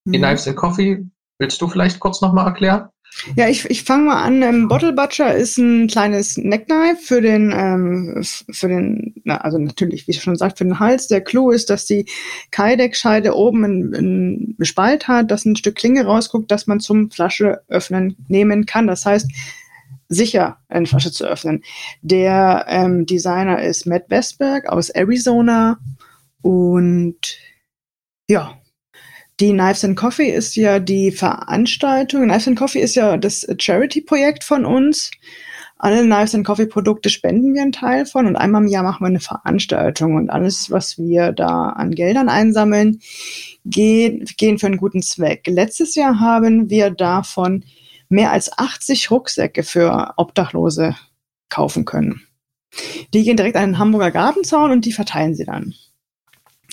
Mhm. 0.05 0.11
Die 0.11 0.17
Knives 0.17 0.47
and 0.47 0.57
Coffee, 0.57 1.05
willst 1.37 1.61
du 1.61 1.67
vielleicht 1.67 1.99
kurz 1.99 2.21
nochmal 2.21 2.47
erklären? 2.47 2.89
Ja, 3.35 3.49
ich, 3.49 3.69
ich 3.69 3.83
fange 3.83 4.05
mal 4.05 4.23
an. 4.23 4.41
Ähm, 4.41 4.67
Bottle 4.67 4.93
Butcher 4.93 5.33
ist 5.33 5.57
ein 5.57 5.87
kleines 5.87 6.37
Neckknife 6.37 7.01
für 7.01 7.21
den, 7.21 7.51
ähm, 7.55 8.23
für 8.23 8.67
den, 8.67 9.15
na, 9.23 9.37
also 9.37 9.57
natürlich, 9.57 10.07
wie 10.07 10.11
ich 10.11 10.21
schon 10.21 10.35
sagt, 10.35 10.57
für 10.57 10.63
den 10.63 10.79
Hals. 10.79 11.07
Der 11.07 11.21
Clou 11.21 11.51
ist, 11.51 11.69
dass 11.69 11.85
die 11.85 12.05
Kydex-Scheide 12.51 13.35
oben 13.35 13.65
einen 13.65 14.55
Spalt 14.61 15.07
hat, 15.07 15.31
dass 15.31 15.45
ein 15.45 15.55
Stück 15.55 15.75
Klinge 15.75 16.05
rausguckt, 16.05 16.49
dass 16.51 16.67
man 16.67 16.79
zum 16.79 17.11
Flasche 17.11 17.61
öffnen 17.67 18.15
nehmen 18.27 18.65
kann. 18.65 18.87
Das 18.87 19.05
heißt, 19.05 19.29
sicher 20.07 20.57
eine 20.69 20.85
Flasche 20.85 21.11
zu 21.11 21.25
öffnen. 21.25 21.63
Der 22.01 22.65
ähm, 22.67 23.05
Designer 23.05 23.61
ist 23.61 23.85
Matt 23.85 24.09
Westberg 24.09 24.67
aus 24.67 24.89
Arizona 24.89 25.79
und 26.41 27.37
ja, 28.27 28.58
die 29.39 29.53
Knives 29.53 29.85
and 29.85 29.95
Coffee 29.95 30.29
ist 30.29 30.55
ja 30.55 30.79
die 30.79 31.11
Veranstaltung. 31.11 32.23
Knives 32.23 32.47
and 32.47 32.57
Coffee 32.57 32.79
ist 32.79 32.95
ja 32.95 33.17
das 33.17 33.47
Charity-Projekt 33.57 34.43
von 34.43 34.65
uns. 34.65 35.11
Alle 35.77 36.01
Knives 36.03 36.35
and 36.35 36.45
Coffee 36.45 36.65
Produkte 36.65 37.09
spenden 37.09 37.53
wir 37.53 37.61
einen 37.61 37.71
Teil 37.71 38.05
von 38.05 38.25
und 38.25 38.35
einmal 38.35 38.63
im 38.63 38.67
Jahr 38.67 38.83
machen 38.83 39.01
wir 39.01 39.07
eine 39.07 39.21
Veranstaltung 39.21 40.15
und 40.15 40.29
alles, 40.29 40.69
was 40.69 40.97
wir 40.97 41.31
da 41.31 41.69
an 41.69 41.91
Geldern 41.91 42.27
einsammeln, 42.27 42.99
gehen, 43.63 44.25
gehen 44.37 44.59
für 44.59 44.67
einen 44.67 44.77
guten 44.77 45.01
Zweck. 45.01 45.47
Letztes 45.47 45.95
Jahr 45.95 46.19
haben 46.19 46.69
wir 46.69 46.89
davon 46.89 47.63
mehr 48.09 48.31
als 48.31 48.57
80 48.57 49.09
Rucksäcke 49.09 49.63
für 49.63 50.15
Obdachlose 50.17 50.95
kaufen 51.47 51.85
können. 51.85 52.23
Die 53.13 53.23
gehen 53.23 53.37
direkt 53.37 53.55
an 53.55 53.71
den 53.71 53.79
Hamburger 53.79 54.11
Gartenzaun 54.11 54.71
und 54.71 54.85
die 54.85 54.91
verteilen 54.91 55.33
sie 55.33 55.45
dann. 55.45 55.73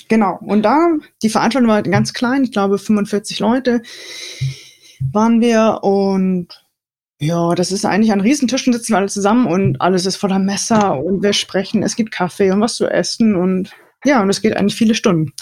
Genau. 0.07 0.37
Und 0.41 0.63
da, 0.63 0.89
die 1.21 1.29
Veranstaltung 1.29 1.69
war 1.69 1.81
ganz 1.83 2.13
klein, 2.13 2.43
ich 2.43 2.51
glaube 2.51 2.77
45 2.77 3.39
Leute 3.39 3.81
waren 5.11 5.41
wir 5.41 5.79
und 5.83 6.47
ja, 7.19 7.55
das 7.55 7.71
ist 7.71 7.85
eigentlich 7.85 8.11
an 8.11 8.21
Riesentischen 8.21 8.73
sitzen 8.73 8.93
wir 8.93 8.97
alle 8.97 9.07
zusammen 9.07 9.47
und 9.47 9.81
alles 9.81 10.05
ist 10.05 10.17
voller 10.17 10.39
Messer 10.39 10.99
und 10.99 11.23
wir 11.23 11.33
sprechen, 11.33 11.81
es 11.83 11.95
gibt 11.95 12.11
Kaffee 12.11 12.51
und 12.51 12.61
was 12.61 12.75
zu 12.75 12.87
essen 12.87 13.35
und 13.35 13.71
ja, 14.05 14.21
und 14.21 14.29
es 14.29 14.41
geht 14.41 14.55
eigentlich 14.55 14.75
viele 14.75 14.95
Stunden. 14.95 15.33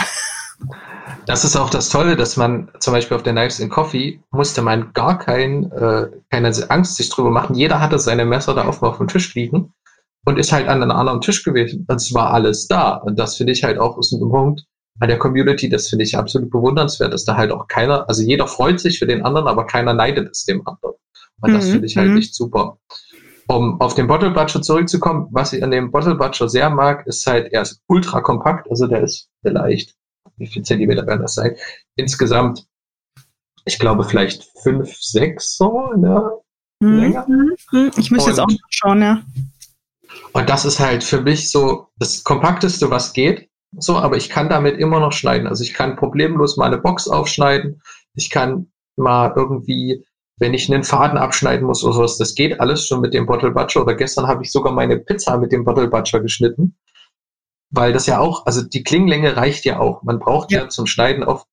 Das 1.26 1.44
ist 1.44 1.56
auch 1.56 1.70
das 1.70 1.90
Tolle, 1.90 2.16
dass 2.16 2.38
man 2.38 2.70
zum 2.80 2.94
Beispiel 2.94 3.18
auf 3.18 3.24
der 3.24 3.34
Knives 3.34 3.60
in 3.60 3.70
Coffee 3.70 4.22
musste 4.32 4.62
man 4.62 4.94
gar 4.94 5.18
kein, 5.18 5.72
äh, 5.72 6.08
keine 6.30 6.52
Angst 6.70 6.96
sich 6.96 7.10
drüber 7.10 7.32
machen. 7.32 7.56
Jeder 7.56 7.82
hatte 7.82 8.00
seine 8.00 8.26
Messer 8.26 8.54
da 8.54 8.64
auf 8.64 8.98
dem 8.98 9.08
Tisch 9.08 9.34
liegen 9.36 9.74
und 10.26 10.40
ist 10.40 10.52
halt 10.52 10.68
an 10.68 10.82
einem 10.82 10.92
anderen 10.92 11.22
Tisch 11.22 11.44
gewesen. 11.44 11.86
Und 11.88 11.96
es 11.96 12.14
war 12.14 12.34
alles 12.34 12.68
da. 12.68 12.96
Und 12.96 13.18
das 13.18 13.38
finde 13.38 13.54
ich 13.54 13.64
halt 13.64 13.78
auch 13.78 13.98
ist 13.98 14.12
ein 14.12 14.20
Punkt 14.20 14.66
an 15.00 15.10
der 15.10 15.20
Community, 15.20 15.70
das 15.70 15.90
finde 15.90 16.06
ich 16.06 16.18
absolut 16.18 16.50
bewundernswert, 16.50 17.14
dass 17.14 17.26
da 17.26 17.36
halt 17.36 17.52
auch 17.52 17.68
keiner, 17.68 18.08
also 18.08 18.24
jeder 18.24 18.48
freut 18.48 18.80
sich 18.80 19.00
für 19.00 19.08
den 19.08 19.24
anderen, 19.24 19.48
aber 19.48 19.66
keiner 19.66 19.94
neidet 19.94 20.30
es 20.32 20.46
dem 20.46 20.66
anderen. 20.66 20.96
Und 21.42 21.54
das 21.54 21.68
mhm. 21.68 21.72
finde 21.72 21.88
ich 21.88 21.98
halt 21.98 22.12
mhm. 22.12 22.18
echt 22.18 22.34
super. 22.34 22.78
Um 23.48 23.80
auf 23.82 23.94
den 23.94 24.08
Bottle 24.08 24.32
Butcher 24.32 24.62
zurückzukommen, 24.62 25.28
was 25.32 25.54
ich 25.54 25.62
an 25.64 25.72
dem 25.72 25.92
Bottle 25.92 26.16
Butcher 26.16 26.48
sehr 26.48 26.70
mag, 26.70 27.06
ist 27.08 27.28
halt, 27.28 27.52
er 27.52 27.64
ist 27.64 27.82
ultra 27.88 28.22
kompakt, 28.22 28.70
also 28.72 28.88
der 28.88 29.02
ist 29.02 29.30
vielleicht, 29.46 29.96
wie 30.38 30.48
viel 30.48 30.64
Zentimeter 30.64 31.06
werden 31.06 31.22
das 31.22 31.36
sein? 31.36 31.56
Insgesamt, 31.98 32.66
ich 33.66 33.78
glaube, 33.78 34.04
vielleicht 34.06 34.48
fünf, 34.64 34.96
sechs 34.96 35.58
so 35.58 35.92
der 35.98 36.40
mhm. 36.80 37.00
Länge. 37.00 37.26
Mhm. 37.72 37.92
Ich 37.98 38.12
muss 38.12 38.26
jetzt 38.26 38.40
auch 38.40 38.48
schauen, 38.70 39.02
ja. 39.02 39.22
Und 40.34 40.50
das 40.50 40.66
ist 40.66 40.80
halt 40.80 41.04
für 41.04 41.22
mich 41.22 41.52
so 41.52 41.88
das 41.98 42.24
Kompakteste, 42.24 42.90
was 42.90 43.14
geht. 43.14 43.50
So, 43.78 43.98
aber 43.98 44.18
ich 44.18 44.30
kann 44.30 44.50
damit 44.50 44.78
immer 44.78 45.00
noch 45.00 45.12
schneiden. 45.12 45.48
Also 45.48 45.64
ich 45.64 45.74
kann 45.74 45.96
problemlos 45.96 46.58
mal 46.58 46.68
eine 46.68 46.78
Box 46.78 47.08
aufschneiden. 47.08 47.82
Ich 48.14 48.30
kann 48.30 48.72
mal 48.96 49.34
irgendwie, 49.36 50.06
wenn 50.38 50.54
ich 50.54 50.72
einen 50.72 50.84
Faden 50.84 51.18
abschneiden 51.18 51.68
muss 51.68 51.84
oder 51.84 51.94
sowas, 51.94 52.18
das 52.18 52.36
geht 52.36 52.60
alles 52.60 52.88
schon 52.88 53.02
mit 53.02 53.14
dem 53.14 53.26
Bottle 53.26 53.52
Butcher. 53.52 53.82
Oder 53.82 53.96
gestern 53.96 54.28
habe 54.28 54.44
ich 54.44 54.52
sogar 54.52 54.74
meine 54.74 54.98
Pizza 54.98 55.38
mit 55.38 55.52
dem 55.52 55.66
Bottle 55.66 55.88
Butcher 55.88 56.22
geschnitten. 56.22 56.78
Weil 57.72 57.92
das 57.92 58.06
ja 58.06 58.20
auch, 58.20 58.46
also 58.46 58.62
die 58.62 58.84
Klingenlänge 58.84 59.36
reicht 59.36 59.66
ja 59.66 59.80
auch. 59.80 60.04
Man 60.04 60.20
braucht 60.20 60.52
ja, 60.52 60.64
ja 60.64 60.70
zum 60.70 60.88
Schneiden 60.88 61.24
oft 61.24 61.48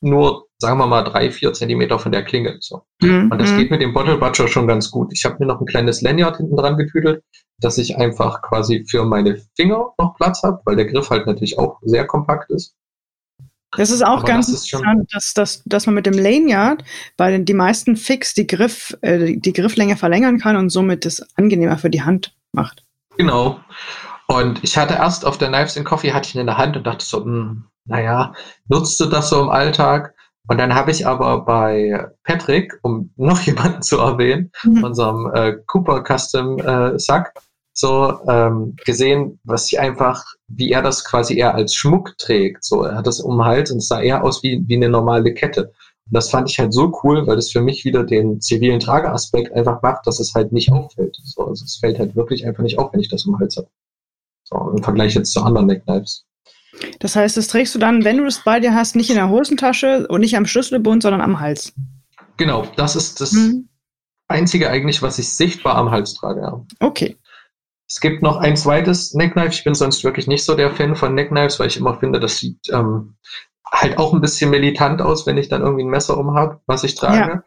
nur, 0.00 0.46
sagen 0.58 0.78
wir 0.78 0.86
mal, 0.86 1.02
drei, 1.02 1.30
vier 1.30 1.52
Zentimeter 1.52 1.98
von 1.98 2.12
der 2.12 2.24
Klinge. 2.24 2.56
So. 2.60 2.82
Mhm. 3.02 3.30
Und 3.30 3.40
das 3.40 3.56
geht 3.56 3.70
mit 3.70 3.80
dem 3.80 3.92
Bottle 3.92 4.18
Butcher 4.18 4.48
schon 4.48 4.66
ganz 4.66 4.90
gut. 4.90 5.12
Ich 5.12 5.24
habe 5.24 5.36
mir 5.38 5.46
noch 5.46 5.60
ein 5.60 5.66
kleines 5.66 6.02
Lanyard 6.02 6.36
hinten 6.36 6.56
dran 6.56 6.76
getüdelt, 6.76 7.22
dass 7.58 7.78
ich 7.78 7.96
einfach 7.96 8.42
quasi 8.42 8.84
für 8.88 9.04
meine 9.04 9.42
Finger 9.56 9.94
noch 9.98 10.14
Platz 10.16 10.42
habe, 10.42 10.60
weil 10.64 10.76
der 10.76 10.86
Griff 10.86 11.10
halt 11.10 11.26
natürlich 11.26 11.58
auch 11.58 11.78
sehr 11.82 12.06
kompakt 12.06 12.50
ist. 12.50 12.74
Das 13.76 13.90
ist 13.90 14.02
auch 14.02 14.18
Aber 14.18 14.24
ganz 14.24 14.50
das 14.50 14.64
interessant, 14.64 15.08
dass, 15.12 15.34
dass, 15.34 15.62
dass 15.64 15.86
man 15.86 15.94
mit 15.94 16.06
dem 16.06 16.14
Lanyard 16.14 16.84
bei 17.16 17.30
den 17.30 17.44
die 17.44 17.54
meisten 17.54 17.96
Fix 17.96 18.32
die, 18.32 18.46
Griff, 18.46 18.96
äh, 19.02 19.36
die 19.36 19.52
Grifflänge 19.52 19.96
verlängern 19.96 20.38
kann 20.38 20.56
und 20.56 20.70
somit 20.70 21.04
es 21.04 21.22
angenehmer 21.36 21.76
für 21.76 21.90
die 21.90 22.02
Hand 22.02 22.34
macht. 22.52 22.84
Genau. 23.18 23.60
Und 24.28 24.62
ich 24.64 24.76
hatte 24.76 24.94
erst 24.94 25.24
auf 25.24 25.38
der 25.38 25.48
Knives 25.48 25.76
in 25.76 25.84
Coffee 25.84 26.12
hatte 26.12 26.28
ich 26.28 26.34
ihn 26.34 26.40
in 26.40 26.46
der 26.46 26.58
Hand 26.58 26.76
und 26.76 26.86
dachte 26.86 27.04
so, 27.04 27.20
mh, 27.20 27.26
hm, 27.26 27.64
naja, 27.86 28.32
nutzt 28.68 28.98
du 29.00 29.06
das 29.06 29.30
so 29.30 29.40
im 29.40 29.48
Alltag? 29.48 30.14
Und 30.48 30.58
dann 30.58 30.74
habe 30.74 30.92
ich 30.92 31.06
aber 31.06 31.44
bei 31.44 32.06
Patrick, 32.24 32.72
um 32.82 33.10
noch 33.16 33.40
jemanden 33.46 33.82
zu 33.82 33.98
erwähnen, 33.98 34.52
mhm. 34.64 34.84
unserem 34.84 35.30
äh, 35.34 35.56
Cooper 35.66 36.04
Custom 36.04 36.58
äh, 36.58 36.98
Sack, 36.98 37.32
so 37.72 38.18
ähm, 38.26 38.74
gesehen, 38.84 39.38
was 39.44 39.70
ich 39.70 39.78
einfach, 39.78 40.24
wie 40.48 40.70
er 40.70 40.82
das 40.82 41.04
quasi 41.04 41.36
eher 41.36 41.54
als 41.54 41.74
Schmuck 41.74 42.16
trägt. 42.16 42.64
So, 42.64 42.82
er 42.84 42.96
hat 42.96 43.06
das 43.06 43.20
um 43.20 43.36
den 43.36 43.44
Hals 43.44 43.70
und 43.70 43.78
es 43.78 43.88
sah 43.88 44.00
eher 44.00 44.24
aus 44.24 44.42
wie, 44.42 44.64
wie 44.66 44.76
eine 44.76 44.88
normale 44.88 45.34
Kette. 45.34 45.64
Und 45.64 46.14
das 46.14 46.30
fand 46.30 46.48
ich 46.48 46.58
halt 46.58 46.72
so 46.72 46.98
cool, 47.02 47.26
weil 47.26 47.36
das 47.36 47.50
für 47.50 47.60
mich 47.60 47.84
wieder 47.84 48.04
den 48.04 48.40
zivilen 48.40 48.80
Trageaspekt 48.80 49.52
einfach 49.52 49.82
macht, 49.82 50.06
dass 50.06 50.20
es 50.20 50.34
halt 50.34 50.52
nicht 50.52 50.72
auffällt. 50.72 51.18
So, 51.22 51.44
also 51.48 51.64
es 51.64 51.76
fällt 51.76 51.98
halt 51.98 52.16
wirklich 52.16 52.46
einfach 52.46 52.62
nicht 52.62 52.78
auf, 52.78 52.92
wenn 52.92 53.00
ich 53.00 53.10
das 53.10 53.26
um 53.26 53.34
den 53.34 53.40
Hals 53.40 53.56
habe. 53.56 53.68
So, 54.44 54.70
im 54.74 54.82
Vergleich 54.82 55.14
jetzt 55.14 55.32
zu 55.32 55.42
anderen 55.42 55.66
Neckknives. 55.66 56.24
Das 57.00 57.16
heißt, 57.16 57.36
das 57.36 57.48
trägst 57.48 57.74
du 57.74 57.78
dann, 57.78 58.04
wenn 58.04 58.18
du 58.18 58.24
das 58.24 58.42
bei 58.44 58.60
dir 58.60 58.74
hast, 58.74 58.96
nicht 58.96 59.10
in 59.10 59.16
der 59.16 59.28
Hosentasche 59.28 60.06
und 60.08 60.20
nicht 60.20 60.36
am 60.36 60.46
Schlüsselbund, 60.46 61.02
sondern 61.02 61.20
am 61.20 61.40
Hals. 61.40 61.72
Genau, 62.36 62.66
das 62.76 62.96
ist 62.96 63.20
das 63.20 63.32
mhm. 63.32 63.68
Einzige 64.28 64.70
eigentlich, 64.70 65.02
was 65.02 65.18
ich 65.18 65.32
sichtbar 65.32 65.76
am 65.76 65.90
Hals 65.90 66.14
trage. 66.14 66.40
Ja. 66.40 66.64
Okay. 66.80 67.16
Es 67.88 68.00
gibt 68.00 68.22
noch 68.22 68.38
ein 68.38 68.56
zweites 68.56 69.14
Neckknife. 69.14 69.52
Ich 69.52 69.64
bin 69.64 69.74
sonst 69.74 70.02
wirklich 70.02 70.26
nicht 70.26 70.44
so 70.44 70.56
der 70.56 70.74
Fan 70.74 70.96
von 70.96 71.14
Neckknives, 71.14 71.60
weil 71.60 71.68
ich 71.68 71.76
immer 71.76 71.98
finde, 71.98 72.18
das 72.18 72.38
sieht 72.38 72.58
ähm, 72.72 73.16
halt 73.70 73.98
auch 73.98 74.12
ein 74.12 74.20
bisschen 74.20 74.50
militant 74.50 75.00
aus, 75.00 75.26
wenn 75.26 75.38
ich 75.38 75.48
dann 75.48 75.62
irgendwie 75.62 75.84
ein 75.84 75.90
Messer 75.90 76.18
um 76.18 76.34
habe, 76.34 76.60
was 76.66 76.82
ich 76.82 76.96
trage. 76.96 77.16
Ja. 77.16 77.42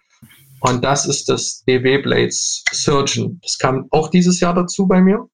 Und 0.62 0.84
das 0.84 1.06
ist 1.06 1.30
das 1.30 1.64
DW 1.66 2.00
Blades 2.00 2.64
Surgeon. 2.72 3.40
Das 3.44 3.58
kam 3.58 3.88
auch 3.92 4.10
dieses 4.10 4.40
Jahr 4.40 4.54
dazu 4.54 4.88
bei 4.88 5.02
mir. 5.02 5.28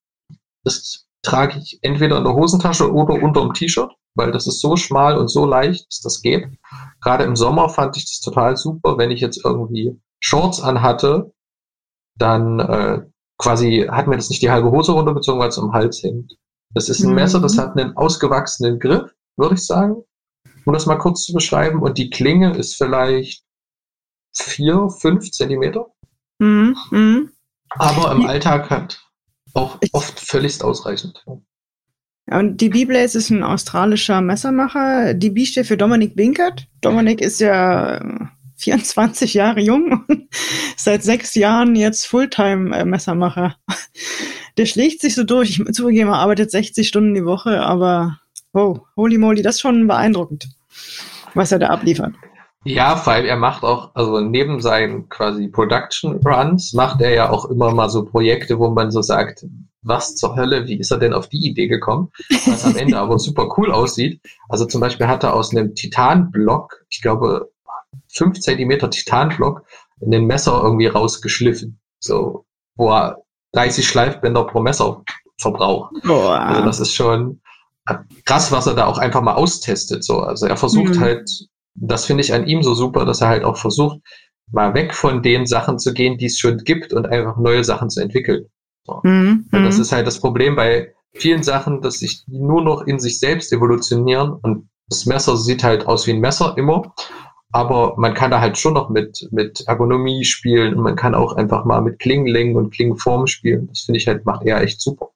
Das 0.64 1.05
trage 1.26 1.58
ich 1.58 1.78
entweder 1.82 2.18
in 2.18 2.24
der 2.24 2.34
Hosentasche 2.34 2.90
oder 2.90 3.20
unter 3.22 3.42
dem 3.42 3.52
T-Shirt, 3.52 3.90
weil 4.14 4.32
das 4.32 4.46
ist 4.46 4.60
so 4.60 4.76
schmal 4.76 5.18
und 5.18 5.28
so 5.28 5.44
leicht, 5.44 5.86
dass 5.88 6.00
das 6.00 6.22
geht. 6.22 6.48
Gerade 7.02 7.24
im 7.24 7.36
Sommer 7.36 7.68
fand 7.68 7.96
ich 7.96 8.04
das 8.04 8.20
total 8.20 8.56
super, 8.56 8.96
wenn 8.96 9.10
ich 9.10 9.20
jetzt 9.20 9.44
irgendwie 9.44 10.00
Shorts 10.20 10.62
anhatte, 10.62 11.32
dann 12.16 12.60
äh, 12.60 13.02
quasi 13.38 13.86
hat 13.90 14.06
mir 14.06 14.16
das 14.16 14.30
nicht 14.30 14.40
die 14.40 14.50
halbe 14.50 14.70
Hose 14.70 14.92
runtergezogen, 14.92 15.40
weil 15.40 15.48
es 15.48 15.58
am 15.58 15.72
Hals 15.72 16.02
hängt. 16.02 16.32
Das 16.74 16.88
ist 16.88 17.02
ein 17.02 17.10
mhm. 17.10 17.16
Messer, 17.16 17.40
das 17.40 17.58
hat 17.58 17.76
einen 17.76 17.96
ausgewachsenen 17.96 18.78
Griff, 18.78 19.10
würde 19.36 19.56
ich 19.56 19.66
sagen, 19.66 19.96
um 20.64 20.72
das 20.72 20.86
mal 20.86 20.96
kurz 20.96 21.24
zu 21.24 21.32
beschreiben. 21.32 21.82
Und 21.82 21.98
die 21.98 22.10
Klinge 22.10 22.56
ist 22.56 22.76
vielleicht 22.76 23.44
vier, 24.32 24.88
fünf 24.88 25.30
Zentimeter. 25.32 25.86
Mhm. 26.38 26.76
Mhm. 26.90 27.30
Aber 27.70 28.12
im 28.12 28.26
Alltag 28.26 28.70
hat 28.70 29.05
auch 29.56 29.78
oft 29.92 30.20
völlig 30.20 30.62
ausreichend. 30.62 31.24
Und 32.28 32.60
DB 32.60 32.84
Blaze 32.84 33.18
ist 33.18 33.30
ein 33.30 33.42
australischer 33.42 34.20
Messermacher. 34.20 35.14
DB 35.14 35.46
steht 35.46 35.66
für 35.66 35.76
Dominik 35.76 36.16
Binkert. 36.16 36.66
Dominik 36.80 37.20
ist 37.20 37.40
ja 37.40 38.04
24 38.56 39.34
Jahre 39.34 39.60
jung 39.60 40.04
und 40.08 40.28
seit 40.76 41.04
sechs 41.04 41.34
Jahren 41.34 41.76
jetzt 41.76 42.06
Fulltime-Messermacher. 42.06 43.56
Der 44.56 44.66
schlägt 44.66 45.00
sich 45.00 45.14
so 45.14 45.24
durch. 45.24 45.60
Ich 45.60 45.74
zugegeben, 45.74 46.10
er 46.10 46.16
arbeitet 46.16 46.50
60 46.50 46.88
Stunden 46.88 47.14
die 47.14 47.24
Woche, 47.24 47.60
aber 47.60 48.18
oh, 48.52 48.80
holy 48.96 49.18
moly, 49.18 49.42
das 49.42 49.56
ist 49.56 49.60
schon 49.60 49.86
beeindruckend, 49.86 50.48
was 51.34 51.52
er 51.52 51.58
da 51.58 51.68
abliefert. 51.68 52.14
Ja, 52.66 52.96
vor 52.96 53.12
allem 53.12 53.26
er 53.26 53.36
macht 53.36 53.62
auch, 53.62 53.94
also 53.94 54.20
neben 54.20 54.60
seinen 54.60 55.08
quasi 55.08 55.48
Production 55.48 56.20
Runs, 56.24 56.72
macht 56.72 57.00
er 57.00 57.14
ja 57.14 57.30
auch 57.30 57.46
immer 57.46 57.72
mal 57.72 57.88
so 57.88 58.04
Projekte, 58.04 58.58
wo 58.58 58.70
man 58.70 58.90
so 58.90 59.02
sagt, 59.02 59.46
was 59.82 60.16
zur 60.16 60.36
Hölle, 60.36 60.66
wie 60.66 60.78
ist 60.78 60.90
er 60.90 60.98
denn 60.98 61.12
auf 61.12 61.28
die 61.28 61.46
Idee 61.46 61.68
gekommen? 61.68 62.10
Was 62.46 62.64
am 62.64 62.76
Ende 62.76 62.98
aber 62.98 63.18
super 63.18 63.48
cool 63.56 63.70
aussieht. 63.70 64.20
Also 64.48 64.66
zum 64.66 64.80
Beispiel 64.80 65.06
hat 65.06 65.22
er 65.22 65.34
aus 65.34 65.52
einem 65.52 65.74
Titanblock, 65.74 66.84
ich 66.88 67.02
glaube, 67.02 67.50
5 68.12 68.40
cm 68.40 68.90
Titanblock 68.90 69.62
in 70.00 70.10
den 70.10 70.26
Messer 70.26 70.60
irgendwie 70.62 70.88
rausgeschliffen. 70.88 71.78
So, 72.00 72.44
wo 72.74 72.90
er 72.90 73.22
30 73.52 73.86
Schleifbänder 73.86 74.44
pro 74.44 74.60
Messer 74.60 75.02
verbraucht. 75.38 75.94
Boah. 76.02 76.40
Also 76.40 76.64
das 76.64 76.80
ist 76.80 76.92
schon 76.92 77.40
krass, 78.24 78.50
was 78.50 78.66
er 78.66 78.74
da 78.74 78.86
auch 78.86 78.98
einfach 78.98 79.22
mal 79.22 79.34
austestet. 79.34 80.04
So, 80.04 80.20
also 80.20 80.46
er 80.46 80.56
versucht 80.56 80.96
mhm. 80.96 81.00
halt, 81.00 81.30
das 81.76 82.06
finde 82.06 82.22
ich 82.22 82.32
an 82.32 82.46
ihm 82.46 82.62
so 82.62 82.74
super, 82.74 83.04
dass 83.04 83.20
er 83.20 83.28
halt 83.28 83.44
auch 83.44 83.56
versucht, 83.56 83.98
mal 84.52 84.74
weg 84.74 84.94
von 84.94 85.22
den 85.22 85.46
Sachen 85.46 85.78
zu 85.78 85.92
gehen, 85.92 86.18
die 86.18 86.26
es 86.26 86.38
schon 86.38 86.58
gibt 86.58 86.92
und 86.92 87.06
einfach 87.06 87.36
neue 87.36 87.64
Sachen 87.64 87.90
zu 87.90 88.00
entwickeln. 88.00 88.46
So. 88.84 89.00
Mhm. 89.02 89.46
Das 89.50 89.76
mhm. 89.76 89.82
ist 89.82 89.92
halt 89.92 90.06
das 90.06 90.20
Problem 90.20 90.56
bei 90.56 90.92
vielen 91.14 91.42
Sachen, 91.42 91.80
dass 91.82 91.98
sich 91.98 92.22
nur 92.26 92.62
noch 92.62 92.82
in 92.82 92.98
sich 92.98 93.18
selbst 93.18 93.52
evolutionieren 93.52 94.32
und 94.32 94.68
das 94.88 95.06
Messer 95.06 95.36
sieht 95.36 95.64
halt 95.64 95.86
aus 95.86 96.06
wie 96.06 96.12
ein 96.12 96.20
Messer 96.20 96.54
immer 96.56 96.92
aber 97.56 97.94
man 97.96 98.12
kann 98.12 98.30
da 98.30 98.40
halt 98.40 98.58
schon 98.58 98.74
noch 98.74 98.90
mit, 98.90 99.28
mit 99.30 99.62
Ergonomie 99.66 100.24
spielen 100.24 100.74
und 100.74 100.82
man 100.82 100.94
kann 100.94 101.14
auch 101.14 101.32
einfach 101.32 101.64
mal 101.64 101.80
mit 101.80 101.98
Klingenlängen 101.98 102.54
und 102.54 102.70
Klingenformen 102.70 103.26
spielen. 103.26 103.68
Das 103.68 103.80
finde 103.80 103.98
ich 103.98 104.06
halt, 104.06 104.26
macht 104.26 104.44
er 104.44 104.60
echt 104.60 104.78
super. 104.80 105.08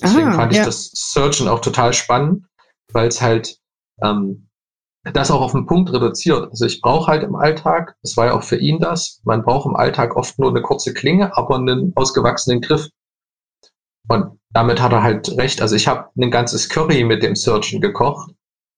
Deswegen 0.00 0.28
Aha, 0.28 0.36
fand 0.36 0.52
ich 0.52 0.58
ja. 0.58 0.64
das 0.64 0.90
Searchen 0.92 1.48
auch 1.48 1.60
total 1.60 1.92
spannend, 1.92 2.44
weil 2.92 3.08
es 3.08 3.20
halt 3.20 3.58
ähm, 4.02 4.48
das 5.12 5.30
auch 5.30 5.42
auf 5.42 5.52
den 5.52 5.66
Punkt 5.66 5.92
reduziert. 5.92 6.50
Also 6.50 6.64
ich 6.64 6.80
brauche 6.80 7.10
halt 7.10 7.22
im 7.22 7.36
Alltag, 7.36 7.96
das 8.02 8.16
war 8.16 8.26
ja 8.26 8.32
auch 8.32 8.42
für 8.42 8.56
ihn 8.56 8.78
das, 8.78 9.20
man 9.24 9.42
braucht 9.42 9.66
im 9.66 9.76
Alltag 9.76 10.16
oft 10.16 10.38
nur 10.38 10.50
eine 10.50 10.62
kurze 10.62 10.94
Klinge, 10.94 11.36
aber 11.36 11.56
einen 11.56 11.92
ausgewachsenen 11.94 12.60
Griff. 12.60 12.88
Und 14.08 14.38
damit 14.50 14.80
hat 14.80 14.92
er 14.92 15.02
halt 15.02 15.36
recht. 15.36 15.60
Also 15.60 15.76
ich 15.76 15.88
habe 15.88 16.08
ein 16.16 16.30
ganzes 16.30 16.68
Curry 16.68 17.04
mit 17.04 17.22
dem 17.22 17.34
Searchen 17.34 17.80
gekocht, 17.80 18.32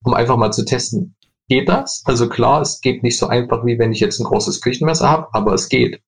um 0.05 0.15
einfach 0.15 0.37
mal 0.37 0.53
zu 0.53 0.65
testen, 0.65 1.15
geht 1.49 1.69
das. 1.69 2.03
Also 2.07 2.29
klar, 2.29 2.63
es 2.63 2.81
geht 2.81 3.03
nicht 3.03 3.19
so 3.19 3.29
einfach, 3.29 3.65
wie 3.65 3.79
wenn 3.79 3.93
ich 3.93 4.01
jetzt 4.01 4.19
ein 4.19 4.25
großes 4.25 4.61
Küchenmesser 4.61 5.09
habe, 5.09 5.29
aber 5.33 5.55
es 5.55 5.69
geht. 5.69 6.01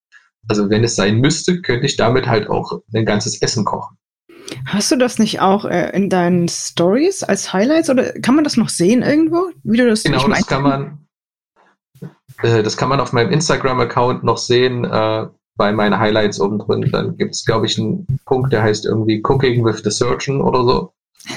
Also 0.49 0.71
wenn 0.71 0.85
es 0.85 0.97
sein 0.97 1.21
müsste, 1.21 1.61
könnte 1.61 1.87
ich 1.87 1.97
damit 1.97 2.27
halt 2.27 2.49
auch 2.49 2.81
ein 2.95 3.05
ganzes 3.05 3.43
Essen 3.43 3.65
kochen. 3.65 3.98
Hast 4.67 4.91
du 4.91 4.97
das 4.97 5.19
nicht 5.19 5.41
auch 5.41 5.65
äh, 5.65 5.91
in 5.91 6.09
deinen 6.11 6.49
Stories 6.49 7.23
als 7.23 7.53
Highlights 7.53 7.91
oder 7.91 8.13
kann 8.21 8.35
man 8.35 8.45
das 8.45 8.57
noch 8.57 8.69
sehen 8.69 9.03
irgendwo? 9.03 9.51
Wie 9.63 9.77
du 9.77 9.89
das 9.89 10.05
genau, 10.05 10.27
das 10.29 10.47
kann 10.47 10.63
man. 10.63 11.07
Äh, 12.43 12.63
das 12.63 12.77
kann 12.77 12.89
man 12.89 13.01
auf 13.01 13.13
meinem 13.13 13.33
Instagram-Account 13.33 14.25
noch 14.25 14.39
sehen, 14.39 14.85
äh, 14.85 15.27
bei 15.57 15.73
meinen 15.73 15.99
Highlights 15.99 16.41
oben 16.41 16.59
drin. 16.59 16.89
Dann 16.93 17.17
gibt 17.17 17.35
es, 17.35 17.45
glaube 17.45 17.67
ich, 17.67 17.79
einen 17.79 18.07
Punkt, 18.25 18.53
der 18.53 18.63
heißt 18.63 18.87
irgendwie 18.87 19.21
Cooking 19.25 19.65
with 19.65 19.83
the 19.85 19.91
Surgeon 19.91 20.41
oder 20.41 20.65
so. 20.65 20.93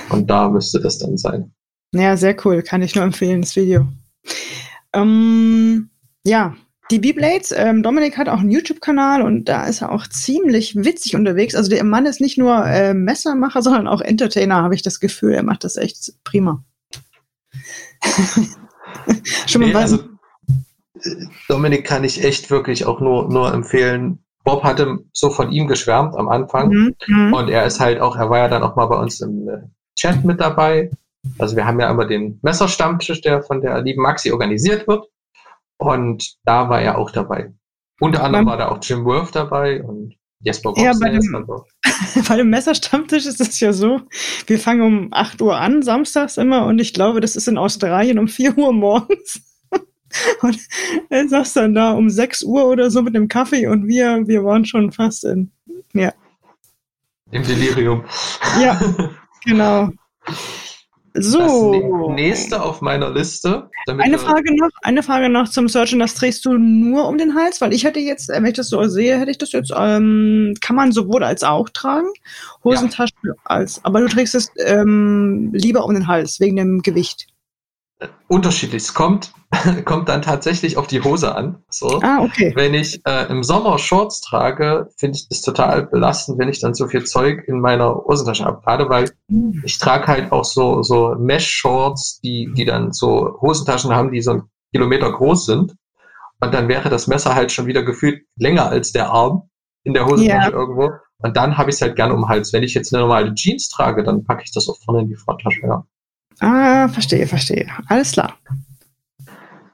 Und 0.10 0.30
da 0.30 0.50
müsste 0.50 0.80
das 0.80 1.00
dann 1.00 1.17
sein. 1.17 1.52
Ja, 1.93 2.15
sehr 2.15 2.36
cool. 2.45 2.62
Kann 2.62 2.82
ich 2.82 2.95
nur 2.95 3.04
empfehlen, 3.04 3.41
das 3.41 3.56
Video. 3.56 3.88
Ähm, 4.93 5.89
ja, 6.24 6.56
die 6.91 6.99
B-Blades, 6.99 7.51
ähm, 7.56 7.82
Dominik 7.84 8.17
hat 8.17 8.30
auch 8.30 8.39
einen 8.39 8.51
YouTube-Kanal 8.51 9.21
und 9.21 9.45
da 9.45 9.65
ist 9.65 9.82
er 9.82 9.91
auch 9.91 10.08
ziemlich 10.08 10.75
witzig 10.75 11.15
unterwegs. 11.15 11.56
Also 11.56 11.69
der 11.69 11.84
Mann 11.84 12.06
ist 12.06 12.21
nicht 12.21 12.38
nur 12.38 12.65
äh, 12.65 12.93
Messermacher, 12.93 13.62
sondern 13.62 13.88
auch 13.88 14.01
Entertainer, 14.01 14.62
habe 14.62 14.75
ich 14.75 14.82
das 14.82 14.99
Gefühl. 14.99 15.34
Er 15.34 15.43
macht 15.43 15.63
das 15.63 15.77
echt 15.77 16.13
prima. 16.23 16.63
Schon 19.47 19.62
mal 19.62 19.67
nee, 19.67 19.75
also, 19.75 19.99
Dominik 21.47 21.86
kann 21.86 22.04
ich 22.04 22.23
echt 22.23 22.51
wirklich 22.51 22.86
auch 22.86 22.99
nur, 22.99 23.30
nur 23.30 23.54
empfehlen. 23.54 24.19
Bob 24.43 24.63
hatte 24.63 24.99
so 25.13 25.30
von 25.30 25.51
ihm 25.51 25.67
geschwärmt 25.67 26.15
am 26.15 26.27
Anfang 26.30 26.69
mhm, 26.69 26.95
mhm. 27.08 27.34
und 27.34 27.49
er 27.49 27.65
ist 27.65 27.80
halt 27.80 27.99
auch, 28.01 28.15
er 28.15 28.30
war 28.30 28.39
ja 28.39 28.47
dann 28.47 28.63
auch 28.63 28.75
mal 28.75 28.88
bei 28.88 28.99
uns 28.99 29.21
im 29.21 29.47
äh, 29.47 29.58
Chat 29.95 30.23
mit 30.23 30.39
dabei 30.39 30.89
also 31.38 31.56
wir 31.56 31.65
haben 31.65 31.80
ja 31.80 31.89
immer 31.89 32.06
den 32.06 32.39
Messerstammtisch, 32.41 33.21
der 33.21 33.43
von 33.43 33.62
der 33.62 33.82
lieben 33.82 34.01
Maxi 34.01 34.32
organisiert 34.32 34.88
wird. 34.88 35.06
Und 35.82 36.36
da 36.46 36.70
war 36.70 36.80
er 36.80 37.00
auch 37.00 37.10
dabei. 37.10 37.52
Unter 38.00 38.24
anderem 38.24 38.46
war 38.46 38.58
da 38.58 38.67
auch 38.70 38.78
Jim 38.84 39.04
Worth 39.04 39.36
dabei 39.36 39.82
und 39.82 40.13
Jesper 40.39 40.74
ja, 40.76 40.91
bei 41.00 41.10
dem, 41.10 41.48
bei 42.28 42.38
dem 42.38 42.50
Messerstammtisch 42.52 43.26
ist 43.26 43.41
es 43.41 43.60
ja 43.60 43.74
so, 43.74 44.02
wir 44.46 44.60
fangen 44.60 44.82
um 44.82 45.08
8 45.12 45.41
Uhr 45.41 45.58
an, 45.58 45.82
samstags 45.82 46.38
immer, 46.38 46.65
und 46.67 46.80
ich 46.80 46.94
glaube, 46.94 47.20
das 47.20 47.36
ist 47.36 47.48
in 47.48 47.58
Australien 47.58 48.20
um 48.20 48.28
4 48.28 48.58
Uhr 48.58 48.74
morgens. 48.74 49.41
Und 50.41 50.60
er 51.10 51.28
saß 51.30 51.54
dann 51.54 51.74
da 51.74 51.94
um 51.94 52.10
6 52.10 52.44
Uhr 52.44 52.65
oder 52.65 52.91
so 52.91 53.02
mit 53.02 53.15
dem 53.15 53.30
Kaffee 53.30 53.67
und 53.67 53.88
wir, 53.88 54.28
wir 54.28 54.44
waren 54.44 54.65
schon 54.65 54.91
fast 54.91 55.24
in, 55.24 55.52
ja. 55.94 56.12
Im 57.32 57.44
Delirium. 57.44 58.04
Ja, 58.62 58.78
genau. 59.46 59.89
So. 61.13 61.74
Das 61.74 62.15
nächste 62.15 62.62
auf 62.62 62.82
meiner 62.82 63.10
Liste. 63.10 63.69
eine 63.88 64.17
Frage 64.17 64.56
noch, 64.56 64.69
eine 64.82 65.04
Frage 65.04 65.30
noch 65.30 65.50
zum 65.50 65.67
Searchen. 65.67 66.00
Das 66.00 66.15
trägst 66.15 66.45
du 66.45 66.54
nur 66.54 67.08
um 67.08 67.17
den 67.17 67.36
Hals? 67.36 67.60
Weil 67.60 67.74
ich 67.74 67.84
hätte 67.84 68.00
jetzt, 68.00 68.30
wenn 68.30 68.45
ich 68.45 68.54
das 68.54 68.69
so 68.69 68.84
sehe, 68.88 69.19
hätte 69.19 69.32
ich 69.32 69.38
das 69.38 69.52
jetzt, 69.52 69.74
ähm, 69.76 70.54
kann 70.62 70.76
man 70.76 70.91
sowohl 70.91 71.24
als 71.24 71.43
auch 71.43 71.69
tragen. 71.69 72.08
Hosentasche 72.63 73.13
ja. 73.24 73.34
als, 73.43 73.84
aber 73.84 74.02
du 74.02 74.08
trägst 74.08 74.36
es 74.36 74.52
ähm, 74.65 75.52
lieber 75.54 75.86
um 75.86 75.93
den 75.93 76.08
Hals, 76.08 76.39
wegen 76.39 76.56
dem 76.56 76.82
Gewicht 76.82 77.28
unterschiedlich. 78.28 78.84
Es 78.84 78.94
kommt, 78.94 79.34
kommt 79.86 80.10
dann 80.10 80.22
tatsächlich 80.22 80.78
auf 80.78 80.88
die 80.88 81.02
Hose 81.02 81.36
an. 81.36 81.64
So. 81.70 82.00
Ah, 82.02 82.20
okay. 82.22 82.52
Wenn 82.56 82.74
ich 82.74 83.02
äh, 83.06 83.30
im 83.30 83.44
Sommer 83.44 83.78
Shorts 83.78 84.22
trage, 84.22 84.90
finde 84.98 85.18
ich 85.18 85.28
das 85.30 85.42
total 85.42 85.88
belastend, 85.88 86.40
wenn 86.40 86.50
ich 86.50 86.60
dann 86.60 86.74
so 86.74 86.88
viel 86.88 87.04
Zeug 87.04 87.44
in 87.48 87.60
meiner 87.60 87.94
Hosentasche 87.94 88.46
habe. 88.46 88.62
Gerade 88.62 88.90
weil 88.90 89.12
mhm. 89.28 89.62
ich 89.66 89.78
trage 89.78 90.08
halt 90.08 90.32
auch 90.32 90.46
so, 90.46 90.82
so 90.84 91.16
Mesh-Shorts, 91.18 92.22
die, 92.22 92.52
die 92.56 92.66
dann 92.66 92.92
so 92.92 93.38
Hosentaschen 93.42 93.94
haben, 93.94 94.12
die 94.12 94.22
so 94.22 94.32
einen 94.32 94.44
Kilometer 94.72 95.12
groß 95.12 95.46
sind. 95.46 95.76
Und 96.40 96.54
dann 96.54 96.68
wäre 96.68 96.90
das 96.90 97.08
Messer 97.08 97.36
halt 97.36 97.52
schon 97.52 97.68
wieder 97.68 97.84
gefühlt 97.84 98.24
länger 98.38 98.70
als 98.70 98.92
der 98.92 99.12
Arm 99.12 99.50
in 99.84 99.94
der 99.94 100.06
Hosentasche 100.06 100.50
yeah. 100.50 100.60
irgendwo. 100.60 100.92
Und 101.20 101.38
dann 101.38 101.58
habe 101.58 101.70
ich 101.70 101.76
es 101.76 101.82
halt 101.82 101.96
gern 101.96 102.12
um 102.12 102.22
den 102.22 102.30
Hals. 102.30 102.52
Wenn 102.52 102.64
ich 102.64 102.74
jetzt 102.74 102.94
eine 102.94 103.04
normale 103.04 103.34
Jeans 103.36 103.70
trage, 103.70 104.04
dann 104.04 104.24
packe 104.24 104.44
ich 104.44 104.52
das 104.52 104.68
auch 104.68 104.78
vorne 104.84 105.02
in 105.02 105.10
die 105.10 105.16
Fronttasche, 105.16 105.62
ja. 105.62 105.86
Ah, 106.41 106.88
verstehe, 106.88 107.27
verstehe. 107.27 107.67
Alles 107.88 108.13
klar. 108.13 108.38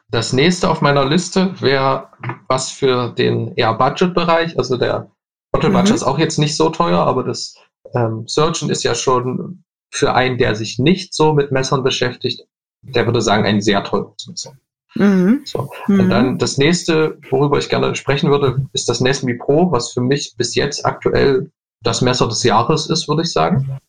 Das 0.10 0.34
nächste 0.34 0.69
auf 0.69 0.82
meiner 0.82 1.06
Liste 1.06 1.53
wäre 1.62 2.10
was 2.47 2.69
für 2.71 3.13
den 3.13 3.53
eher 3.56 3.73
Budget-Bereich. 3.73 4.58
Also 4.58 4.77
der 4.77 5.10
Bottle 5.51 5.69
Budget 5.69 5.89
mhm. 5.89 5.95
ist 5.95 6.03
auch 6.03 6.19
jetzt 6.19 6.38
nicht 6.38 6.56
so 6.56 6.69
teuer, 6.69 6.99
aber 6.99 7.23
das 7.23 7.56
ähm, 7.93 8.27
Surgeon 8.27 8.69
ist 8.69 8.84
ja 8.84 8.95
schon 8.95 9.63
für 9.91 10.13
einen, 10.13 10.38
der 10.38 10.56
sich 10.56 10.77
nicht 10.77 11.13
so 11.13 11.34
mit 11.34 11.51
Messern 11.51 11.84
beschäftigt, 11.84 12.45
der 12.82 13.06
würde 13.06 13.21
sagen, 13.21 13.45
ein 13.45 13.62
sehr 13.62 13.84
teures 13.84 14.27
Messer. 14.27 14.53
Mhm. 14.95 15.41
So. 15.45 15.69
Mhm. 15.88 15.99
Und 15.99 16.10
dann 16.10 16.38
das 16.38 16.58
nächste, 16.58 17.17
worüber 17.30 17.60
ich 17.60 17.69
gerne 17.69 17.95
sprechen 17.95 18.30
würde, 18.30 18.65
ist 18.73 18.89
das 18.89 18.99
Nesmi 18.99 19.36
Pro, 19.36 19.71
was 19.71 19.93
für 19.93 20.01
mich 20.01 20.36
bis 20.38 20.56
jetzt 20.56 20.86
aktuell 20.86 21.51
das 21.82 22.01
Messer 22.01 22.27
des 22.27 22.43
Jahres 22.43 22.89
ist, 22.89 23.08
würde 23.08 23.21
ich 23.21 23.32
sagen. 23.32 23.80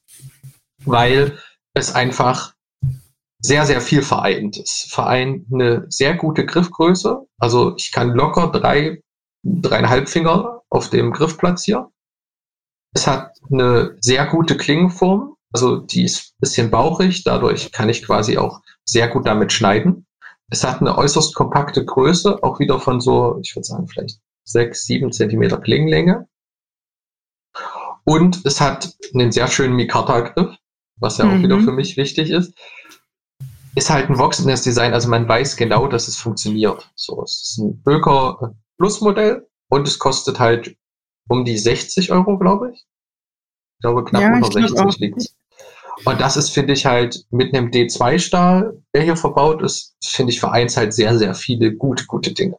Weil 0.85 1.39
es 1.75 1.95
einfach 1.95 2.55
sehr, 3.41 3.67
sehr 3.67 3.81
viel 3.81 4.03
vereint 4.03 4.57
ist. 4.57 4.93
Vereint 4.93 5.47
eine 5.53 5.87
sehr 5.89 6.15
gute 6.15 6.45
Griffgröße. 6.45 7.27
Also 7.39 7.77
ich 7.77 7.93
kann 7.93 8.11
locker 8.11 8.49
drei, 8.49 9.03
dreieinhalb 9.45 10.09
Finger 10.09 10.63
auf 10.69 10.91
dem 10.91 11.13
Griff 11.13 11.39
platzieren. 11.39 11.87
Es 12.95 13.07
hat 13.07 13.37
eine 13.51 13.97
sehr 14.01 14.27
gute 14.27 14.57
Klingenform. 14.57 15.37
Also 15.53 15.77
die 15.77 16.05
ist 16.05 16.33
ein 16.33 16.41
bisschen 16.41 16.71
bauchig. 16.71 17.25
Dadurch 17.25 17.71
kann 17.71 17.89
ich 17.89 18.05
quasi 18.05 18.39
auch 18.39 18.61
sehr 18.85 19.09
gut 19.09 19.27
damit 19.27 19.53
schneiden. 19.53 20.07
Es 20.51 20.65
hat 20.65 20.81
eine 20.81 20.97
äußerst 20.97 21.35
kompakte 21.35 21.85
Größe, 21.85 22.43
auch 22.43 22.59
wieder 22.59 22.81
von 22.81 23.01
so, 23.01 23.39
ich 23.43 23.55
würde 23.55 23.67
sagen, 23.67 23.87
vielleicht 23.87 24.19
sechs, 24.45 24.85
sieben 24.85 25.13
Zentimeter 25.13 25.59
Klingenlänge. 25.59 26.27
Und 28.05 28.47
es 28.47 28.61
hat 28.61 28.97
einen 29.13 29.31
sehr 29.31 29.49
schönen 29.49 29.77
Mikata-Griff, 29.77 30.57
was 30.97 31.19
ja 31.19 31.27
auch 31.27 31.35
mhm. 31.35 31.43
wieder 31.43 31.61
für 31.61 31.73
mich 31.73 31.99
wichtig 31.99 32.31
ist 32.31 32.55
ist 33.75 33.91
halt 33.91 34.09
ein 34.09 34.19
Voxnest-Design, 34.19 34.93
also 34.93 35.09
man 35.09 35.29
weiß 35.29 35.57
genau, 35.57 35.87
dass 35.87 36.09
es 36.09 36.17
funktioniert. 36.17 36.91
So, 36.95 37.23
es 37.23 37.51
ist 37.51 37.59
ein 37.59 37.83
Böker 37.83 38.55
Plus 38.79 39.01
Modell 39.01 39.47
und 39.69 39.87
es 39.87 39.99
kostet 39.99 40.39
halt 40.39 40.77
um 41.29 41.45
die 41.45 41.59
60 41.59 42.13
Euro, 42.13 42.39
glaube 42.39 42.73
ich. 42.73 42.87
Ich 43.77 43.83
glaube, 43.83 44.05
knapp 44.05 44.23
ja, 44.23 44.35
unter 44.35 44.51
60 44.51 44.99
liegt 44.99 45.27
Und 46.05 46.21
das 46.21 46.37
ist, 46.37 46.51
finde 46.51 46.73
ich, 46.73 46.87
halt 46.87 47.25
mit 47.31 47.55
einem 47.55 47.71
D2-Stahl, 47.71 48.83
der 48.95 49.03
hier 49.03 49.17
verbaut 49.17 49.63
ist, 49.63 49.97
finde 50.03 50.33
ich, 50.33 50.41
vereint 50.41 50.77
halt 50.77 50.95
sehr, 50.95 51.17
sehr 51.19 51.35
viele 51.35 51.75
gute, 51.75 52.07
gute 52.07 52.33
Dinge. 52.33 52.57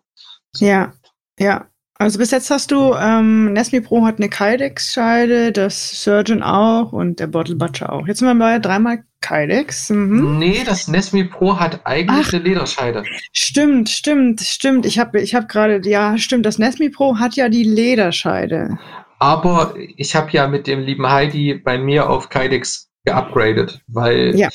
Ja, 0.57 0.93
ja. 1.37 1.67
Also 2.01 2.17
bis 2.17 2.31
jetzt 2.31 2.49
hast 2.49 2.71
du, 2.71 2.93
ähm, 2.93 3.51
Nesmi 3.51 3.81
Pro 3.81 4.05
hat 4.05 4.19
eine 4.19 4.29
Kydex-Scheide, 4.29 5.51
das 5.51 6.01
Surgeon 6.01 6.41
auch 6.41 6.93
und 6.93 7.19
der 7.19 7.27
Bottle 7.27 7.57
Butcher 7.57 7.91
auch. 7.91 8.07
Jetzt 8.07 8.19
sind 8.19 8.29
wir 8.29 8.35
bei 8.35 8.57
dreimal 8.57 9.03
Kydex. 9.19 9.89
Mhm. 9.89 10.37
Nee, 10.39 10.63
das 10.65 10.87
Nesmi 10.87 11.25
Pro 11.25 11.59
hat 11.59 11.81
eigentlich 11.83 12.27
Ach, 12.27 12.33
eine 12.33 12.41
Lederscheide. 12.41 13.03
Stimmt, 13.33 13.89
stimmt, 13.89 14.39
stimmt. 14.39 14.85
Ich 14.85 14.97
habe 14.97 15.19
ich 15.19 15.35
hab 15.35 15.49
gerade, 15.49 15.81
ja, 15.89 16.17
stimmt, 16.17 16.45
das 16.45 16.57
Nesmi 16.57 16.89
Pro 16.89 17.17
hat 17.17 17.35
ja 17.35 17.49
die 17.49 17.65
Lederscheide. 17.65 18.77
Aber 19.19 19.73
ich 19.97 20.15
habe 20.15 20.31
ja 20.31 20.47
mit 20.47 20.67
dem 20.67 20.79
lieben 20.79 21.05
Heidi 21.05 21.55
bei 21.55 21.77
mir 21.77 22.09
auf 22.09 22.29
Kydex 22.29 22.89
geupgradet, 23.03 23.81
weil 23.87 24.37
ja. 24.37 24.47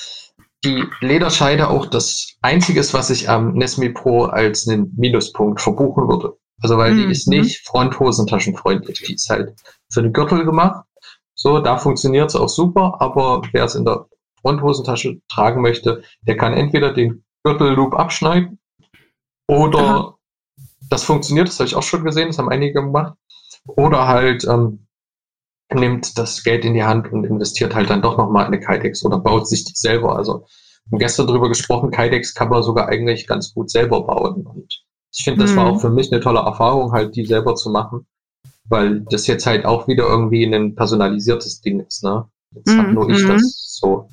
die 0.64 0.82
Lederscheide 1.02 1.68
auch 1.68 1.84
das 1.84 2.36
Einzige 2.40 2.80
ist, 2.80 2.94
was 2.94 3.10
ich 3.10 3.28
am 3.28 3.52
Nesmi 3.52 3.90
Pro 3.90 4.24
als 4.24 4.66
einen 4.66 4.94
Minuspunkt 4.96 5.60
verbuchen 5.60 6.08
würde. 6.08 6.38
Also 6.64 6.78
weil 6.78 6.94
mhm. 6.94 6.98
die 6.98 7.12
ist 7.12 7.28
nicht 7.28 7.68
fronthosentaschenfreundlich. 7.68 9.02
Die 9.02 9.14
ist 9.16 9.28
halt 9.28 9.52
für 9.92 10.00
den 10.00 10.14
Gürtel 10.14 10.46
gemacht. 10.46 10.86
So, 11.34 11.60
da 11.60 11.76
funktioniert 11.76 12.30
es 12.30 12.36
auch 12.36 12.48
super, 12.48 12.96
aber 13.00 13.42
wer 13.52 13.64
es 13.64 13.74
in 13.74 13.84
der 13.84 14.06
Fronthosentasche 14.40 15.20
tragen 15.30 15.60
möchte, 15.60 16.02
der 16.22 16.38
kann 16.38 16.54
entweder 16.54 16.94
den 16.94 17.22
Gürtelloop 17.42 17.92
abschneiden 17.92 18.58
oder 19.46 19.78
Aha. 19.78 20.18
das 20.88 21.04
funktioniert, 21.04 21.48
das 21.48 21.58
habe 21.60 21.68
ich 21.68 21.76
auch 21.76 21.82
schon 21.82 22.02
gesehen, 22.02 22.28
das 22.28 22.38
haben 22.38 22.48
einige 22.48 22.80
gemacht. 22.80 23.12
Oder 23.66 24.08
halt 24.08 24.44
ähm, 24.44 24.86
nimmt 25.70 26.16
das 26.16 26.44
Geld 26.44 26.64
in 26.64 26.72
die 26.72 26.84
Hand 26.84 27.12
und 27.12 27.24
investiert 27.24 27.74
halt 27.74 27.90
dann 27.90 28.00
doch 28.00 28.16
nochmal 28.16 28.46
in 28.46 28.54
eine 28.54 28.60
Kydex 28.60 29.04
oder 29.04 29.18
baut 29.18 29.46
sich 29.46 29.66
die 29.66 29.74
selber. 29.74 30.16
Also 30.16 30.46
wir 30.86 30.92
haben 30.92 30.98
gestern 30.98 31.26
darüber 31.26 31.50
gesprochen, 31.50 31.90
Kydex 31.90 32.32
kann 32.32 32.48
man 32.48 32.62
sogar 32.62 32.88
eigentlich 32.88 33.26
ganz 33.26 33.52
gut 33.52 33.70
selber 33.70 34.06
bauen. 34.06 34.46
Und 34.46 34.83
ich 35.16 35.24
finde, 35.24 35.42
das 35.42 35.52
mhm. 35.52 35.56
war 35.56 35.66
auch 35.66 35.80
für 35.80 35.90
mich 35.90 36.12
eine 36.12 36.20
tolle 36.20 36.40
Erfahrung, 36.40 36.92
halt 36.92 37.14
die 37.14 37.24
selber 37.24 37.54
zu 37.54 37.70
machen, 37.70 38.06
weil 38.68 39.00
das 39.10 39.26
jetzt 39.26 39.46
halt 39.46 39.64
auch 39.64 39.86
wieder 39.86 40.04
irgendwie 40.04 40.44
ein 40.44 40.74
personalisiertes 40.74 41.60
Ding 41.60 41.80
ist. 41.80 42.02
Ne? 42.02 42.24
Jetzt 42.54 42.68
mhm. 42.68 42.78
habe 42.78 42.92
nur 42.92 43.08
ich 43.10 43.22
das 43.22 43.42
mhm. 43.42 43.46
so. 43.46 44.08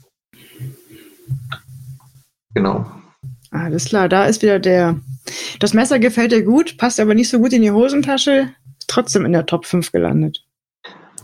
Genau. 2.53 2.85
Alles 3.49 3.85
klar, 3.85 4.09
da 4.09 4.25
ist 4.25 4.41
wieder 4.41 4.59
der. 4.59 4.99
Das 5.59 5.73
Messer 5.73 5.99
gefällt 5.99 6.31
dir 6.31 6.43
gut, 6.43 6.77
passt 6.77 6.99
aber 6.99 7.15
nicht 7.15 7.29
so 7.29 7.39
gut 7.39 7.53
in 7.53 7.61
die 7.61 7.71
Hosentasche, 7.71 8.49
trotzdem 8.87 9.25
in 9.25 9.33
der 9.33 9.45
Top 9.45 9.65
5 9.65 9.91
gelandet. 9.91 10.45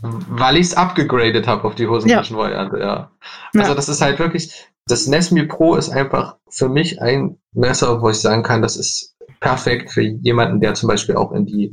Weil 0.01 0.57
ich 0.57 0.67
es 0.67 0.73
abgegradet 0.75 1.47
habe 1.47 1.63
auf 1.63 1.75
die 1.75 1.87
Hosentaschenvariante, 1.87 2.77
ja. 2.77 2.85
ja. 2.85 3.11
Also 3.53 3.69
ja. 3.69 3.75
das 3.75 3.89
ist 3.89 4.01
halt 4.01 4.19
wirklich, 4.19 4.53
das 4.85 5.07
Nesmi 5.07 5.45
Pro 5.45 5.75
ist 5.75 5.89
einfach 5.89 6.37
für 6.49 6.69
mich 6.69 7.01
ein 7.01 7.37
Messer, 7.53 8.01
wo 8.01 8.09
ich 8.09 8.19
sagen 8.19 8.43
kann, 8.43 8.61
das 8.61 8.77
ist 8.77 9.16
perfekt 9.39 9.91
für 9.91 10.01
jemanden, 10.01 10.59
der 10.59 10.73
zum 10.73 10.89
Beispiel 10.89 11.15
auch 11.15 11.31
in 11.31 11.45
die, 11.45 11.71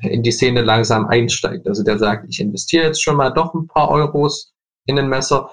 in 0.00 0.22
die 0.22 0.32
Szene 0.32 0.62
langsam 0.62 1.06
einsteigt. 1.06 1.66
Also 1.66 1.82
der 1.82 1.98
sagt, 1.98 2.26
ich 2.28 2.40
investiere 2.40 2.86
jetzt 2.86 3.02
schon 3.02 3.16
mal 3.16 3.30
doch 3.30 3.54
ein 3.54 3.66
paar 3.66 3.90
Euros 3.90 4.52
in 4.86 4.98
ein 4.98 5.08
Messer, 5.08 5.50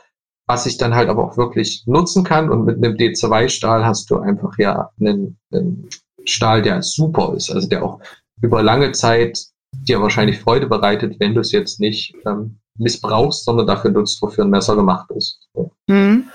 was 0.47 0.65
ich 0.65 0.77
dann 0.77 0.95
halt 0.95 1.10
aber 1.10 1.25
auch 1.25 1.38
wirklich 1.38 1.84
nutzen 1.86 2.23
kann. 2.23 2.49
Und 2.49 2.65
mit 2.65 2.77
einem 2.77 2.95
D2-Stahl 2.95 3.86
hast 3.86 4.10
du 4.10 4.19
einfach 4.19 4.58
ja 4.58 4.89
einen, 4.99 5.38
einen 5.51 5.89
Stahl, 6.25 6.62
der 6.62 6.81
super 6.81 7.34
ist, 7.36 7.51
also 7.51 7.67
der 7.67 7.84
auch 7.84 7.99
über 8.41 8.62
lange 8.62 8.91
Zeit 8.91 9.45
dir 9.71 10.01
wahrscheinlich 10.01 10.39
Freude 10.39 10.67
bereitet, 10.67 11.19
wenn 11.19 11.34
du 11.34 11.41
es 11.41 11.51
jetzt 11.51 11.79
nicht 11.79 12.15
ähm, 12.25 12.60
missbrauchst, 12.77 13.45
sondern 13.45 13.67
dafür 13.67 13.91
nutzt, 13.91 14.21
wofür 14.21 14.45
ein 14.45 14.49
Messer 14.49 14.75
gemacht 14.75 15.10
ist. 15.12 15.39
Mhm. 15.88 16.29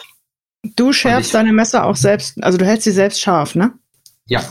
Du 0.77 0.93
schärfst 0.93 1.29
ich, 1.29 1.33
deine 1.33 1.53
Messer 1.53 1.85
auch 1.85 1.97
selbst, 1.97 2.43
also 2.43 2.59
du 2.59 2.67
hältst 2.67 2.85
sie 2.85 2.91
selbst 2.91 3.21
scharf, 3.21 3.55
ne? 3.55 3.73
Ja, 4.27 4.43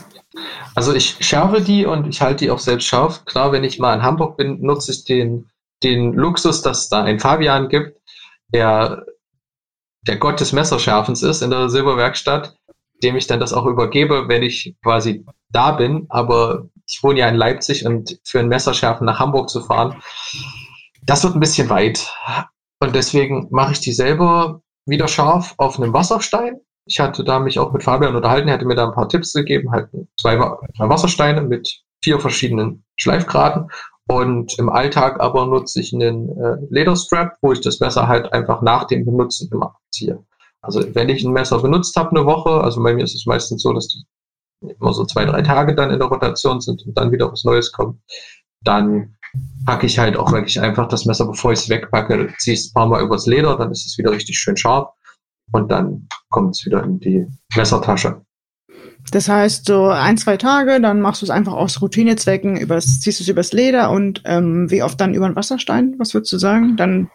also 0.75 0.93
ich 0.93 1.17
schärfe 1.25 1.61
die 1.61 1.85
und 1.85 2.07
ich 2.07 2.21
halte 2.21 2.45
die 2.45 2.51
auch 2.51 2.59
selbst 2.59 2.85
scharf. 2.85 3.25
Klar, 3.25 3.51
wenn 3.51 3.63
ich 3.63 3.79
mal 3.79 3.95
in 3.95 4.03
Hamburg 4.03 4.37
bin, 4.37 4.61
nutze 4.61 4.91
ich 4.91 5.03
den, 5.03 5.49
den 5.83 6.13
Luxus, 6.13 6.61
dass 6.61 6.89
da 6.89 7.03
ein 7.03 7.19
Fabian 7.19 7.69
gibt, 7.69 7.99
der 8.53 9.05
der 10.07 10.17
Gott 10.17 10.39
des 10.39 10.53
Messerschärfens 10.53 11.23
ist 11.23 11.41
in 11.41 11.49
der 11.49 11.69
Silberwerkstatt, 11.69 12.55
dem 13.03 13.15
ich 13.15 13.27
dann 13.27 13.39
das 13.39 13.53
auch 13.53 13.65
übergebe, 13.65 14.27
wenn 14.27 14.43
ich 14.43 14.75
quasi 14.81 15.25
da 15.49 15.71
bin. 15.71 16.05
Aber 16.09 16.69
ich 16.87 17.03
wohne 17.03 17.19
ja 17.19 17.27
in 17.27 17.35
Leipzig 17.35 17.85
und 17.85 18.19
für 18.23 18.39
ein 18.39 18.47
Messerschärfen 18.47 19.05
nach 19.05 19.19
Hamburg 19.19 19.49
zu 19.49 19.61
fahren, 19.61 20.01
das 21.03 21.23
wird 21.23 21.35
ein 21.35 21.39
bisschen 21.39 21.69
weit. 21.69 22.11
Und 22.79 22.95
deswegen 22.95 23.47
mache 23.51 23.73
ich 23.73 23.81
die 23.81 23.91
selber 23.91 24.61
wieder 24.85 25.07
scharf 25.07 25.53
auf 25.57 25.77
einem 25.77 25.93
Wasserstein. 25.93 26.59
Ich 26.89 26.99
hatte 26.99 27.23
da 27.23 27.39
mich 27.39 27.59
auch 27.59 27.71
mit 27.71 27.83
Fabian 27.83 28.15
unterhalten, 28.15 28.47
er 28.47 28.55
hatte 28.55 28.65
mir 28.65 28.75
da 28.75 28.87
ein 28.87 28.95
paar 28.95 29.07
Tipps 29.07 29.33
gegeben, 29.33 29.71
halt 29.71 29.89
zwei, 30.19 30.37
zwei 30.37 30.89
Wassersteine 30.89 31.41
mit 31.41 31.83
vier 32.03 32.19
verschiedenen 32.19 32.83
Schleifgraden 32.95 33.69
und 34.07 34.57
im 34.57 34.69
Alltag 34.69 35.19
aber 35.19 35.45
nutze 35.45 35.79
ich 35.81 35.93
einen 35.93 36.29
äh, 36.29 36.57
Lederstrap, 36.71 37.37
wo 37.41 37.51
ich 37.51 37.61
das 37.61 37.79
Messer 37.79 38.07
halt 38.07 38.33
einfach 38.33 38.63
nach 38.63 38.85
dem 38.85 39.05
Benutzen 39.05 39.49
immer 39.51 39.75
abziehe. 39.75 40.25
Also 40.61 40.83
wenn 40.95 41.09
ich 41.09 41.23
ein 41.23 41.31
Messer 41.31 41.59
benutzt 41.59 41.95
habe 41.95 42.09
eine 42.09 42.25
Woche, 42.25 42.49
also 42.49 42.81
bei 42.81 42.93
mir 42.95 43.03
ist 43.03 43.13
es 43.13 43.27
meistens 43.27 43.61
so, 43.61 43.71
dass 43.71 43.87
die 43.87 44.03
immer 44.61 44.93
so 44.93 45.05
zwei, 45.05 45.25
drei 45.25 45.43
Tage 45.43 45.75
dann 45.75 45.91
in 45.91 45.99
der 45.99 46.07
Rotation 46.07 46.59
sind 46.59 46.83
und 46.87 46.97
dann 46.97 47.11
wieder 47.11 47.31
was 47.31 47.43
Neues 47.43 47.71
kommt, 47.71 48.01
dann 48.63 49.15
packe 49.65 49.85
ich 49.85 49.99
halt 49.99 50.17
auch 50.17 50.31
wirklich 50.31 50.59
einfach 50.59 50.87
das 50.87 51.05
Messer, 51.05 51.27
bevor 51.27 51.51
ich 51.51 51.59
es 51.59 51.69
wegpacke, 51.69 52.33
ziehe 52.39 52.55
es 52.55 52.69
ein 52.69 52.73
paar 52.73 52.87
Mal 52.87 53.03
übers 53.03 53.27
Leder, 53.27 53.55
dann 53.57 53.71
ist 53.71 53.85
es 53.85 53.97
wieder 53.97 54.11
richtig 54.11 54.39
schön 54.39 54.57
scharf. 54.57 54.89
und 55.51 55.69
dann 55.71 56.07
kommt 56.29 56.55
es 56.55 56.65
wieder 56.65 56.83
in 56.83 56.99
die 56.99 57.27
Messertasche. 57.55 58.21
Das 59.11 59.27
heißt, 59.27 59.65
so 59.65 59.87
ein, 59.87 60.17
zwei 60.17 60.37
Tage, 60.37 60.79
dann 60.81 61.01
machst 61.01 61.21
du 61.21 61.25
es 61.25 61.29
einfach 61.29 61.53
aus 61.53 61.81
Routinezwecken, 61.81 62.57
übers, 62.57 62.99
ziehst 62.99 63.19
du 63.19 63.23
es 63.23 63.29
übers 63.29 63.53
Leder 63.53 63.91
und 63.91 64.21
ähm, 64.25 64.69
wie 64.69 64.83
oft 64.83 64.99
dann 64.99 65.13
über 65.13 65.27
den 65.27 65.35
Wasserstein? 65.35 65.95
Was 65.97 66.13
würdest 66.13 66.31
du 66.33 66.37
sagen? 66.37 66.75
Dann 66.77 67.09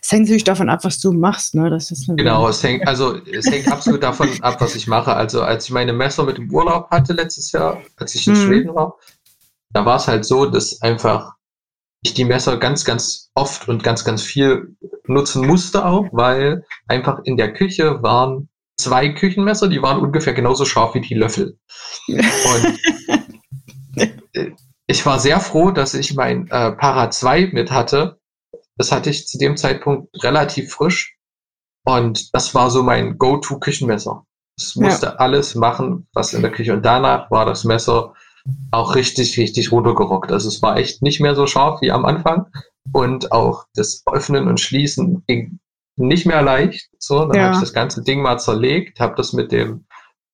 es 0.00 0.10
hängt 0.10 0.24
natürlich 0.24 0.44
davon 0.44 0.68
ab, 0.68 0.80
was 0.84 1.00
du 1.00 1.12
machst, 1.12 1.54
ne? 1.54 1.68
Das 1.68 1.90
ist 1.90 2.08
genau, 2.16 2.48
es 2.48 2.62
hängt, 2.62 2.86
also 2.88 3.16
es 3.26 3.50
hängt 3.50 3.70
absolut 3.70 4.02
davon 4.02 4.28
ab, 4.40 4.60
was 4.60 4.74
ich 4.74 4.86
mache. 4.86 5.14
Also 5.14 5.42
als 5.42 5.66
ich 5.66 5.70
meine 5.70 5.92
Messer 5.92 6.24
mit 6.24 6.38
dem 6.38 6.50
Urlaub 6.50 6.90
hatte 6.90 7.12
letztes 7.12 7.52
Jahr, 7.52 7.82
als 7.96 8.14
ich 8.14 8.26
in 8.26 8.34
mhm. 8.34 8.46
Schweden 8.46 8.74
war, 8.74 8.96
da 9.70 9.84
war 9.84 9.96
es 9.96 10.08
halt 10.08 10.24
so, 10.24 10.46
dass 10.46 10.80
einfach 10.80 11.34
ich 12.02 12.14
die 12.14 12.24
Messer 12.24 12.58
ganz, 12.58 12.84
ganz 12.84 13.30
oft 13.34 13.68
und 13.68 13.82
ganz, 13.82 14.04
ganz 14.04 14.22
viel 14.22 14.76
nutzen 15.06 15.46
musste 15.46 15.84
auch, 15.84 16.06
weil 16.12 16.64
einfach 16.86 17.20
in 17.24 17.36
der 17.36 17.52
Küche 17.52 18.02
waren 18.02 18.48
zwei 18.76 19.08
Küchenmesser, 19.10 19.68
die 19.68 19.82
waren 19.82 20.00
ungefähr 20.00 20.34
genauso 20.34 20.64
scharf 20.64 20.94
wie 20.94 21.00
die 21.00 21.14
Löffel. 21.14 21.58
Und 22.06 22.78
ich 24.86 25.04
war 25.04 25.18
sehr 25.18 25.40
froh, 25.40 25.70
dass 25.70 25.94
ich 25.94 26.14
mein 26.14 26.46
äh, 26.48 26.72
Para 26.72 27.10
2 27.10 27.50
mit 27.52 27.70
hatte. 27.70 28.18
Das 28.76 28.92
hatte 28.92 29.10
ich 29.10 29.26
zu 29.26 29.38
dem 29.38 29.56
Zeitpunkt 29.56 30.08
relativ 30.22 30.72
frisch. 30.72 31.16
Und 31.84 32.34
das 32.34 32.54
war 32.54 32.70
so 32.70 32.82
mein 32.82 33.18
Go-To-Küchenmesser. 33.18 34.24
Es 34.56 34.76
musste 34.76 35.06
ja. 35.06 35.12
alles 35.16 35.54
machen, 35.54 36.08
was 36.12 36.32
in 36.32 36.42
der 36.42 36.52
Küche. 36.52 36.72
Und 36.72 36.84
danach 36.84 37.30
war 37.30 37.44
das 37.44 37.64
Messer 37.64 38.14
auch 38.70 38.94
richtig, 38.94 39.38
richtig 39.38 39.72
runtergerockt. 39.72 40.32
Also 40.32 40.48
es 40.48 40.62
war 40.62 40.76
echt 40.76 41.02
nicht 41.02 41.20
mehr 41.20 41.34
so 41.34 41.46
scharf 41.46 41.80
wie 41.80 41.90
am 41.90 42.04
Anfang. 42.04 42.46
Und 42.92 43.32
auch 43.32 43.66
das 43.74 44.02
Öffnen 44.10 44.48
und 44.48 44.60
Schließen 44.60 45.24
ging 45.26 45.58
nicht 45.96 46.26
mehr 46.26 46.42
leicht. 46.42 46.88
So, 46.98 47.26
dann 47.26 47.36
ja. 47.36 47.42
habe 47.44 47.54
ich 47.54 47.60
das 47.60 47.72
ganze 47.72 48.02
Ding 48.02 48.22
mal 48.22 48.38
zerlegt, 48.38 49.00
habe 49.00 49.14
das 49.16 49.32
mit 49.32 49.52
dem 49.52 49.86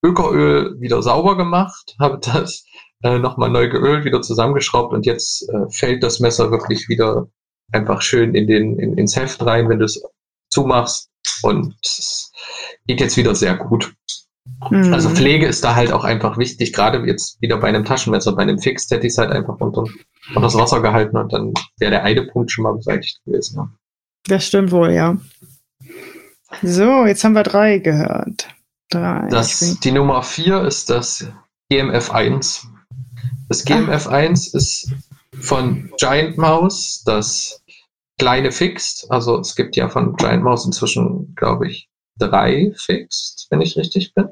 Ökeröl 0.05 0.81
wieder 0.81 1.03
sauber 1.03 1.37
gemacht, 1.37 1.97
habe 2.01 2.19
das 2.21 2.65
äh, 3.03 3.19
nochmal 3.19 3.51
neu 3.51 3.69
geölt, 3.69 4.05
wieder 4.05 4.23
zusammengeschraubt 4.23 4.93
und 4.93 5.07
jetzt 5.07 5.49
äh, 5.49 5.69
fällt 5.71 6.03
das 6.03 6.21
Messer 6.21 6.51
wirklich 6.51 6.89
wieder 6.89 7.29
einfach 7.73 8.03
schön 8.03 8.35
in 8.35 8.47
den, 8.47 8.79
in, 8.79 8.97
ins 8.99 9.17
Heft 9.17 9.45
rein, 9.45 9.69
wenn 9.69 9.79
du 9.79 9.87
es 9.87 10.03
zumachst 10.51 11.11
und 11.43 11.75
es 11.83 12.31
geht 12.87 13.01
jetzt 13.01 13.17
wieder 13.17 13.35
sehr 13.35 13.57
gut. 13.57 13.95
Mhm. 14.71 14.93
Also 14.93 15.11
Pflege 15.11 15.47
ist 15.47 15.65
da 15.65 15.75
halt 15.75 15.93
auch 15.93 16.05
einfach 16.05 16.39
wichtig, 16.39 16.73
gerade 16.73 17.07
jetzt 17.07 17.41
wieder 17.41 17.59
bei 17.59 17.69
einem 17.69 17.85
Taschenmesser, 17.85 18.35
bei 18.35 18.43
einem 18.43 18.59
Fix 18.59 18.91
hätte 18.91 19.07
ich 19.07 19.12
es 19.12 19.19
halt 19.19 19.31
einfach 19.31 19.57
unter, 19.61 19.85
unter 20.29 20.41
das 20.41 20.55
Wasser 20.55 20.81
gehalten 20.81 21.17
und 21.17 21.33
dann 21.33 21.53
wäre 21.79 21.91
der 21.91 22.05
eine 22.05 22.27
Punkt 22.27 22.51
schon 22.51 22.65
mal 22.65 22.75
beseitigt 22.75 23.21
gewesen. 23.25 23.57
Ja. 23.57 23.71
Das 24.27 24.47
stimmt 24.47 24.71
wohl, 24.71 24.93
ja. 24.93 25.17
So, 26.62 27.05
jetzt 27.07 27.25
haben 27.25 27.35
wir 27.35 27.43
drei 27.43 27.79
gehört. 27.79 28.49
Drei. 28.91 29.27
Das, 29.29 29.81
die 29.81 29.93
Nummer 29.93 30.23
vier 30.23 30.62
ist 30.62 30.91
das 30.91 31.27
GMF1. 31.71 32.65
Das 33.49 33.67
GMF1 33.67 34.09
ah. 34.09 34.57
ist 34.57 34.93
von 35.41 35.91
Giant 35.99 36.39
Mouse 36.39 37.03
das 37.05 37.62
kleine 38.19 38.53
Fixed. 38.53 39.11
Also 39.11 39.41
es 39.41 39.57
gibt 39.57 39.77
ja 39.77 39.89
von 39.89 40.17
Giant 40.17 40.45
Mouse 40.45 40.65
inzwischen, 40.65 41.35
glaube 41.35 41.69
ich, 41.69 41.89
drei 42.19 42.73
Fixed, 42.77 43.47
wenn 43.51 43.61
ich 43.61 43.77
richtig 43.77 44.15
bin. 44.15 44.29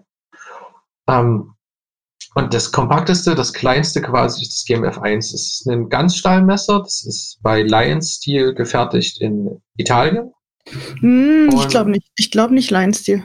Ähm, 1.08 1.54
und 2.34 2.54
das 2.54 2.72
kompakteste, 2.72 3.34
das 3.34 3.52
kleinste 3.52 4.00
quasi 4.00 4.42
ist 4.42 4.52
das 4.52 4.64
GMF1. 4.66 5.32
Das 5.32 5.32
ist 5.32 5.66
ein 5.68 5.88
Ganzstahlmesser. 5.88 6.80
Das 6.80 7.04
ist 7.04 7.38
bei 7.42 7.62
Lion 7.62 8.00
Steel 8.00 8.54
gefertigt 8.54 9.20
in 9.20 9.60
Italien. 9.76 10.32
Hm, 11.00 11.50
ich 11.52 11.68
glaube 11.68 11.90
nicht. 11.90 12.10
Ich 12.16 12.30
glaube 12.30 12.54
nicht 12.54 12.70
Lion 12.70 12.94
Steel. 12.94 13.24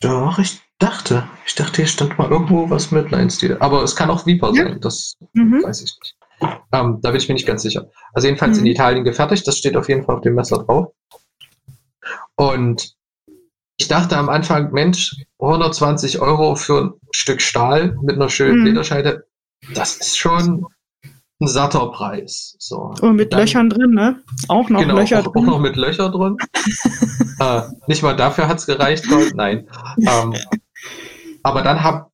Doch, 0.00 0.38
ich 0.38 0.60
dachte. 0.78 1.28
Ich 1.46 1.54
dachte, 1.54 1.76
hier 1.76 1.86
stand 1.86 2.18
mal 2.18 2.30
irgendwo 2.30 2.70
was 2.70 2.90
mit 2.90 3.10
Lion 3.10 3.30
Steel. 3.30 3.56
Aber 3.58 3.82
es 3.82 3.96
kann 3.96 4.10
auch 4.10 4.26
Viper 4.26 4.52
ja. 4.54 4.64
sein. 4.64 4.80
Das 4.80 5.16
mhm. 5.32 5.62
weiß 5.62 5.82
ich 5.82 5.96
nicht. 6.00 6.16
Ähm, 6.72 6.98
da 7.02 7.10
bin 7.10 7.20
ich 7.20 7.28
mir 7.28 7.34
nicht 7.34 7.46
ganz 7.46 7.62
sicher. 7.62 7.88
Also 8.12 8.28
jedenfalls 8.28 8.58
mhm. 8.58 8.66
in 8.66 8.72
Italien 8.72 9.04
gefertigt. 9.04 9.46
Das 9.46 9.58
steht 9.58 9.76
auf 9.76 9.88
jeden 9.88 10.04
Fall 10.04 10.16
auf 10.16 10.22
dem 10.22 10.34
Messer 10.34 10.58
drauf. 10.58 10.92
Und 12.36 12.94
ich 13.76 13.88
dachte 13.88 14.16
am 14.16 14.28
Anfang, 14.28 14.72
Mensch, 14.72 15.16
120 15.40 16.20
Euro 16.20 16.54
für 16.54 16.82
ein 16.82 16.90
Stück 17.10 17.40
Stahl 17.40 17.96
mit 18.02 18.16
einer 18.16 18.28
schönen 18.28 18.60
mhm. 18.60 18.66
Lederscheide, 18.66 19.26
das 19.74 19.96
ist 19.96 20.18
schon 20.18 20.66
ein 21.40 21.48
satter 21.48 21.90
Preis. 21.90 22.56
So. 22.58 22.94
Und 23.00 23.16
mit 23.16 23.32
dann, 23.32 23.40
Löchern 23.40 23.70
drin, 23.70 23.90
ne? 23.90 24.22
Auch 24.48 24.68
noch 24.68 24.80
genau, 24.80 24.96
Löcher 24.96 25.20
auch, 25.20 25.32
drin. 25.32 25.42
Auch 25.42 25.46
noch 25.46 25.60
mit 25.60 25.76
Löcher 25.76 26.10
drin. 26.10 26.36
äh, 27.40 27.62
nicht 27.86 28.02
mal 28.02 28.14
dafür 28.16 28.48
hat 28.48 28.58
es 28.58 28.66
gereicht, 28.66 29.08
Gold, 29.08 29.34
nein. 29.34 29.66
Ähm, 29.98 30.34
aber 31.42 31.62
dann 31.62 31.82
habe 31.82 32.12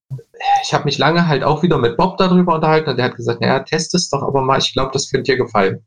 ich 0.62 0.72
habe 0.72 0.84
mich 0.84 0.98
lange 0.98 1.26
halt 1.26 1.42
auch 1.42 1.62
wieder 1.62 1.78
mit 1.78 1.96
Bob 1.96 2.16
darüber 2.16 2.54
unterhalten 2.54 2.90
und 2.90 2.96
der 2.96 3.06
hat 3.06 3.16
gesagt, 3.16 3.40
naja, 3.40 3.60
test 3.60 3.94
es 3.94 4.08
doch 4.08 4.22
aber 4.22 4.42
mal, 4.42 4.58
ich 4.58 4.72
glaube, 4.72 4.90
das 4.92 5.10
könnte 5.10 5.32
dir 5.32 5.38
gefallen. 5.38 5.84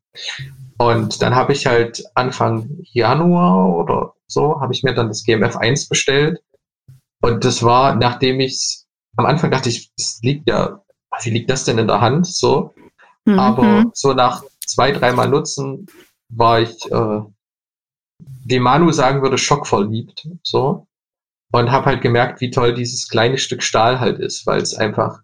Und 0.81 1.21
dann 1.21 1.35
habe 1.35 1.53
ich 1.53 1.67
halt 1.67 2.03
Anfang 2.15 2.79
Januar 2.91 3.77
oder 3.77 4.15
so, 4.25 4.59
habe 4.59 4.73
ich 4.73 4.81
mir 4.81 4.95
dann 4.95 5.09
das 5.09 5.23
GMF 5.23 5.55
1 5.55 5.87
bestellt. 5.87 6.41
Und 7.21 7.45
das 7.45 7.61
war, 7.61 7.93
nachdem 7.93 8.39
ich 8.39 8.85
am 9.15 9.27
Anfang 9.27 9.51
dachte 9.51 9.69
ich, 9.69 9.91
es 9.95 10.19
liegt 10.23 10.49
ja, 10.49 10.81
wie 11.21 11.29
liegt 11.29 11.51
das 11.51 11.65
denn 11.65 11.77
in 11.77 11.85
der 11.85 12.01
Hand? 12.01 12.25
So. 12.25 12.73
Mhm. 13.25 13.37
Aber 13.37 13.85
so 13.93 14.13
nach 14.13 14.43
zwei, 14.65 14.91
dreimal 14.91 15.29
Nutzen 15.29 15.85
war 16.29 16.61
ich, 16.61 16.91
äh, 16.91 17.21
wie 18.45 18.59
Manu 18.59 18.91
sagen 18.91 19.21
würde, 19.21 19.37
schockverliebt. 19.37 20.27
So. 20.41 20.87
Und 21.51 21.71
habe 21.71 21.85
halt 21.85 22.01
gemerkt, 22.01 22.41
wie 22.41 22.49
toll 22.49 22.73
dieses 22.73 23.07
kleine 23.07 23.37
Stück 23.37 23.61
Stahl 23.61 23.99
halt 23.99 24.17
ist, 24.17 24.47
weil 24.47 24.59
es 24.59 24.73
einfach 24.73 25.19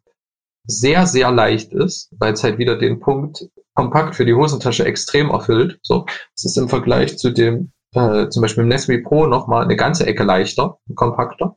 sehr, 0.67 1.07
sehr 1.07 1.31
leicht 1.31 1.73
ist, 1.73 2.13
weil 2.19 2.33
es 2.33 2.43
halt 2.43 2.59
wieder 2.59 2.77
den 2.77 2.99
Punkt 2.99 3.49
kompakt 3.77 4.15
für 4.15 4.25
die 4.25 4.33
Hosentasche 4.33 4.85
extrem 4.85 5.29
erfüllt. 5.29 5.79
So, 5.83 6.07
es 6.35 6.45
ist 6.45 6.57
im 6.57 6.67
Vergleich 6.67 7.19
zu 7.19 7.29
dem 7.29 7.71
äh, 7.93 8.27
zum 8.29 8.41
Beispiel 8.41 8.63
im 8.63 8.69
Nestle 8.69 9.03
Pro 9.03 9.27
nochmal 9.27 9.63
eine 9.63 9.75
ganze 9.75 10.07
Ecke 10.07 10.23
leichter 10.23 10.79
und 10.87 10.95
kompakter. 10.95 11.55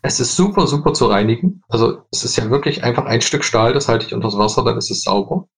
Es 0.00 0.20
ist 0.20 0.36
super, 0.36 0.66
super 0.66 0.94
zu 0.94 1.04
reinigen. 1.04 1.62
Also 1.68 2.02
es 2.10 2.24
ist 2.24 2.36
ja 2.36 2.48
wirklich 2.48 2.82
einfach 2.82 3.04
ein 3.04 3.20
Stück 3.20 3.44
Stahl, 3.44 3.74
das 3.74 3.88
halte 3.88 4.06
ich 4.06 4.14
unter 4.14 4.28
das 4.28 4.38
Wasser, 4.38 4.64
dann 4.64 4.78
ist 4.78 4.90
es 4.90 5.02
sauber. 5.02 5.48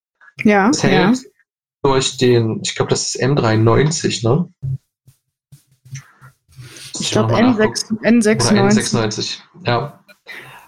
Ja. 0.43 0.71
Es 0.71 0.83
hält 0.83 1.19
ja. 1.19 1.31
durch 1.83 2.17
den, 2.17 2.61
ich 2.65 2.75
glaube, 2.75 2.91
das 2.91 3.15
ist 3.15 3.23
M93, 3.23 4.29
ne? 4.29 4.53
Ich 6.99 7.13
glaube 7.13 7.33
N6, 7.33 7.93
N96. 8.03 8.51
Oder 8.51 8.69
N96, 8.71 9.39
ja. 9.65 10.05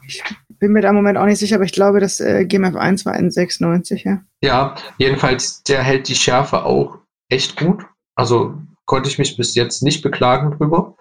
Ich 0.07 0.23
bin 0.59 0.73
mir 0.73 0.81
da 0.81 0.91
im 0.91 0.97
Moment 0.97 1.19
auch 1.19 1.27
nicht 1.27 1.39
sicher, 1.39 1.57
aber 1.57 1.65
ich 1.65 1.73
glaube, 1.73 2.01
das 2.01 2.21
äh, 2.21 2.47
GMF1 2.49 3.05
war 3.05 3.15
N96, 3.15 4.05
ja. 4.05 4.23
Ja, 4.43 4.75
jedenfalls, 4.99 5.63
der 5.65 5.83
hält 5.83 6.09
die 6.09 6.15
Schärfe 6.15 6.65
auch 6.65 6.99
echt 7.29 7.57
gut. 7.57 7.85
Also 8.15 8.55
konnte 8.85 9.09
ich 9.09 9.19
mich 9.19 9.37
bis 9.37 9.55
jetzt 9.55 9.83
nicht 9.83 10.03
beklagen 10.03 10.57
drüber. 10.57 10.97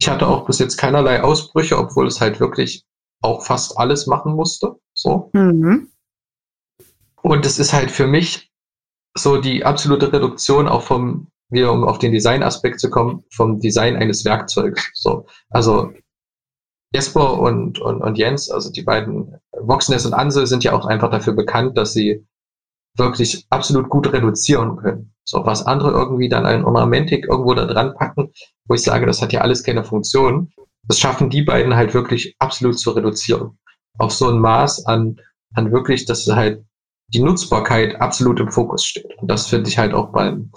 Ich 0.00 0.08
hatte 0.08 0.26
auch 0.26 0.46
bis 0.46 0.58
jetzt 0.58 0.76
keinerlei 0.76 1.22
Ausbrüche, 1.22 1.78
obwohl 1.78 2.06
es 2.06 2.20
halt 2.20 2.40
wirklich 2.40 2.84
auch 3.22 3.44
fast 3.44 3.78
alles 3.78 4.06
machen 4.06 4.34
musste. 4.34 4.76
So. 4.94 5.30
Mhm. 5.32 5.88
Und 7.22 7.46
es 7.46 7.58
ist 7.58 7.72
halt 7.72 7.90
für 7.90 8.06
mich 8.06 8.50
so 9.16 9.40
die 9.40 9.64
absolute 9.64 10.12
Reduktion 10.12 10.68
auch 10.68 10.82
vom, 10.82 11.28
wieder 11.50 11.72
um 11.72 11.84
auf 11.84 11.98
den 11.98 12.12
Designaspekt 12.12 12.80
zu 12.80 12.90
kommen, 12.90 13.24
vom 13.30 13.58
Design 13.60 13.96
eines 13.96 14.24
Werkzeugs. 14.24 14.90
So. 14.94 15.26
Also 15.50 15.92
Jesper 16.92 17.38
und, 17.38 17.80
und, 17.80 18.00
und 18.00 18.18
Jens, 18.18 18.50
also 18.50 18.70
die 18.72 18.82
beiden 18.82 19.36
Voxness 19.52 20.06
und 20.06 20.14
Ansel 20.14 20.46
sind 20.46 20.64
ja 20.64 20.72
auch 20.72 20.86
einfach 20.86 21.10
dafür 21.10 21.34
bekannt, 21.34 21.76
dass 21.76 21.92
sie 21.92 22.26
wirklich 22.96 23.46
absolut 23.50 23.88
gut 23.88 24.12
reduzieren 24.12 24.76
können. 24.76 25.14
So, 25.24 25.44
was 25.44 25.66
andere 25.66 25.90
irgendwie 25.90 26.28
dann 26.28 26.46
ein 26.46 26.64
Ornamentik 26.64 27.26
irgendwo 27.28 27.54
da 27.54 27.66
dran 27.66 27.94
packen, 27.94 28.32
wo 28.66 28.74
ich 28.74 28.82
sage, 28.82 29.06
das 29.06 29.20
hat 29.20 29.32
ja 29.32 29.42
alles 29.42 29.62
keine 29.62 29.84
Funktion. 29.84 30.52
Das 30.84 30.98
schaffen 30.98 31.28
die 31.28 31.42
beiden 31.42 31.76
halt 31.76 31.92
wirklich 31.92 32.34
absolut 32.38 32.78
zu 32.78 32.90
reduzieren. 32.92 33.58
Auf 33.98 34.12
so 34.12 34.28
ein 34.28 34.38
Maß 34.38 34.86
an, 34.86 35.20
an 35.54 35.70
wirklich, 35.70 36.06
dass 36.06 36.26
halt 36.28 36.64
die 37.08 37.20
Nutzbarkeit 37.20 38.00
absolut 38.00 38.40
im 38.40 38.50
Fokus 38.50 38.84
steht. 38.84 39.18
Und 39.18 39.30
das 39.30 39.46
finde 39.46 39.68
ich 39.68 39.78
halt 39.78 39.92
auch 39.92 40.12
beim 40.12 40.50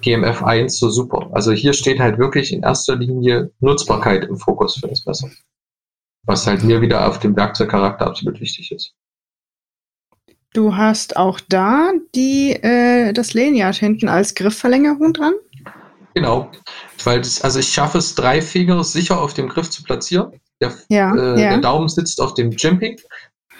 GMF 0.00 0.42
1 0.42 0.78
so 0.78 0.90
super. 0.90 1.30
Also 1.32 1.52
hier 1.52 1.72
steht 1.72 2.00
halt 2.00 2.18
wirklich 2.18 2.52
in 2.52 2.62
erster 2.62 2.96
Linie 2.96 3.50
Nutzbarkeit 3.60 4.24
im 4.24 4.36
Fokus 4.36 4.76
für 4.76 4.88
das 4.88 5.06
Messer. 5.06 5.30
Was 6.24 6.46
halt 6.46 6.62
mir 6.62 6.80
wieder 6.80 7.08
auf 7.08 7.18
dem 7.18 7.36
Werkzeugcharakter 7.36 8.06
absolut 8.06 8.40
wichtig 8.40 8.70
ist. 8.72 8.94
Du 10.54 10.76
hast 10.76 11.16
auch 11.16 11.40
da 11.48 11.92
die, 12.14 12.52
äh, 12.52 13.12
das 13.12 13.32
Lanyard 13.32 13.76
hinten 13.76 14.08
als 14.08 14.34
Griffverlängerung 14.34 15.14
dran? 15.14 15.32
Genau, 16.14 16.50
weil 17.04 17.22
das, 17.22 17.40
also 17.40 17.58
ich 17.58 17.68
schaffe 17.68 17.98
es, 17.98 18.14
drei 18.14 18.42
Finger 18.42 18.84
sicher 18.84 19.20
auf 19.20 19.32
dem 19.32 19.48
Griff 19.48 19.70
zu 19.70 19.82
platzieren. 19.82 20.38
Der, 20.60 20.74
ja, 20.90 21.14
äh, 21.14 21.40
ja. 21.40 21.50
der 21.50 21.58
Daumen 21.58 21.88
sitzt 21.88 22.20
auf 22.20 22.34
dem 22.34 22.50
Jimping, 22.50 23.00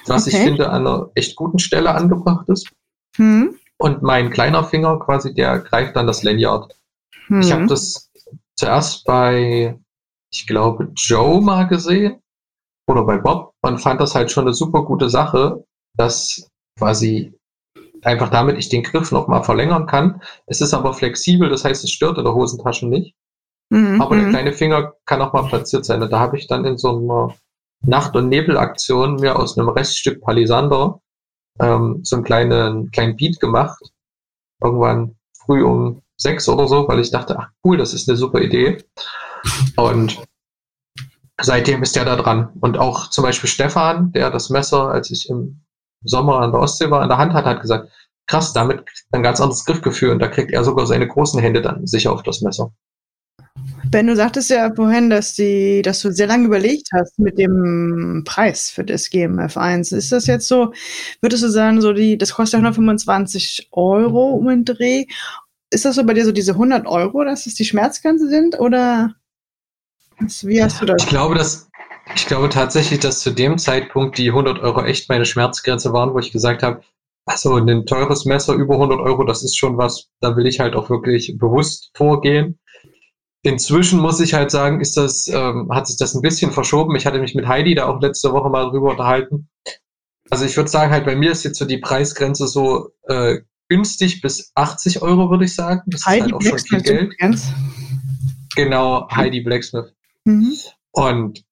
was 0.06 0.26
okay. 0.26 0.36
ich 0.36 0.42
finde 0.42 0.68
an 0.68 0.86
einer 0.86 1.10
echt 1.14 1.34
guten 1.34 1.58
Stelle 1.58 1.94
angebracht 1.94 2.48
ist. 2.48 2.68
Hm. 3.16 3.58
Und 3.78 4.02
mein 4.02 4.30
kleiner 4.30 4.64
Finger 4.64 4.98
quasi, 4.98 5.34
der 5.34 5.58
greift 5.58 5.96
dann 5.96 6.06
das 6.06 6.22
Lanyard. 6.22 6.76
Hm. 7.26 7.40
Ich 7.40 7.52
habe 7.52 7.66
das 7.66 8.10
zuerst 8.56 9.04
bei, 9.04 9.78
ich 10.32 10.46
glaube, 10.46 10.92
Joe 10.94 11.40
mal 11.40 11.66
gesehen 11.66 12.20
oder 12.88 13.04
bei 13.04 13.18
Bob 13.18 13.54
und 13.62 13.78
fand 13.78 14.00
das 14.00 14.14
halt 14.14 14.30
schon 14.30 14.44
eine 14.44 14.54
super 14.54 14.84
gute 14.84 15.08
Sache, 15.08 15.64
dass 15.96 16.48
quasi 16.78 17.34
einfach 18.02 18.30
damit 18.30 18.58
ich 18.58 18.68
den 18.68 18.82
Griff 18.82 19.12
nochmal 19.12 19.44
verlängern 19.44 19.86
kann. 19.86 20.22
Es 20.46 20.60
ist 20.60 20.74
aber 20.74 20.92
flexibel, 20.92 21.48
das 21.48 21.64
heißt, 21.64 21.84
es 21.84 21.90
stört 21.90 22.18
in 22.18 22.24
der 22.24 22.34
Hosentasche 22.34 22.86
nicht. 22.86 23.14
Mhm. 23.70 24.00
Aber 24.00 24.16
der 24.16 24.26
mhm. 24.26 24.30
kleine 24.30 24.52
Finger 24.52 24.94
kann 25.06 25.22
auch 25.22 25.32
mal 25.32 25.44
platziert 25.44 25.84
sein. 25.84 26.02
Und 26.02 26.12
da 26.12 26.18
habe 26.18 26.36
ich 26.36 26.46
dann 26.46 26.64
in 26.64 26.78
so 26.78 26.98
einer 26.98 27.34
Nacht- 27.84 28.14
und 28.16 28.28
Nebelaktion 28.28 29.16
mir 29.16 29.38
aus 29.38 29.56
einem 29.56 29.68
Reststück 29.68 30.20
Palisander 30.20 31.00
ähm, 31.60 32.00
so 32.02 32.16
einen 32.16 32.24
kleinen, 32.24 32.90
kleinen 32.90 33.16
Beat 33.16 33.40
gemacht. 33.40 33.82
Irgendwann 34.62 35.16
früh 35.44 35.62
um 35.62 36.02
sechs 36.16 36.48
oder 36.48 36.68
so, 36.68 36.86
weil 36.88 37.00
ich 37.00 37.10
dachte, 37.10 37.38
ach 37.38 37.48
cool, 37.64 37.76
das 37.76 37.94
ist 37.94 38.08
eine 38.08 38.16
super 38.16 38.40
Idee. 38.40 38.84
Und 39.76 40.22
seitdem 41.40 41.82
ist 41.82 41.96
der 41.96 42.04
da 42.04 42.16
dran. 42.16 42.50
Und 42.60 42.78
auch 42.78 43.10
zum 43.10 43.24
Beispiel 43.24 43.50
Stefan, 43.50 44.12
der 44.12 44.30
das 44.30 44.50
Messer, 44.50 44.90
als 44.90 45.10
ich 45.10 45.28
im 45.28 45.62
Sommer 46.04 46.40
an 46.40 46.52
der 46.52 46.60
Ostsee 46.60 46.90
war, 46.90 47.02
in 47.02 47.08
der 47.08 47.18
Hand 47.18 47.32
hat, 47.32 47.44
hat 47.44 47.60
gesagt, 47.60 47.90
krass, 48.26 48.52
damit 48.52 48.84
ein 49.10 49.22
ganz 49.22 49.40
anderes 49.40 49.64
Griffgefühl 49.64 50.10
und 50.10 50.20
da 50.20 50.28
kriegt 50.28 50.52
er 50.52 50.64
sogar 50.64 50.86
seine 50.86 51.08
großen 51.08 51.40
Hände 51.40 51.60
dann 51.60 51.86
sicher 51.86 52.12
auf 52.12 52.22
das 52.22 52.40
Messer. 52.40 52.72
Ben, 53.92 54.06
du 54.06 54.16
sagtest 54.16 54.48
ja 54.48 54.74
vorhin, 54.74 55.10
dass, 55.10 55.34
die, 55.34 55.82
dass 55.82 56.00
du 56.00 56.10
sehr 56.10 56.26
lange 56.26 56.46
überlegt 56.46 56.88
hast 56.94 57.18
mit 57.18 57.36
dem 57.36 58.22
Preis 58.24 58.70
für 58.70 58.84
das 58.84 59.08
GMF1. 59.08 59.94
Ist 59.94 60.10
das 60.10 60.26
jetzt 60.26 60.48
so, 60.48 60.72
würdest 61.20 61.42
du 61.42 61.48
sagen, 61.48 61.82
so 61.82 61.92
die, 61.92 62.16
das 62.16 62.32
kostet 62.32 62.54
125 62.54 63.68
Euro 63.72 64.30
um 64.30 64.46
den 64.48 64.64
Dreh? 64.64 65.04
Ist 65.70 65.84
das 65.84 65.96
so 65.96 66.04
bei 66.04 66.14
dir 66.14 66.24
so 66.24 66.32
diese 66.32 66.52
100 66.52 66.86
Euro, 66.86 67.22
dass 67.22 67.44
es 67.44 67.54
die 67.54 67.66
Schmerzgrenze 67.66 68.30
sind? 68.30 68.58
Oder 68.58 69.14
wie 70.40 70.62
hast 70.62 70.80
du 70.80 70.86
das? 70.86 71.02
Ich 71.02 71.10
glaube, 71.10 71.34
dass, 71.34 71.68
ich 72.16 72.24
glaube 72.24 72.48
tatsächlich, 72.48 73.00
dass 73.00 73.20
zu 73.20 73.30
dem 73.30 73.58
Zeitpunkt 73.58 74.16
die 74.16 74.30
100 74.30 74.58
Euro 74.60 74.84
echt 74.84 75.10
meine 75.10 75.26
Schmerzgrenze 75.26 75.92
waren, 75.92 76.14
wo 76.14 76.18
ich 76.18 76.32
gesagt 76.32 76.62
habe, 76.62 76.82
also 77.26 77.56
ein 77.56 77.84
teures 77.84 78.24
Messer 78.24 78.54
über 78.54 78.74
100 78.74 79.00
Euro, 79.00 79.24
das 79.24 79.42
ist 79.42 79.58
schon 79.58 79.76
was, 79.76 80.08
da 80.20 80.34
will 80.34 80.46
ich 80.46 80.60
halt 80.60 80.74
auch 80.74 80.88
wirklich 80.88 81.36
bewusst 81.38 81.90
vorgehen. 81.94 82.58
Inzwischen 83.44 84.00
muss 84.00 84.20
ich 84.20 84.34
halt 84.34 84.50
sagen, 84.52 84.80
ist 84.80 84.96
das, 84.96 85.26
ähm, 85.26 85.68
hat 85.72 85.88
sich 85.88 85.96
das 85.96 86.14
ein 86.14 86.22
bisschen 86.22 86.52
verschoben. 86.52 86.94
Ich 86.94 87.06
hatte 87.06 87.18
mich 87.18 87.34
mit 87.34 87.48
Heidi 87.48 87.74
da 87.74 87.86
auch 87.86 88.00
letzte 88.00 88.32
Woche 88.32 88.48
mal 88.48 88.70
drüber 88.70 88.90
unterhalten. 88.90 89.48
Also 90.30 90.44
ich 90.44 90.56
würde 90.56 90.70
sagen, 90.70 90.92
halt 90.92 91.04
bei 91.04 91.16
mir 91.16 91.32
ist 91.32 91.42
jetzt 91.42 91.58
so 91.58 91.64
die 91.64 91.78
Preisgrenze 91.78 92.46
so 92.46 92.90
äh, 93.08 93.40
günstig 93.68 94.20
bis 94.20 94.52
80 94.54 95.02
Euro, 95.02 95.28
würde 95.28 95.44
ich 95.44 95.54
sagen. 95.54 95.82
Das 95.86 96.06
Heidi 96.06 96.18
ist 96.18 96.22
halt 96.24 96.34
auch 96.34 96.38
Blacksmith 96.38 96.86
schon 96.86 96.96
viel 96.96 97.08
Geld. 97.08 97.40
Genau, 98.54 99.08
Heidi 99.10 99.40
Blacksmith. 99.40 99.92
Mhm. 100.24 100.52
Und 100.92 101.44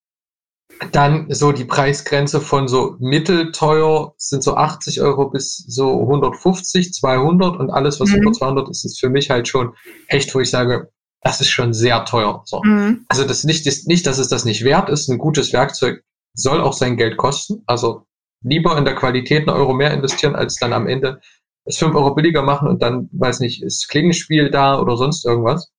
dann 0.93 1.26
so 1.30 1.53
die 1.53 1.64
Preisgrenze 1.64 2.41
von 2.41 2.68
so 2.68 2.97
mittelteuer 3.01 4.14
sind 4.16 4.43
so 4.43 4.55
80 4.55 5.01
Euro 5.01 5.28
bis 5.28 5.57
so 5.57 6.01
150, 6.01 6.93
200 6.95 7.59
und 7.59 7.70
alles, 7.70 8.01
was 8.01 8.11
mhm. 8.11 8.22
über 8.22 8.32
200 8.32 8.68
ist, 8.70 8.84
ist 8.84 9.01
für 9.01 9.11
mich 9.11 9.30
halt 9.30 9.49
schon 9.49 9.74
echt, 10.07 10.34
wo 10.34 10.41
ich 10.41 10.51
sage, 10.51 10.91
das 11.22 11.40
ist 11.40 11.50
schon 11.50 11.72
sehr 11.72 12.04
teuer. 12.04 12.42
So. 12.44 12.62
Mhm. 12.62 13.04
Also 13.08 13.24
das 13.24 13.44
nicht, 13.44 13.66
ist 13.66 13.88
nicht, 13.88 14.06
dass 14.06 14.18
es 14.18 14.28
das 14.28 14.44
nicht 14.44 14.64
wert 14.64 14.88
ist. 14.88 15.08
Ein 15.08 15.18
gutes 15.18 15.52
Werkzeug 15.52 16.02
soll 16.34 16.60
auch 16.60 16.72
sein 16.72 16.96
Geld 16.96 17.16
kosten. 17.16 17.62
Also 17.66 18.06
lieber 18.42 18.76
in 18.78 18.84
der 18.84 18.94
Qualität 18.94 19.48
einen 19.48 19.56
Euro 19.56 19.74
mehr 19.74 19.92
investieren, 19.92 20.34
als 20.34 20.56
dann 20.56 20.72
am 20.72 20.86
Ende 20.86 21.20
es 21.64 21.76
fünf 21.76 21.94
Euro 21.94 22.14
billiger 22.14 22.42
machen 22.42 22.68
und 22.68 22.82
dann, 22.82 23.10
weiß 23.12 23.40
nicht, 23.40 23.62
ist 23.62 23.88
Klingenspiel 23.88 24.50
da 24.50 24.80
oder 24.80 24.96
sonst 24.96 25.26
irgendwas. 25.26 25.70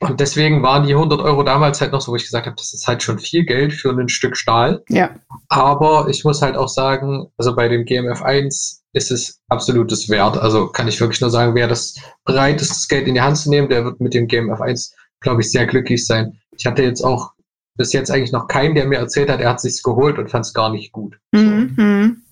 Und 0.00 0.20
deswegen 0.20 0.62
waren 0.62 0.86
die 0.86 0.94
100 0.94 1.20
Euro 1.20 1.42
damals 1.42 1.80
halt 1.80 1.92
noch 1.92 2.00
so, 2.00 2.12
wo 2.12 2.16
ich 2.16 2.24
gesagt 2.24 2.46
habe, 2.46 2.56
das 2.56 2.72
ist 2.72 2.86
halt 2.86 3.02
schon 3.02 3.18
viel 3.18 3.44
Geld 3.44 3.72
für 3.72 3.90
ein 3.90 4.08
Stück 4.08 4.36
Stahl. 4.36 4.82
Ja. 4.88 5.14
Aber 5.48 6.08
ich 6.08 6.24
muss 6.24 6.42
halt 6.42 6.56
auch 6.56 6.68
sagen, 6.68 7.30
also 7.36 7.54
bei 7.54 7.68
dem 7.68 7.84
GMF 7.84 8.22
1 8.22 8.77
ist 8.92 9.10
es 9.10 9.40
absolutes 9.48 10.08
Wert. 10.08 10.38
Also 10.38 10.68
kann 10.68 10.88
ich 10.88 11.00
wirklich 11.00 11.20
nur 11.20 11.30
sagen, 11.30 11.54
wer 11.54 11.68
das 11.68 11.94
bereit 12.24 12.60
ist, 12.60 12.70
das 12.70 12.88
Geld 12.88 13.06
in 13.06 13.14
die 13.14 13.20
Hand 13.20 13.36
zu 13.36 13.50
nehmen, 13.50 13.68
der 13.68 13.84
wird 13.84 14.00
mit 14.00 14.14
dem 14.14 14.26
GMF 14.26 14.60
1, 14.60 14.94
glaube 15.20 15.42
ich, 15.42 15.50
sehr 15.50 15.66
glücklich 15.66 16.06
sein. 16.06 16.38
Ich 16.56 16.66
hatte 16.66 16.82
jetzt 16.82 17.02
auch 17.02 17.32
bis 17.76 17.92
jetzt 17.92 18.10
eigentlich 18.10 18.32
noch 18.32 18.48
keinen, 18.48 18.74
der 18.74 18.86
mir 18.86 18.98
erzählt 18.98 19.30
hat, 19.30 19.40
er 19.40 19.50
hat 19.50 19.60
sich's 19.60 19.82
geholt 19.82 20.18
und 20.18 20.30
fand 20.30 20.44
es 20.44 20.52
gar 20.52 20.70
nicht 20.70 20.92
gut. 20.92 21.18
Mhm. 21.32 21.74
Mhm. 21.76 22.22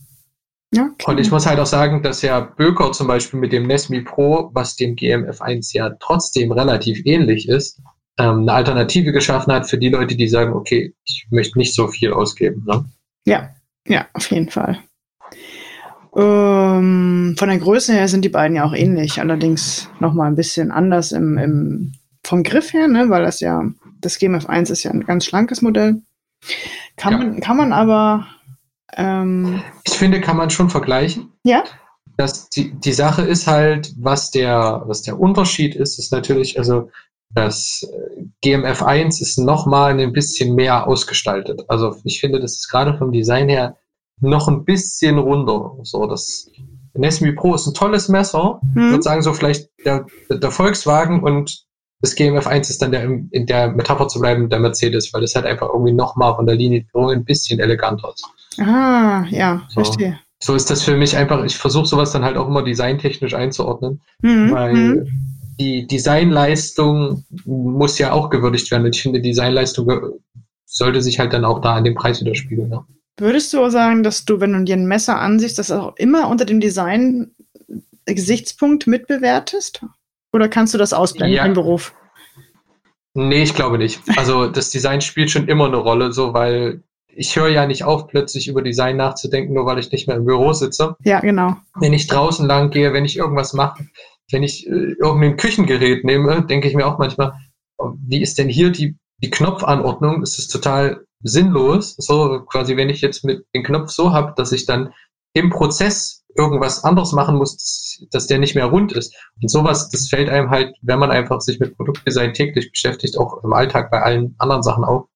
Okay. 0.74 1.10
Und 1.10 1.18
ich 1.18 1.30
muss 1.30 1.46
halt 1.46 1.60
auch 1.60 1.66
sagen, 1.66 2.02
dass 2.02 2.22
ja 2.22 2.40
Böker 2.40 2.92
zum 2.92 3.06
Beispiel 3.06 3.38
mit 3.38 3.52
dem 3.52 3.66
Nesmi 3.66 4.00
Pro, 4.02 4.50
was 4.52 4.76
dem 4.76 4.96
GMF1 4.96 5.74
ja 5.74 5.90
trotzdem 6.00 6.50
relativ 6.50 7.00
ähnlich 7.04 7.48
ist, 7.48 7.80
ähm, 8.18 8.40
eine 8.40 8.52
Alternative 8.52 9.12
geschaffen 9.12 9.52
hat 9.52 9.68
für 9.70 9.78
die 9.78 9.88
Leute, 9.88 10.16
die 10.16 10.28
sagen, 10.28 10.52
okay, 10.52 10.94
ich 11.04 11.26
möchte 11.30 11.58
nicht 11.58 11.74
so 11.74 11.86
viel 11.86 12.12
ausgeben. 12.12 12.64
Ne? 12.66 12.84
Ja, 13.26 13.50
ja, 13.86 14.06
auf 14.12 14.30
jeden 14.30 14.50
Fall. 14.50 14.82
Ähm, 16.16 17.34
von 17.38 17.48
der 17.48 17.58
Größe 17.58 17.92
her 17.92 18.08
sind 18.08 18.24
die 18.24 18.30
beiden 18.30 18.56
ja 18.56 18.64
auch 18.64 18.72
ähnlich, 18.72 19.20
allerdings 19.20 19.90
nochmal 20.00 20.28
ein 20.28 20.36
bisschen 20.36 20.70
anders 20.70 21.12
im, 21.12 21.36
im, 21.36 21.92
vom 22.24 22.42
Griff 22.42 22.72
her, 22.72 22.88
ne, 22.88 23.10
weil 23.10 23.22
das 23.22 23.40
ja, 23.40 23.64
das 24.00 24.18
GMF1 24.18 24.72
ist 24.72 24.82
ja 24.82 24.90
ein 24.90 25.04
ganz 25.04 25.26
schlankes 25.26 25.60
Modell. 25.60 26.02
Kann, 26.96 27.12
ja. 27.12 27.18
man, 27.18 27.40
kann 27.40 27.56
man 27.56 27.72
aber 27.72 28.26
ähm, 28.96 29.62
ich 29.84 29.94
finde, 29.94 30.20
kann 30.20 30.36
man 30.36 30.50
schon 30.50 30.70
vergleichen. 30.70 31.32
Ja. 31.44 31.64
Das, 32.16 32.48
die, 32.48 32.72
die 32.72 32.92
Sache 32.92 33.22
ist 33.22 33.46
halt, 33.46 33.92
was 33.98 34.30
der, 34.30 34.82
was 34.86 35.02
der 35.02 35.20
Unterschied 35.20 35.74
ist, 35.74 35.98
ist 35.98 36.12
natürlich, 36.12 36.58
also 36.58 36.90
das 37.30 37.86
äh, 37.92 38.24
GMF1 38.42 39.20
ist 39.20 39.38
nochmal 39.38 39.98
ein 39.98 40.12
bisschen 40.12 40.54
mehr 40.54 40.86
ausgestaltet. 40.86 41.62
Also 41.68 41.96
ich 42.04 42.20
finde, 42.20 42.40
das 42.40 42.54
ist 42.54 42.70
gerade 42.70 42.96
vom 42.96 43.12
Design 43.12 43.48
her 43.48 43.76
noch 44.20 44.48
ein 44.48 44.64
bisschen 44.64 45.18
runder. 45.18 45.76
So, 45.82 46.06
das 46.06 46.50
Nesmi 46.94 47.32
Pro 47.32 47.54
ist 47.54 47.66
ein 47.66 47.74
tolles 47.74 48.08
Messer. 48.08 48.60
Hm. 48.74 48.84
Ich 48.84 48.90
würde 48.90 49.02
sagen, 49.02 49.22
so 49.22 49.32
vielleicht 49.32 49.68
der, 49.84 50.06
der 50.30 50.50
Volkswagen 50.50 51.22
und 51.22 51.66
das 52.00 52.16
GMF1 52.16 52.70
ist 52.70 52.82
dann 52.82 52.92
der, 52.92 53.04
in 53.04 53.46
der 53.46 53.68
Metapher 53.68 54.08
zu 54.08 54.20
bleiben, 54.20 54.50
der 54.50 54.60
Mercedes, 54.60 55.12
weil 55.12 55.22
das 55.22 55.34
halt 55.34 55.46
einfach 55.46 55.68
irgendwie 55.72 55.92
nochmal 55.92 56.34
von 56.34 56.46
der 56.46 56.56
Linie 56.56 56.84
ein 56.94 57.24
bisschen 57.24 57.58
eleganter 57.58 58.12
ist. 58.14 58.60
Ah, 58.60 59.24
ja, 59.30 59.62
so. 59.68 59.82
verstehe. 59.82 60.18
So 60.38 60.54
ist 60.54 60.70
das 60.70 60.82
für 60.82 60.96
mich 60.96 61.16
einfach, 61.16 61.42
ich 61.44 61.56
versuche 61.56 61.86
sowas 61.86 62.12
dann 62.12 62.24
halt 62.24 62.36
auch 62.36 62.46
immer 62.46 62.62
designtechnisch 62.62 63.34
einzuordnen, 63.34 64.02
mhm. 64.20 64.52
weil 64.52 64.74
mhm. 64.74 65.06
die 65.58 65.86
Designleistung 65.86 67.24
muss 67.46 67.98
ja 67.98 68.12
auch 68.12 68.28
gewürdigt 68.28 68.70
werden. 68.70 68.84
Und 68.84 68.94
ich 68.94 69.02
finde, 69.02 69.22
Designleistung 69.22 70.20
sollte 70.66 71.00
sich 71.00 71.18
halt 71.18 71.32
dann 71.32 71.46
auch 71.46 71.60
da 71.60 71.74
an 71.74 71.84
dem 71.84 71.94
Preis 71.94 72.20
widerspiegeln. 72.20 72.70
Ja. 72.70 72.86
Würdest 73.18 73.52
du 73.52 73.64
auch 73.64 73.70
sagen, 73.70 74.02
dass 74.02 74.24
du, 74.24 74.40
wenn 74.40 74.52
du 74.52 74.64
dir 74.64 74.76
ein 74.76 74.86
Messer 74.86 75.18
ansiehst, 75.18 75.58
das 75.58 75.70
auch 75.70 75.94
immer 75.96 76.28
unter 76.28 76.44
dem 76.44 76.60
Design-Gesichtspunkt 76.60 78.86
mitbewertest? 78.86 79.84
Oder 80.32 80.48
kannst 80.48 80.74
du 80.74 80.78
das 80.78 80.92
ausblenden 80.92 81.36
ja. 81.36 81.46
im 81.46 81.54
Beruf? 81.54 81.94
Nee, 83.14 83.42
ich 83.42 83.54
glaube 83.54 83.78
nicht. 83.78 84.00
Also 84.16 84.46
das 84.48 84.70
Design 84.70 85.00
spielt 85.00 85.30
schon 85.30 85.48
immer 85.48 85.66
eine 85.66 85.78
Rolle, 85.78 86.12
so 86.12 86.34
weil 86.34 86.82
ich 87.08 87.34
höre 87.34 87.48
ja 87.48 87.66
nicht 87.66 87.84
auf, 87.84 88.08
plötzlich 88.08 88.48
über 88.48 88.60
Design 88.60 88.98
nachzudenken, 88.98 89.54
nur 89.54 89.64
weil 89.64 89.78
ich 89.78 89.90
nicht 89.90 90.06
mehr 90.06 90.18
im 90.18 90.26
Büro 90.26 90.52
sitze. 90.52 90.96
Ja, 91.02 91.20
genau. 91.20 91.56
Wenn 91.80 91.94
ich 91.94 92.08
draußen 92.08 92.46
lang 92.46 92.68
gehe, 92.70 92.92
wenn 92.92 93.06
ich 93.06 93.16
irgendwas 93.16 93.54
mache, 93.54 93.86
wenn 94.30 94.42
ich 94.42 94.66
äh, 94.66 94.92
irgendein 95.00 95.38
Küchengerät 95.38 96.04
nehme, 96.04 96.44
denke 96.44 96.68
ich 96.68 96.74
mir 96.74 96.86
auch 96.86 96.98
manchmal, 96.98 97.32
wie 98.06 98.20
ist 98.20 98.36
denn 98.36 98.50
hier 98.50 98.68
die, 98.70 98.98
die 99.22 99.30
Knopfanordnung? 99.30 100.20
Das 100.20 100.38
ist 100.38 100.48
total 100.48 101.05
sinnlos. 101.22 101.96
So 101.98 102.40
quasi, 102.46 102.76
wenn 102.76 102.90
ich 102.90 103.00
jetzt 103.00 103.24
mit 103.24 103.44
den 103.54 103.62
Knopf 103.62 103.90
so 103.90 104.12
habe, 104.12 104.34
dass 104.36 104.52
ich 104.52 104.66
dann 104.66 104.92
im 105.34 105.50
Prozess 105.50 106.24
irgendwas 106.36 106.84
anderes 106.84 107.12
machen 107.12 107.36
muss, 107.36 108.06
dass, 108.10 108.26
der 108.26 108.38
nicht 108.38 108.54
mehr 108.54 108.66
rund 108.66 108.92
ist. 108.92 109.14
Und 109.40 109.50
sowas, 109.50 109.88
das 109.88 110.08
fällt 110.08 110.28
einem 110.28 110.50
halt, 110.50 110.74
wenn 110.82 110.98
man 110.98 111.10
einfach 111.10 111.40
sich 111.40 111.58
mit 111.58 111.76
Produktdesign 111.76 112.34
täglich 112.34 112.70
beschäftigt, 112.70 113.18
auch 113.18 113.42
im 113.42 113.52
Alltag 113.52 113.90
bei 113.90 114.02
allen 114.02 114.34
anderen 114.38 114.62
Sachen 114.62 114.84
auf. 114.84 115.08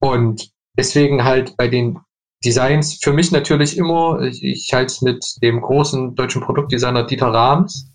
Und 0.00 0.50
deswegen 0.76 1.24
halt 1.24 1.56
bei 1.56 1.68
den 1.68 1.98
Designs 2.44 2.98
für 3.02 3.12
mich 3.12 3.32
natürlich 3.32 3.76
immer, 3.76 4.20
ich, 4.20 4.42
ich 4.42 4.72
halte 4.72 4.92
es 4.92 5.02
mit 5.02 5.24
dem 5.42 5.60
großen 5.60 6.14
deutschen 6.14 6.42
Produktdesigner 6.42 7.04
Dieter 7.04 7.32
Rahms. 7.32 7.90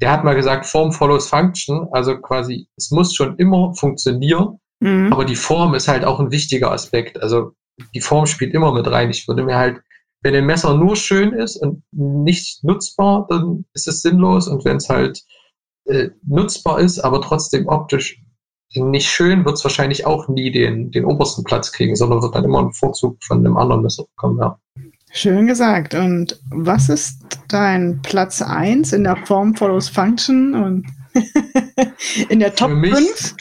Der 0.00 0.12
hat 0.12 0.24
mal 0.24 0.36
gesagt, 0.36 0.66
Form 0.66 0.92
follows 0.92 1.28
Function, 1.28 1.88
also 1.92 2.18
quasi, 2.18 2.68
es 2.76 2.90
muss 2.90 3.14
schon 3.14 3.36
immer 3.36 3.74
funktionieren, 3.74 4.60
mhm. 4.80 5.12
aber 5.12 5.24
die 5.24 5.36
Form 5.36 5.74
ist 5.74 5.88
halt 5.88 6.04
auch 6.04 6.20
ein 6.20 6.30
wichtiger 6.30 6.72
Aspekt. 6.72 7.20
Also 7.22 7.52
die 7.94 8.00
Form 8.00 8.26
spielt 8.26 8.54
immer 8.54 8.72
mit 8.72 8.86
rein. 8.90 9.10
Ich 9.10 9.28
würde 9.28 9.44
mir 9.44 9.56
halt, 9.56 9.80
wenn 10.22 10.34
ein 10.34 10.46
Messer 10.46 10.76
nur 10.76 10.96
schön 10.96 11.32
ist 11.32 11.56
und 11.56 11.82
nicht 11.92 12.64
nutzbar, 12.64 13.26
dann 13.28 13.64
ist 13.72 13.86
es 13.86 14.02
sinnlos. 14.02 14.48
Und 14.48 14.64
wenn 14.64 14.78
es 14.78 14.88
halt 14.88 15.22
äh, 15.86 16.10
nutzbar 16.26 16.80
ist, 16.80 16.98
aber 16.98 17.20
trotzdem 17.20 17.68
optisch 17.68 18.20
nicht 18.74 19.08
schön, 19.08 19.44
wird 19.44 19.56
es 19.56 19.64
wahrscheinlich 19.64 20.04
auch 20.06 20.28
nie 20.28 20.50
den, 20.50 20.90
den 20.90 21.04
obersten 21.04 21.44
Platz 21.44 21.72
kriegen, 21.72 21.96
sondern 21.96 22.20
wird 22.20 22.34
dann 22.34 22.44
immer 22.44 22.58
einen 22.58 22.72
Vorzug 22.72 23.16
von 23.24 23.38
einem 23.38 23.56
anderen 23.56 23.82
Messer 23.82 24.04
bekommen, 24.04 24.38
ja. 24.40 24.58
Schön 25.10 25.46
gesagt. 25.46 25.94
Und 25.94 26.38
was 26.50 26.90
ist 26.90 27.22
dein 27.48 28.02
Platz 28.02 28.42
1 28.42 28.92
in 28.92 29.04
der 29.04 29.16
Form 29.24 29.54
follows 29.54 29.88
Function? 29.88 30.54
Und 30.54 30.86
In 32.28 32.40
der 32.40 32.54
Top 32.54 32.70
Für 32.70 32.76
mich- 32.76 32.94
5? 32.94 33.36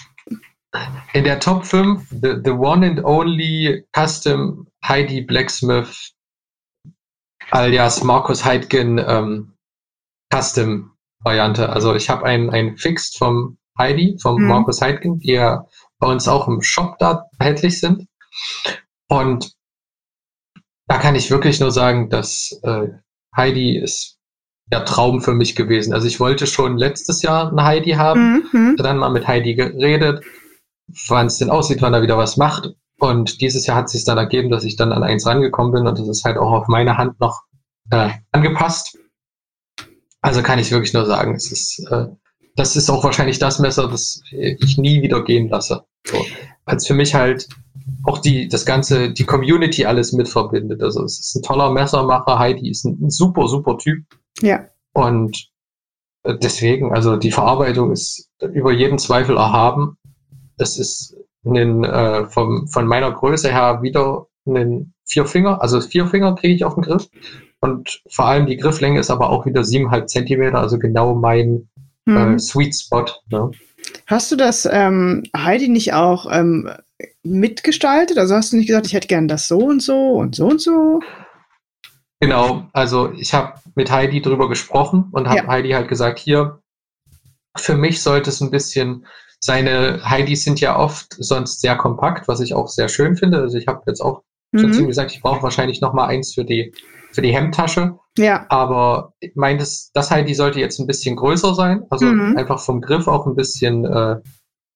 In 1.13 1.23
der 1.23 1.39
Top 1.39 1.65
5, 1.65 2.09
the, 2.21 2.41
the 2.43 2.51
one 2.51 2.83
and 2.85 3.03
only 3.03 3.83
Custom 3.93 4.67
Heidi 4.83 5.21
Blacksmith 5.21 6.11
alias 7.51 8.03
Markus 8.03 8.43
Heidgen 8.43 8.97
ähm, 8.99 9.53
Custom 10.33 10.91
Variante. 11.23 11.69
Also 11.69 11.95
ich 11.95 12.09
habe 12.09 12.25
ein, 12.25 12.49
ein 12.49 12.77
Fixed 12.77 13.17
vom 13.17 13.57
Heidi, 13.77 14.17
vom 14.21 14.41
Mhm. 14.41 14.47
Markus 14.47 14.81
Heidgen, 14.81 15.19
die 15.19 15.33
ja 15.33 15.65
bei 15.99 16.07
uns 16.07 16.27
auch 16.27 16.47
im 16.47 16.61
Shop 16.61 16.97
da 16.99 17.25
erhältlich 17.39 17.79
sind. 17.79 18.07
Und 19.07 19.53
da 20.87 20.97
kann 20.99 21.15
ich 21.15 21.31
wirklich 21.31 21.59
nur 21.59 21.71
sagen, 21.71 22.09
dass 22.09 22.59
äh, 22.63 22.87
Heidi 23.35 23.77
ist 23.77 24.17
der 24.71 24.83
Traum 24.85 25.21
für 25.21 25.33
mich 25.33 25.55
gewesen. 25.55 25.93
Also 25.93 26.07
ich 26.07 26.19
wollte 26.19 26.45
schon 26.45 26.77
letztes 26.77 27.21
Jahr 27.21 27.51
ein 27.51 27.63
Heidi 27.63 27.91
haben 27.91 28.43
Mhm. 28.51 28.75
dann 28.77 28.97
mal 28.97 29.09
mit 29.09 29.27
Heidi 29.27 29.55
geredet, 29.55 30.23
wann 31.07 31.27
es 31.27 31.37
denn 31.37 31.49
aussieht, 31.49 31.81
wann 31.81 31.93
er 31.93 32.01
wieder 32.01 32.17
was 32.17 32.37
macht. 32.37 32.73
Und 32.99 33.41
dieses 33.41 33.67
Jahr 33.67 33.77
hat 33.77 33.89
sich 33.89 34.05
dann 34.05 34.17
ergeben, 34.17 34.49
dass 34.49 34.63
ich 34.63 34.75
dann 34.75 34.91
an 34.91 35.03
eins 35.03 35.25
rangekommen 35.25 35.71
bin 35.71 35.87
und 35.87 35.99
das 35.99 36.07
ist 36.07 36.23
halt 36.23 36.37
auch 36.37 36.51
auf 36.51 36.67
meine 36.67 36.97
Hand 36.97 37.19
noch 37.19 37.43
äh, 37.91 38.09
angepasst. 38.31 38.97
Also 40.21 40.41
kann 40.41 40.59
ich 40.59 40.71
wirklich 40.71 40.93
nur 40.93 41.05
sagen, 41.05 41.35
es 41.35 41.51
ist, 41.51 41.85
äh, 41.91 42.07
das 42.55 42.75
ist 42.75 42.89
auch 42.89 43.03
wahrscheinlich 43.03 43.37
das 43.37 43.59
Messer, 43.59 43.87
das 43.87 44.21
ich 44.31 44.77
nie 44.77 45.01
wieder 45.03 45.23
gehen 45.23 45.47
lasse. 45.47 45.83
So. 46.05 46.17
Weil 46.65 46.77
es 46.77 46.87
für 46.87 46.95
mich 46.95 47.13
halt 47.13 47.47
auch 48.03 48.17
die, 48.17 48.47
das 48.47 48.65
ganze, 48.65 49.11
die 49.11 49.25
Community 49.25 49.85
alles 49.85 50.11
mit 50.11 50.27
verbindet. 50.27 50.81
Also 50.81 51.03
es 51.03 51.19
ist 51.19 51.35
ein 51.35 51.43
toller 51.43 51.71
Messermacher. 51.71 52.39
Heidi 52.39 52.69
ist 52.69 52.83
ein, 52.85 52.97
ein 53.01 53.09
super, 53.09 53.47
super 53.47 53.77
Typ. 53.77 54.03
Ja. 54.41 54.65
Und 54.93 55.49
äh, 56.23 56.35
deswegen, 56.37 56.93
also 56.93 57.15
die 57.15 57.31
Verarbeitung 57.31 57.91
ist 57.91 58.29
über 58.41 58.71
jeden 58.71 58.97
Zweifel 58.97 59.37
erhaben. 59.37 59.97
Es 60.57 60.77
ist 60.77 61.15
einen, 61.45 61.83
äh, 61.83 62.25
vom, 62.27 62.67
von 62.67 62.87
meiner 62.87 63.11
Größe 63.11 63.51
her 63.51 63.81
wieder 63.81 64.27
einen 64.45 64.93
Vierfinger, 65.05 65.61
also 65.61 65.79
Vierfinger 65.81 66.35
kriege 66.35 66.53
ich 66.53 66.63
auf 66.65 66.75
den 66.75 66.83
Griff. 66.83 67.07
Und 67.59 68.01
vor 68.09 68.25
allem 68.25 68.45
die 68.45 68.57
Grifflänge 68.57 68.99
ist 68.99 69.09
aber 69.09 69.29
auch 69.29 69.45
wieder 69.45 69.63
siebeneinhalb 69.63 70.09
Zentimeter, 70.09 70.59
also 70.59 70.77
genau 70.77 71.15
mein 71.15 71.69
Mhm. 72.07 72.35
äh, 72.35 72.39
Sweet 72.39 72.73
Spot. 72.73 73.05
Ne? 73.29 73.51
Hast 74.07 74.31
du 74.31 74.37
das 74.37 74.67
ähm, 74.71 75.23
Heidi 75.35 75.67
nicht 75.67 75.93
auch 75.93 76.25
ähm, 76.31 76.69
mitgestaltet? 77.23 78.17
Also 78.17 78.33
hast 78.35 78.53
du 78.53 78.57
nicht 78.57 78.67
gesagt, 78.67 78.87
ich 78.87 78.93
hätte 78.93 79.07
gern 79.09 79.27
das 79.27 79.47
so 79.49 79.57
und 79.57 79.81
so 79.81 80.13
und 80.13 80.35
so 80.35 80.47
und 80.47 80.61
so? 80.61 81.01
Genau, 82.19 82.67
also 82.73 83.11
ich 83.11 83.33
habe 83.33 83.55
mit 83.75 83.91
Heidi 83.91 84.21
drüber 84.21 84.49
gesprochen 84.49 85.09
und 85.11 85.27
habe 85.27 85.39
Ja. 85.39 85.47
Heidi 85.47 85.71
halt 85.71 85.89
gesagt, 85.89 86.17
hier, 86.17 86.59
für 87.57 87.75
mich 87.75 88.01
sollte 88.01 88.29
es 88.29 88.39
ein 88.41 88.51
bisschen, 88.51 89.05
seine 89.39 90.01
Heidis 90.03 90.43
sind 90.43 90.59
ja 90.59 90.77
oft 90.77 91.15
sonst 91.19 91.61
sehr 91.61 91.75
kompakt, 91.75 92.27
was 92.27 92.39
ich 92.39 92.53
auch 92.53 92.67
sehr 92.67 92.89
schön 92.89 93.15
finde. 93.15 93.39
Also 93.39 93.57
ich 93.57 93.67
habe 93.67 93.83
jetzt 93.87 94.01
auch 94.01 94.23
schon 94.55 94.71
zu 94.73 94.79
ihm 94.79 94.85
Mhm. 94.85 94.89
gesagt, 94.89 95.11
ich 95.11 95.21
brauche 95.21 95.43
wahrscheinlich 95.43 95.81
noch 95.81 95.93
mal 95.93 96.05
eins 96.07 96.33
für 96.33 96.45
die, 96.45 96.73
für 97.11 97.21
die 97.21 97.33
Hemdtasche, 97.33 97.95
Ja. 98.17 98.45
aber 98.49 99.13
ich 99.19 99.35
meine, 99.35 99.59
das, 99.59 99.91
das 99.93 100.09
Heidi 100.11 100.33
sollte 100.33 100.59
jetzt 100.59 100.79
ein 100.79 100.87
bisschen 100.87 101.15
größer 101.15 101.53
sein, 101.53 101.83
also 101.89 102.05
Mhm. 102.05 102.37
einfach 102.37 102.59
vom 102.59 102.81
Griff 102.81 103.07
auch 103.07 103.27
ein 103.27 103.35
bisschen, 103.35 103.85
äh, 103.85 104.15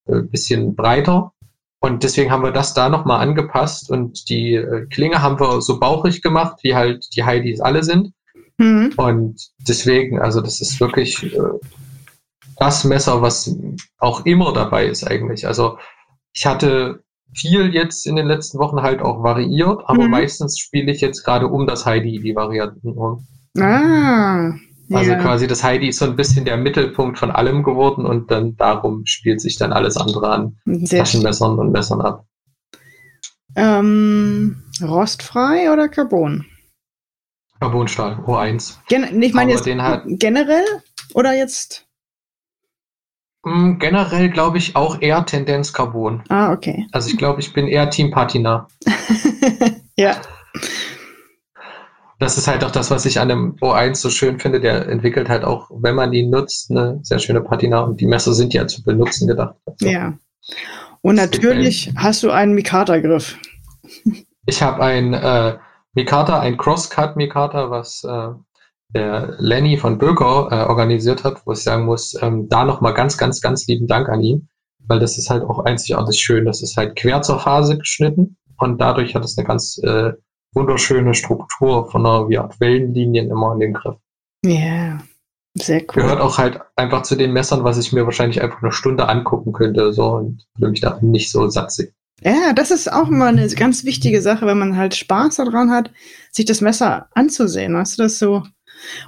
ein 0.07 0.29
bisschen 0.29 0.75
breiter. 0.75 1.31
Und 1.79 2.03
deswegen 2.03 2.29
haben 2.31 2.43
wir 2.43 2.51
das 2.51 2.73
da 2.75 2.89
nochmal 2.89 3.21
angepasst 3.21 3.89
und 3.89 4.29
die 4.29 4.53
äh, 4.53 4.85
Klinge 4.87 5.21
haben 5.23 5.39
wir 5.39 5.61
so 5.61 5.79
bauchig 5.79 6.21
gemacht, 6.21 6.59
wie 6.61 6.75
halt 6.75 7.07
die 7.15 7.23
Heidis 7.23 7.59
alle 7.59 7.83
sind. 7.83 8.13
Mhm. 8.57 8.93
Und 8.97 9.49
deswegen, 9.67 10.19
also 10.19 10.41
das 10.41 10.61
ist 10.61 10.79
wirklich 10.79 11.23
äh, 11.23 11.37
das 12.61 12.83
Messer, 12.83 13.21
was 13.23 13.55
auch 13.97 14.23
immer 14.25 14.53
dabei 14.53 14.85
ist 14.85 15.03
eigentlich. 15.03 15.47
Also 15.47 15.79
ich 16.31 16.45
hatte 16.45 17.03
viel 17.33 17.73
jetzt 17.73 18.05
in 18.05 18.15
den 18.15 18.27
letzten 18.27 18.59
Wochen 18.59 18.81
halt 18.83 19.01
auch 19.01 19.23
variiert, 19.23 19.81
aber 19.85 20.03
Mhm. 20.03 20.11
meistens 20.11 20.59
spiele 20.59 20.91
ich 20.91 21.01
jetzt 21.01 21.23
gerade 21.23 21.47
um 21.47 21.65
das 21.65 21.85
Heidi 21.87 22.19
die 22.19 22.35
Varianten 22.35 22.89
rum. 22.89 23.25
Ah. 23.57 24.53
Also 24.93 25.11
ja. 25.11 25.17
quasi 25.21 25.47
das 25.47 25.63
Heidi 25.63 25.87
ist 25.87 25.99
so 25.99 26.05
ein 26.05 26.15
bisschen 26.17 26.45
der 26.45 26.57
Mittelpunkt 26.57 27.17
von 27.17 27.31
allem 27.31 27.63
geworden 27.63 28.05
und 28.05 28.29
dann 28.29 28.55
darum 28.57 29.05
spielt 29.05 29.41
sich 29.41 29.57
dann 29.57 29.73
alles 29.73 29.97
andere 29.97 30.29
an 30.29 30.57
Sehr 30.65 30.99
Taschenmessern 30.99 31.57
und 31.57 31.71
Messern 31.71 32.01
ab. 32.01 32.25
ähm, 33.55 34.61
rostfrei 34.81 35.71
oder 35.71 35.89
Carbon? 35.89 36.45
Carbonstahl, 37.59 38.17
O1. 38.25 38.75
Gen 38.87 39.21
ich 39.21 39.33
meine 39.33 39.51
jetzt 39.51 39.65
generell 39.65 40.65
oder 41.13 41.33
jetzt? 41.33 41.87
Mm, 43.43 43.77
Generell 43.79 44.29
glaube 44.29 44.57
ich 44.57 44.75
auch 44.75 45.01
eher 45.01 45.25
Tendenz 45.25 45.73
Carbon. 45.73 46.23
Ah, 46.29 46.51
okay. 46.51 46.85
Also 46.91 47.09
ich 47.09 47.17
glaube, 47.17 47.41
ich 47.41 47.53
bin 47.53 47.67
eher 47.67 47.89
Team 47.89 48.11
Patina. 48.11 48.67
ja. 49.95 50.21
Das 52.19 52.37
ist 52.37 52.47
halt 52.47 52.63
auch 52.63 52.71
das, 52.71 52.91
was 52.91 53.05
ich 53.05 53.19
an 53.19 53.29
dem 53.29 53.55
O1 53.55 53.95
so 53.95 54.11
schön 54.11 54.39
finde. 54.39 54.59
Der 54.59 54.87
entwickelt 54.87 55.27
halt 55.27 55.43
auch, 55.43 55.71
wenn 55.73 55.95
man 55.95 56.13
ihn 56.13 56.29
nutzt, 56.29 56.69
eine 56.69 56.99
sehr 57.01 57.17
schöne 57.17 57.41
Patina. 57.41 57.81
Und 57.81 57.99
die 57.99 58.05
Messer 58.05 58.33
sind 58.33 58.53
ja 58.53 58.67
zu 58.67 58.83
benutzen 58.83 59.27
gedacht. 59.27 59.55
Also 59.65 59.87
Ja. 59.87 60.13
Und 61.01 61.15
natürlich 61.15 61.91
hast 61.95 62.21
du 62.21 62.29
einen 62.29 62.53
Mikata-Griff. 62.53 63.37
Ich 64.45 64.61
habe 64.61 64.83
ein 64.83 65.15
äh, 65.15 65.57
Mikata, 65.93 66.39
ein 66.39 66.57
Crosscut 66.57 67.15
Mikata, 67.15 67.71
was 67.71 68.03
äh, 68.03 68.29
der 68.93 69.35
Lenny 69.39 69.77
von 69.77 69.97
Böker 69.97 70.49
äh, 70.51 70.69
organisiert 70.69 71.23
hat, 71.23 71.45
wo 71.45 71.53
ich 71.53 71.59
sagen 71.59 71.85
muss, 71.85 72.15
ähm, 72.21 72.47
da 72.49 72.65
nochmal 72.65 72.93
ganz, 72.93 73.17
ganz, 73.17 73.41
ganz 73.41 73.67
lieben 73.67 73.87
Dank 73.87 74.09
an 74.09 74.21
ihn, 74.21 74.49
weil 74.87 74.99
das 74.99 75.17
ist 75.17 75.29
halt 75.29 75.43
auch 75.43 75.59
einzigartig 75.59 76.19
schön. 76.19 76.45
Das 76.45 76.61
ist 76.61 76.77
halt 76.77 76.95
quer 76.95 77.21
zur 77.21 77.39
Phase 77.39 77.77
geschnitten 77.77 78.37
und 78.57 78.79
dadurch 78.79 79.15
hat 79.15 79.23
es 79.23 79.37
eine 79.37 79.47
ganz 79.47 79.77
äh, 79.83 80.13
wunderschöne 80.53 81.13
Struktur 81.13 81.89
von 81.89 82.05
einer 82.05 82.27
wie 82.29 82.37
Art 82.37 82.59
Wellenlinien 82.59 83.31
immer 83.31 83.53
in 83.53 83.59
den 83.59 83.73
Griff. 83.73 83.95
Ja. 84.43 84.99
Sehr 85.55 85.81
cool. 85.81 86.03
Gehört 86.03 86.21
auch 86.21 86.37
halt 86.37 86.61
einfach 86.77 87.03
zu 87.03 87.15
den 87.15 87.33
Messern, 87.33 87.63
was 87.63 87.77
ich 87.77 87.91
mir 87.91 88.05
wahrscheinlich 88.05 88.41
einfach 88.41 88.63
eine 88.63 88.71
Stunde 88.71 89.09
angucken 89.09 89.51
könnte 89.51 89.91
so 89.91 90.11
und 90.11 90.47
würde 90.57 90.71
mich 90.71 90.79
da 90.79 90.97
nicht 91.01 91.29
so 91.29 91.47
satt 91.49 91.73
sehen. 91.73 91.93
Ja, 92.23 92.53
das 92.53 92.71
ist 92.71 92.91
auch 92.91 93.09
immer 93.09 93.25
eine 93.25 93.47
ganz 93.49 93.83
wichtige 93.83 94.21
Sache, 94.21 94.45
wenn 94.45 94.59
man 94.59 94.77
halt 94.77 94.95
Spaß 94.95 95.37
daran 95.37 95.71
hat, 95.71 95.91
sich 96.31 96.45
das 96.45 96.61
Messer 96.61 97.07
anzusehen. 97.15 97.73
Weißt 97.73 97.97
du, 97.97 98.03
das 98.03 98.19
so, 98.19 98.43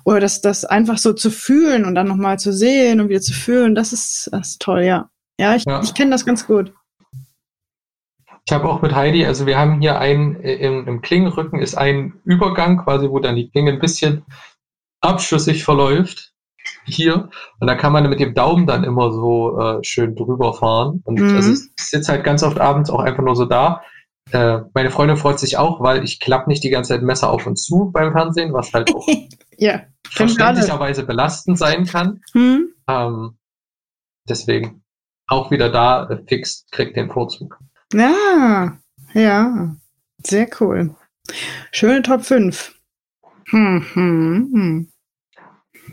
oder 0.06 0.20
das, 0.20 0.42
das 0.42 0.66
einfach 0.66 0.98
so 0.98 1.14
zu 1.14 1.30
fühlen 1.32 1.86
und 1.86 1.96
dann 1.96 2.08
nochmal 2.08 2.40
zu 2.40 2.52
sehen 2.54 3.02
und 3.02 3.10
wieder 3.10 3.22
zu 3.22 3.34
fühlen, 3.34 3.76
das 3.76 3.94
ist, 3.94 4.30
das 4.32 4.50
ist 4.52 4.62
toll, 4.62 4.84
ja. 4.84 5.10
Ja, 5.40 5.56
ich, 5.56 5.64
Ja. 5.66 5.82
ich 5.84 5.94
kenne 5.94 6.12
das 6.12 6.26
ganz 6.26 6.46
gut. 6.48 6.74
Ich 8.46 8.54
habe 8.54 8.68
auch 8.70 8.82
mit 8.82 8.94
Heidi, 8.94 9.26
also 9.26 9.46
wir 9.46 9.58
haben 9.58 9.80
hier 9.80 10.00
ein, 10.00 10.36
äh, 10.44 10.56
im, 10.56 10.88
im 10.88 11.02
Klingenrücken 11.02 11.60
ist 11.60 11.76
ein 11.76 12.14
Übergang 12.26 12.78
quasi, 12.84 13.10
wo 13.10 13.20
dann 13.20 13.36
die 13.38 13.50
Klinge 13.50 13.72
ein 13.72 13.80
bisschen 13.80 14.26
abschüssig 15.02 15.64
verläuft. 15.64 16.32
Hier. 16.86 17.30
Und 17.60 17.68
da 17.68 17.76
kann 17.76 17.92
man 17.94 18.10
mit 18.10 18.20
dem 18.20 18.34
Daumen 18.34 18.68
dann 18.68 18.84
immer 18.84 19.12
so 19.12 19.60
äh, 19.60 19.84
schön 19.84 20.16
drüber 20.16 20.54
fahren. 20.54 21.02
Und 21.06 21.20
Mhm. 21.20 21.36
also 21.36 21.52
ich 21.52 21.60
sitze 21.78 22.12
halt 22.12 22.24
ganz 22.24 22.44
oft 22.44 22.60
abends 22.60 22.90
auch 22.90 23.00
einfach 23.00 23.24
nur 23.24 23.36
so 23.36 23.46
da. 23.46 23.82
Äh, 24.32 24.60
meine 24.74 24.90
Freundin 24.92 25.18
freut 25.18 25.40
sich 25.40 25.58
auch, 25.58 25.82
weil 25.82 26.04
ich 26.04 26.20
klappe 26.20 26.50
nicht 26.50 26.64
die 26.64 26.70
ganze 26.70 26.90
Zeit 26.94 27.02
Messer 27.04 27.32
auf 27.32 27.46
und 27.48 27.58
zu 27.58 27.92
beim 27.92 28.12
Fernsehen, 28.14 28.54
was 28.54 28.72
halt 28.74 28.94
auch 28.94 29.06
ja. 29.58 29.84
Verständlicherweise 30.08 31.06
belastend 31.06 31.58
sein 31.58 31.86
kann. 31.86 32.22
Hm? 32.34 32.74
Ähm, 32.88 33.38
deswegen 34.28 34.84
auch 35.28 35.52
wieder 35.52 35.70
da, 35.70 36.08
äh, 36.10 36.24
fix 36.28 36.66
kriegt 36.72 36.96
den 36.96 37.10
Vorzug. 37.10 37.58
Ja, 37.94 38.78
ja. 39.14 39.76
Sehr 40.26 40.48
cool. 40.60 40.96
Schöne 41.72 42.02
Top 42.02 42.24
5. 42.24 42.76
Hm, 43.50 43.86
hm, 43.94 44.50
hm. 44.54 44.90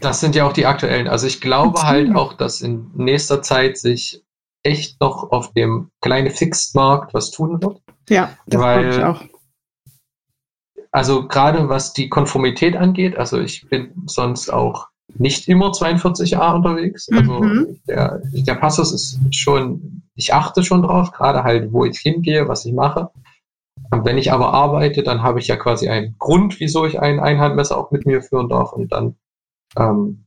Das 0.01 0.21
sind 0.21 0.35
ja 0.35 0.47
auch 0.47 0.53
die 0.53 0.67
aktuellen. 0.67 1.09
Also 1.09 1.27
ich 1.27 1.41
glaube 1.41 1.83
halt 1.83 2.15
auch, 2.15 2.35
dass 2.35 2.61
in 2.61 2.91
nächster 2.95 3.43
Zeit 3.43 3.77
sich 3.77 4.25
echt 4.63 5.01
noch 5.01 5.31
auf 5.31 5.53
dem 5.53 5.91
kleinen 6.01 6.31
Fixed-Markt 6.31 7.13
was 7.15 7.31
tun 7.31 7.61
wird. 7.63 7.81
Ja, 8.09 8.37
das 8.47 8.61
glaube 8.61 8.89
ich 8.89 9.03
auch. 9.03 9.25
Also 10.93 11.29
gerade 11.29 11.69
was 11.69 11.93
die 11.93 12.09
Konformität 12.09 12.77
angeht, 12.77 13.17
also 13.17 13.39
ich 13.39 13.69
bin 13.69 13.93
sonst 14.07 14.53
auch 14.53 14.89
nicht 15.15 15.49
immer 15.49 15.71
42a 15.73 16.55
unterwegs. 16.55 17.09
Also 17.13 17.41
Mhm. 17.41 17.81
der, 17.89 18.21
der 18.33 18.55
Passus 18.55 18.93
ist 18.93 19.35
schon, 19.35 20.03
ich 20.15 20.33
achte 20.35 20.63
schon 20.63 20.83
drauf, 20.83 21.13
gerade 21.13 21.43
halt, 21.45 21.73
wo 21.73 21.85
ich 21.85 21.99
hingehe, 21.99 22.49
was 22.49 22.65
ich 22.65 22.73
mache. 22.73 23.11
Und 23.91 24.05
wenn 24.05 24.19
ich 24.19 24.33
aber 24.33 24.53
arbeite, 24.53 25.03
dann 25.03 25.23
habe 25.23 25.41
ich 25.41 25.49
ja 25.49 25.57
quasi 25.57 25.89
einen 25.89 26.15
Grund, 26.19 26.61
wieso 26.61 26.87
ich 26.87 27.01
ein 27.01 27.19
Einhandmesser 27.19 27.77
auch 27.77 27.91
mit 27.91 28.07
mir 28.07 28.23
führen 28.23 28.49
darf. 28.49 28.73
Und 28.73 28.93
dann 28.93 29.17
ähm, 29.77 30.27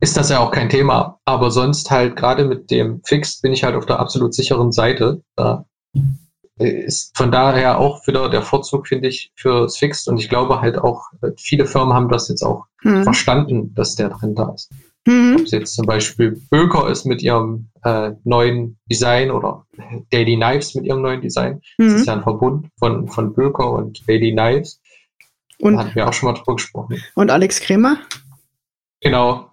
ist 0.00 0.16
das 0.16 0.30
ja 0.30 0.38
auch 0.40 0.50
kein 0.52 0.68
Thema. 0.70 1.20
Aber 1.24 1.50
sonst 1.50 1.90
halt 1.90 2.16
gerade 2.16 2.44
mit 2.44 2.70
dem 2.70 3.02
Fixed 3.04 3.42
bin 3.42 3.52
ich 3.52 3.62
halt 3.64 3.74
auf 3.74 3.86
der 3.86 4.00
absolut 4.00 4.34
sicheren 4.34 4.72
Seite. 4.72 5.22
Da 5.36 5.66
ist 6.58 7.16
von 7.16 7.30
daher 7.30 7.78
auch 7.78 8.06
wieder 8.06 8.28
der 8.30 8.42
Vorzug, 8.42 8.88
finde 8.88 9.08
ich, 9.08 9.30
fürs 9.36 9.76
Fixed. 9.76 10.08
Und 10.08 10.18
ich 10.18 10.28
glaube 10.28 10.60
halt 10.60 10.78
auch, 10.78 11.04
äh, 11.22 11.30
viele 11.36 11.66
Firmen 11.66 11.94
haben 11.94 12.08
das 12.08 12.28
jetzt 12.28 12.42
auch 12.42 12.64
Hm. 12.82 13.02
verstanden, 13.02 13.74
dass 13.74 13.96
der 13.96 14.10
Trend 14.10 14.38
da 14.38 14.52
ist. 14.54 14.70
Mhm. 15.06 15.36
Ob 15.38 15.42
es 15.42 15.50
jetzt 15.52 15.74
zum 15.74 15.86
Beispiel 15.86 16.40
Böker 16.50 16.88
ist 16.88 17.04
mit 17.04 17.22
ihrem 17.22 17.68
äh, 17.84 18.12
neuen 18.24 18.78
Design 18.90 19.30
oder 19.30 19.64
Daily 20.10 20.36
Knives 20.36 20.74
mit 20.74 20.84
ihrem 20.84 21.02
neuen 21.02 21.20
Design. 21.20 21.60
Mhm. 21.78 21.84
Das 21.84 21.92
ist 21.94 22.06
ja 22.06 22.14
ein 22.14 22.22
Verbund 22.22 22.68
von, 22.78 23.08
von 23.08 23.32
Böker 23.32 23.70
und 23.70 24.06
Daily 24.08 24.32
Knives. 24.32 24.80
Und, 25.58 25.74
da 25.74 25.80
hatten 25.80 25.94
wir 25.94 26.08
auch 26.08 26.12
schon 26.12 26.28
mal 26.28 26.38
drüber 26.38 26.56
gesprochen. 26.56 27.02
Und 27.14 27.30
Alex 27.30 27.60
Kremer? 27.60 27.98
Genau. 29.00 29.50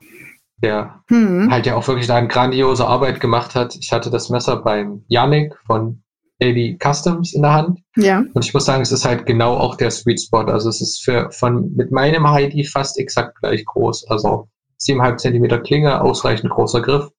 Der 0.62 1.04
mhm. 1.10 1.52
halt 1.52 1.66
ja 1.66 1.76
auch 1.76 1.88
wirklich 1.88 2.08
da 2.08 2.16
eine 2.16 2.28
grandiose 2.28 2.88
Arbeit 2.88 3.20
gemacht 3.20 3.54
hat. 3.56 3.76
Ich 3.76 3.92
hatte 3.92 4.10
das 4.10 4.30
Messer 4.30 4.58
beim 4.58 5.04
Yannick 5.08 5.56
von 5.66 6.03
Daily 6.44 6.78
Customs 6.78 7.34
in 7.34 7.42
der 7.42 7.54
Hand. 7.54 7.80
Ja. 7.96 8.24
Und 8.34 8.44
ich 8.44 8.54
muss 8.54 8.66
sagen, 8.66 8.82
es 8.82 8.92
ist 8.92 9.06
halt 9.06 9.26
genau 9.26 9.56
auch 9.56 9.76
der 9.76 9.92
Sweet 9.92 10.22
Spot. 10.22 10.42
Also 10.42 10.68
es 10.68 10.82
ist 10.82 11.04
für 11.04 11.32
von 11.32 11.74
mit 11.76 11.92
meinem 11.92 12.30
Heidi 12.30 12.66
fast 12.66 13.00
exakt 13.00 13.40
gleich 13.40 13.64
groß. 13.66 14.10
Also 14.10 14.50
7,5 14.82 15.18
Zentimeter 15.18 15.60
Klinge, 15.60 16.02
ausreichend 16.02 16.52
großer 16.52 16.82
Griff. 16.82 17.10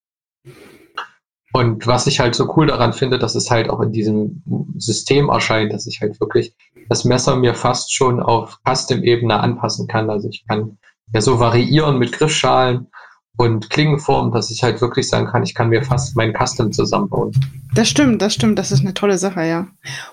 Und 1.55 1.87
was 1.87 2.07
ich 2.07 2.21
halt 2.21 2.35
so 2.35 2.53
cool 2.57 2.67
daran 2.67 2.93
finde, 2.93 3.19
dass 3.19 3.35
es 3.35 3.51
halt 3.51 3.71
auch 3.71 3.81
in 3.81 3.93
diesem 3.93 4.43
System 4.77 5.29
erscheint, 5.29 5.73
dass 5.73 5.87
ich 5.87 6.01
halt 6.01 6.21
wirklich 6.21 6.55
das 6.89 7.05
Messer 7.05 7.37
mir 7.37 7.55
fast 7.55 7.95
schon 7.95 8.21
auf 8.21 8.59
Custom-Ebene 8.69 9.39
anpassen 9.39 9.87
kann. 9.87 10.11
Also 10.11 10.29
ich 10.29 10.45
kann 10.47 10.79
ja 11.15 11.21
so 11.21 11.39
variieren 11.39 11.99
mit 11.99 12.13
Griffschalen 12.13 12.89
und 13.37 13.71
Klingenformen, 13.71 14.33
dass 14.33 14.51
ich 14.51 14.63
halt 14.63 14.81
wirklich 14.81 15.09
sagen 15.09 15.27
kann, 15.27 15.43
ich 15.43 15.55
kann 15.55 15.69
mir 15.69 15.83
fast 15.83 16.17
mein 16.17 16.33
Custom 16.33 16.73
zusammenbauen. 16.73 17.33
Das 17.75 17.89
stimmt, 17.89 18.23
das 18.23 18.35
stimmt, 18.35 18.59
das 18.59 18.71
ist 18.71 18.81
eine 18.81 18.95
tolle 18.95 19.19
Sache, 19.19 19.45
ja. 19.45 19.67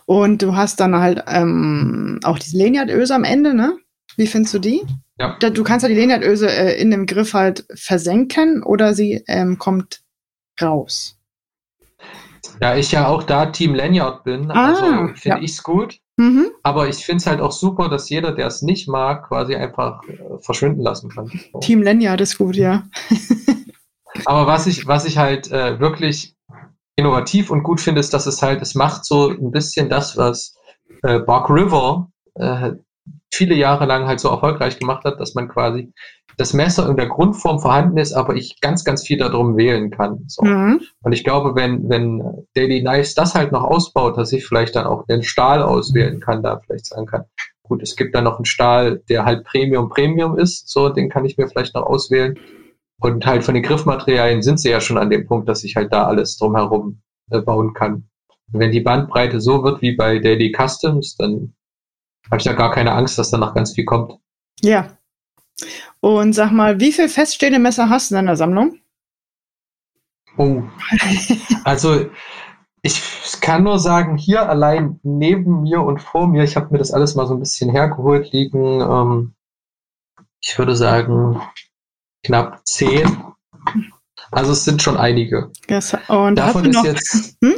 Und 0.05 0.41
du 0.41 0.55
hast 0.55 0.79
dann 0.79 0.95
halt 0.95 1.23
ähm, 1.27 2.19
auch 2.23 2.39
diese 2.39 2.57
Lanyardöse 2.57 3.13
am 3.13 3.23
Ende, 3.23 3.53
ne? 3.53 3.77
Wie 4.17 4.27
findest 4.27 4.55
du 4.55 4.59
die? 4.59 4.81
Ja. 5.19 5.37
Du 5.37 5.63
kannst 5.63 5.83
ja 5.83 5.89
die 5.89 5.99
Lanyardöse 5.99 6.49
äh, 6.49 6.81
in 6.81 6.89
dem 6.89 7.05
Griff 7.05 7.33
halt 7.33 7.65
versenken 7.73 8.63
oder 8.63 8.93
sie 8.93 9.23
ähm, 9.27 9.59
kommt 9.59 10.01
raus. 10.59 11.17
Ja, 12.59 12.75
ich 12.75 12.91
ja 12.91 13.07
auch 13.07 13.23
da 13.23 13.47
Team 13.47 13.75
Lanyard 13.75 14.23
bin, 14.23 14.49
ah, 14.51 14.67
also 14.67 15.13
finde 15.13 15.19
ja. 15.25 15.37
ich 15.39 15.51
es 15.51 15.63
gut. 15.63 16.00
Mhm. 16.21 16.51
Aber 16.61 16.87
ich 16.87 16.97
finde 16.97 17.17
es 17.17 17.25
halt 17.25 17.41
auch 17.41 17.51
super, 17.51 17.89
dass 17.89 18.07
jeder, 18.09 18.31
der 18.31 18.45
es 18.45 18.61
nicht 18.61 18.87
mag, 18.87 19.27
quasi 19.27 19.55
einfach 19.55 20.03
äh, 20.03 20.37
verschwinden 20.39 20.81
lassen 20.81 21.09
kann. 21.09 21.31
Team 21.61 21.81
Lanyard 21.81 22.21
ist 22.21 22.37
gut, 22.37 22.55
ja. 22.55 22.83
Aber 24.25 24.45
was 24.45 24.67
ich, 24.67 24.85
was 24.85 25.05
ich 25.05 25.17
halt 25.17 25.51
äh, 25.51 25.79
wirklich 25.79 26.35
innovativ 26.95 27.49
und 27.49 27.63
gut 27.63 27.81
finde, 27.81 28.01
ist, 28.01 28.13
dass 28.13 28.27
es 28.27 28.43
halt, 28.43 28.61
es 28.61 28.75
macht 28.75 29.03
so 29.03 29.29
ein 29.29 29.49
bisschen 29.49 29.89
das, 29.89 30.15
was 30.15 30.55
äh, 31.01 31.17
Bark 31.17 31.49
River 31.49 32.11
äh, 32.35 32.73
viele 33.33 33.55
Jahre 33.55 33.87
lang 33.87 34.05
halt 34.05 34.19
so 34.19 34.29
erfolgreich 34.29 34.77
gemacht 34.77 35.03
hat, 35.05 35.19
dass 35.19 35.33
man 35.33 35.47
quasi 35.47 35.91
das 36.41 36.53
Messer 36.53 36.89
in 36.89 36.97
der 36.97 37.07
Grundform 37.07 37.59
vorhanden 37.59 37.99
ist, 37.99 38.13
aber 38.13 38.35
ich 38.35 38.59
ganz, 38.61 38.83
ganz 38.83 39.05
viel 39.05 39.19
darum 39.19 39.57
wählen 39.57 39.91
kann. 39.91 40.23
So. 40.27 40.43
Mhm. 40.43 40.81
Und 41.03 41.11
ich 41.11 41.23
glaube, 41.23 41.53
wenn, 41.53 41.87
wenn 41.87 42.47
Daily 42.55 42.81
Knives 42.81 43.13
das 43.13 43.35
halt 43.35 43.51
noch 43.51 43.63
ausbaut, 43.63 44.17
dass 44.17 44.33
ich 44.33 44.47
vielleicht 44.47 44.75
dann 44.75 44.87
auch 44.87 45.05
den 45.05 45.21
Stahl 45.21 45.61
auswählen 45.61 46.19
kann, 46.19 46.41
da 46.41 46.59
vielleicht 46.59 46.87
sagen 46.87 47.05
kann, 47.05 47.25
gut, 47.61 47.83
es 47.83 47.95
gibt 47.95 48.15
dann 48.15 48.23
noch 48.23 48.37
einen 48.37 48.45
Stahl, 48.45 49.03
der 49.07 49.23
halt 49.23 49.45
Premium 49.45 49.89
Premium 49.89 50.35
ist, 50.35 50.67
so, 50.67 50.89
den 50.89 51.09
kann 51.09 51.25
ich 51.25 51.37
mir 51.37 51.47
vielleicht 51.47 51.75
noch 51.75 51.83
auswählen. 51.83 52.39
Und 52.99 53.23
halt 53.25 53.43
von 53.43 53.53
den 53.53 53.63
Griffmaterialien 53.63 54.41
sind 54.41 54.59
sie 54.59 54.71
ja 54.71 54.81
schon 54.81 54.97
an 54.97 55.11
dem 55.11 55.27
Punkt, 55.27 55.47
dass 55.47 55.63
ich 55.63 55.75
halt 55.75 55.93
da 55.93 56.07
alles 56.07 56.37
drumherum 56.37 57.01
äh, 57.29 57.39
bauen 57.39 57.73
kann. 57.75 58.09
Und 58.51 58.59
wenn 58.59 58.71
die 58.71 58.81
Bandbreite 58.81 59.39
so 59.39 59.63
wird 59.63 59.83
wie 59.83 59.95
bei 59.95 60.17
Daily 60.17 60.51
Customs, 60.51 61.15
dann 61.17 61.53
habe 62.31 62.39
ich 62.39 62.45
ja 62.45 62.53
gar 62.53 62.71
keine 62.71 62.93
Angst, 62.93 63.19
dass 63.19 63.29
da 63.29 63.37
noch 63.37 63.53
ganz 63.53 63.73
viel 63.73 63.85
kommt. 63.85 64.13
Ja. 64.61 64.97
Und 66.01 66.33
sag 66.33 66.51
mal, 66.51 66.79
wie 66.79 66.91
viel 66.91 67.07
feststehende 67.07 67.59
Messer 67.59 67.89
hast 67.89 68.09
du 68.09 68.15
in 68.15 68.25
deiner 68.25 68.35
Sammlung? 68.35 68.79
Oh. 70.37 70.63
Also 71.63 72.09
ich 72.81 73.01
kann 73.41 73.63
nur 73.63 73.77
sagen, 73.77 74.17
hier 74.17 74.49
allein 74.49 74.99
neben 75.03 75.61
mir 75.61 75.81
und 75.81 76.01
vor 76.01 76.27
mir, 76.27 76.43
ich 76.43 76.55
habe 76.55 76.69
mir 76.71 76.79
das 76.79 76.91
alles 76.91 77.13
mal 77.13 77.27
so 77.27 77.35
ein 77.35 77.39
bisschen 77.39 77.69
hergeholt, 77.69 78.31
liegen, 78.31 78.81
ähm, 78.81 79.35
ich 80.43 80.57
würde 80.57 80.75
sagen, 80.75 81.39
knapp 82.23 82.65
zehn. 82.65 83.23
Also 84.31 84.53
es 84.53 84.65
sind 84.65 84.81
schon 84.81 84.97
einige. 84.97 85.51
Yes. 85.69 85.95
Und 86.07 86.35
Davon 86.37 86.65
ist 86.65 86.83
jetzt. 86.83 87.37
Hm? 87.43 87.55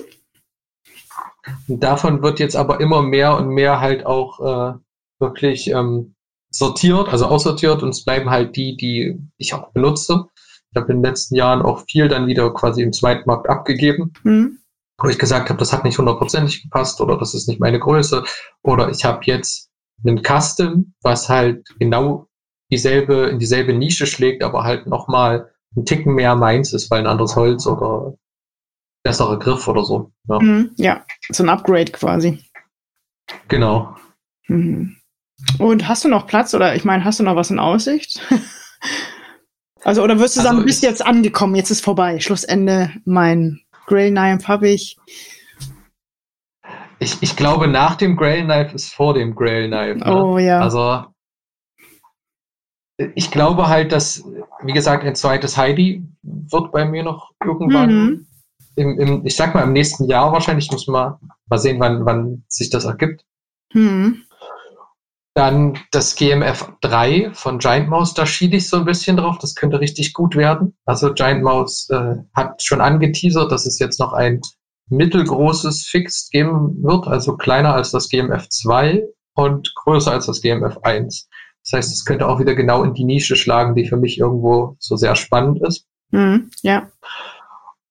Davon 1.67 2.21
wird 2.21 2.39
jetzt 2.39 2.55
aber 2.55 2.81
immer 2.81 3.01
mehr 3.01 3.37
und 3.37 3.47
mehr 3.49 3.79
halt 3.79 4.05
auch 4.05 4.39
äh, 4.39 4.77
wirklich 5.19 5.69
ähm, 5.69 6.15
sortiert, 6.53 7.09
also 7.09 7.25
aussortiert 7.25 7.83
und 7.83 7.89
es 7.89 8.05
bleiben 8.05 8.29
halt 8.29 8.55
die, 8.55 8.77
die 8.77 9.19
ich 9.37 9.53
auch 9.53 9.71
benutze. 9.71 10.25
Ich 10.71 10.75
habe 10.79 10.91
in 10.91 10.99
den 10.99 11.03
letzten 11.03 11.35
Jahren 11.35 11.61
auch 11.61 11.83
viel 11.87 12.07
dann 12.07 12.27
wieder 12.27 12.53
quasi 12.53 12.81
im 12.81 12.93
Zweitmarkt 12.93 13.49
abgegeben, 13.49 14.13
mhm. 14.23 14.59
wo 14.99 15.09
ich 15.09 15.19
gesagt 15.19 15.49
habe, 15.49 15.59
das 15.59 15.73
hat 15.73 15.83
nicht 15.83 15.97
hundertprozentig 15.97 16.63
gepasst 16.63 17.01
oder 17.01 17.17
das 17.17 17.33
ist 17.33 17.47
nicht 17.47 17.59
meine 17.59 17.79
Größe 17.79 18.23
oder 18.61 18.89
ich 18.89 19.03
habe 19.03 19.21
jetzt 19.25 19.69
einen 20.05 20.21
Custom, 20.21 20.93
was 21.01 21.29
halt 21.29 21.67
genau 21.79 22.27
dieselbe, 22.71 23.29
in 23.29 23.39
dieselbe 23.39 23.73
Nische 23.73 24.07
schlägt, 24.07 24.43
aber 24.43 24.63
halt 24.63 24.87
nochmal 24.87 25.51
einen 25.75 25.85
Ticken 25.85 26.13
mehr 26.13 26.35
meins 26.35 26.73
ist, 26.73 26.89
weil 26.91 26.99
ein 26.99 27.07
anderes 27.07 27.35
Holz 27.35 27.65
oder 27.65 28.15
besserer 29.03 29.37
Griff 29.37 29.67
oder 29.67 29.83
so. 29.83 30.11
Ja, 30.27 30.39
mhm, 30.39 30.71
ja. 30.77 31.05
so 31.29 31.43
ein 31.43 31.49
Upgrade 31.49 31.91
quasi. 31.91 32.39
Genau. 33.47 33.95
Mhm. 34.47 34.97
Und 35.59 35.87
hast 35.87 36.03
du 36.03 36.09
noch 36.09 36.27
Platz 36.27 36.53
oder 36.53 36.75
ich 36.75 36.85
meine, 36.85 37.03
hast 37.03 37.19
du 37.19 37.23
noch 37.23 37.35
was 37.35 37.51
in 37.51 37.59
Aussicht? 37.59 38.21
also, 39.83 40.03
oder 40.03 40.19
wirst 40.19 40.35
du 40.35 40.39
also 40.39 40.49
sagen, 40.49 40.59
du 40.59 40.65
bist 40.65 40.83
jetzt 40.83 41.05
angekommen, 41.05 41.55
jetzt 41.55 41.69
ist 41.69 41.83
vorbei, 41.83 42.19
Schlussende, 42.19 42.91
mein 43.05 43.61
Grail 43.85 44.11
Knife 44.11 44.47
habe 44.47 44.69
ich. 44.69 44.97
ich. 46.99 47.17
Ich 47.21 47.35
glaube, 47.35 47.67
nach 47.67 47.95
dem 47.95 48.15
Grail 48.15 48.43
Knife 48.45 48.75
ist 48.75 48.93
vor 48.93 49.13
dem 49.13 49.35
Grail 49.35 49.67
Knife. 49.67 49.99
Ne? 49.99 50.15
Oh 50.15 50.37
ja. 50.37 50.59
Also, 50.59 51.05
ich 53.15 53.31
glaube 53.31 53.67
halt, 53.67 53.91
dass, 53.91 54.23
wie 54.63 54.73
gesagt, 54.73 55.03
ein 55.03 55.15
zweites 55.15 55.57
Heidi 55.57 56.05
wird 56.21 56.71
bei 56.71 56.85
mir 56.85 57.03
noch 57.03 57.31
irgendwann 57.43 57.93
mhm 57.93 58.27
im, 58.75 58.99
im, 58.99 59.25
ich 59.25 59.35
sag 59.35 59.53
mal, 59.53 59.63
im 59.63 59.73
nächsten 59.73 60.05
Jahr 60.05 60.31
wahrscheinlich, 60.31 60.71
muss 60.71 60.87
man 60.87 61.15
mal 61.47 61.57
sehen, 61.57 61.79
wann, 61.79 62.05
wann 62.05 62.43
sich 62.47 62.69
das 62.69 62.85
ergibt. 62.85 63.23
Hm. 63.71 64.22
Dann 65.35 65.79
das 65.91 66.15
GMF 66.15 66.71
3 66.81 67.31
von 67.33 67.57
Giant 67.57 67.89
Mouse, 67.89 68.13
da 68.13 68.25
schiede 68.25 68.57
ich 68.57 68.69
so 68.69 68.77
ein 68.77 68.85
bisschen 68.85 69.17
drauf. 69.17 69.39
Das 69.39 69.55
könnte 69.55 69.79
richtig 69.79 70.13
gut 70.13 70.35
werden. 70.35 70.75
Also 70.85 71.13
Giant 71.13 71.43
Mouse 71.43 71.89
äh, 71.89 72.17
hat 72.35 72.61
schon 72.61 72.81
angeteasert, 72.81 73.51
dass 73.51 73.65
es 73.65 73.79
jetzt 73.79 73.99
noch 73.99 74.13
ein 74.13 74.41
mittelgroßes 74.89 75.87
Fixed 75.87 76.31
geben 76.31 76.83
wird, 76.83 77.07
also 77.07 77.35
kleiner 77.35 77.73
als 77.73 77.91
das 77.91 78.09
GMF 78.09 78.49
2 78.49 79.03
und 79.35 79.73
größer 79.75 80.11
als 80.11 80.27
das 80.27 80.41
GMF 80.41 80.77
1. 80.83 81.29
Das 81.63 81.73
heißt, 81.73 81.93
es 81.93 82.05
könnte 82.05 82.27
auch 82.27 82.39
wieder 82.39 82.55
genau 82.55 82.83
in 82.83 82.93
die 82.93 83.05
Nische 83.05 83.35
schlagen, 83.35 83.75
die 83.75 83.87
für 83.87 83.97
mich 83.97 84.19
irgendwo 84.19 84.75
so 84.79 84.95
sehr 84.95 85.15
spannend 85.15 85.61
ist. 85.65 85.87
Mhm, 86.11 86.51
ja. 86.61 86.89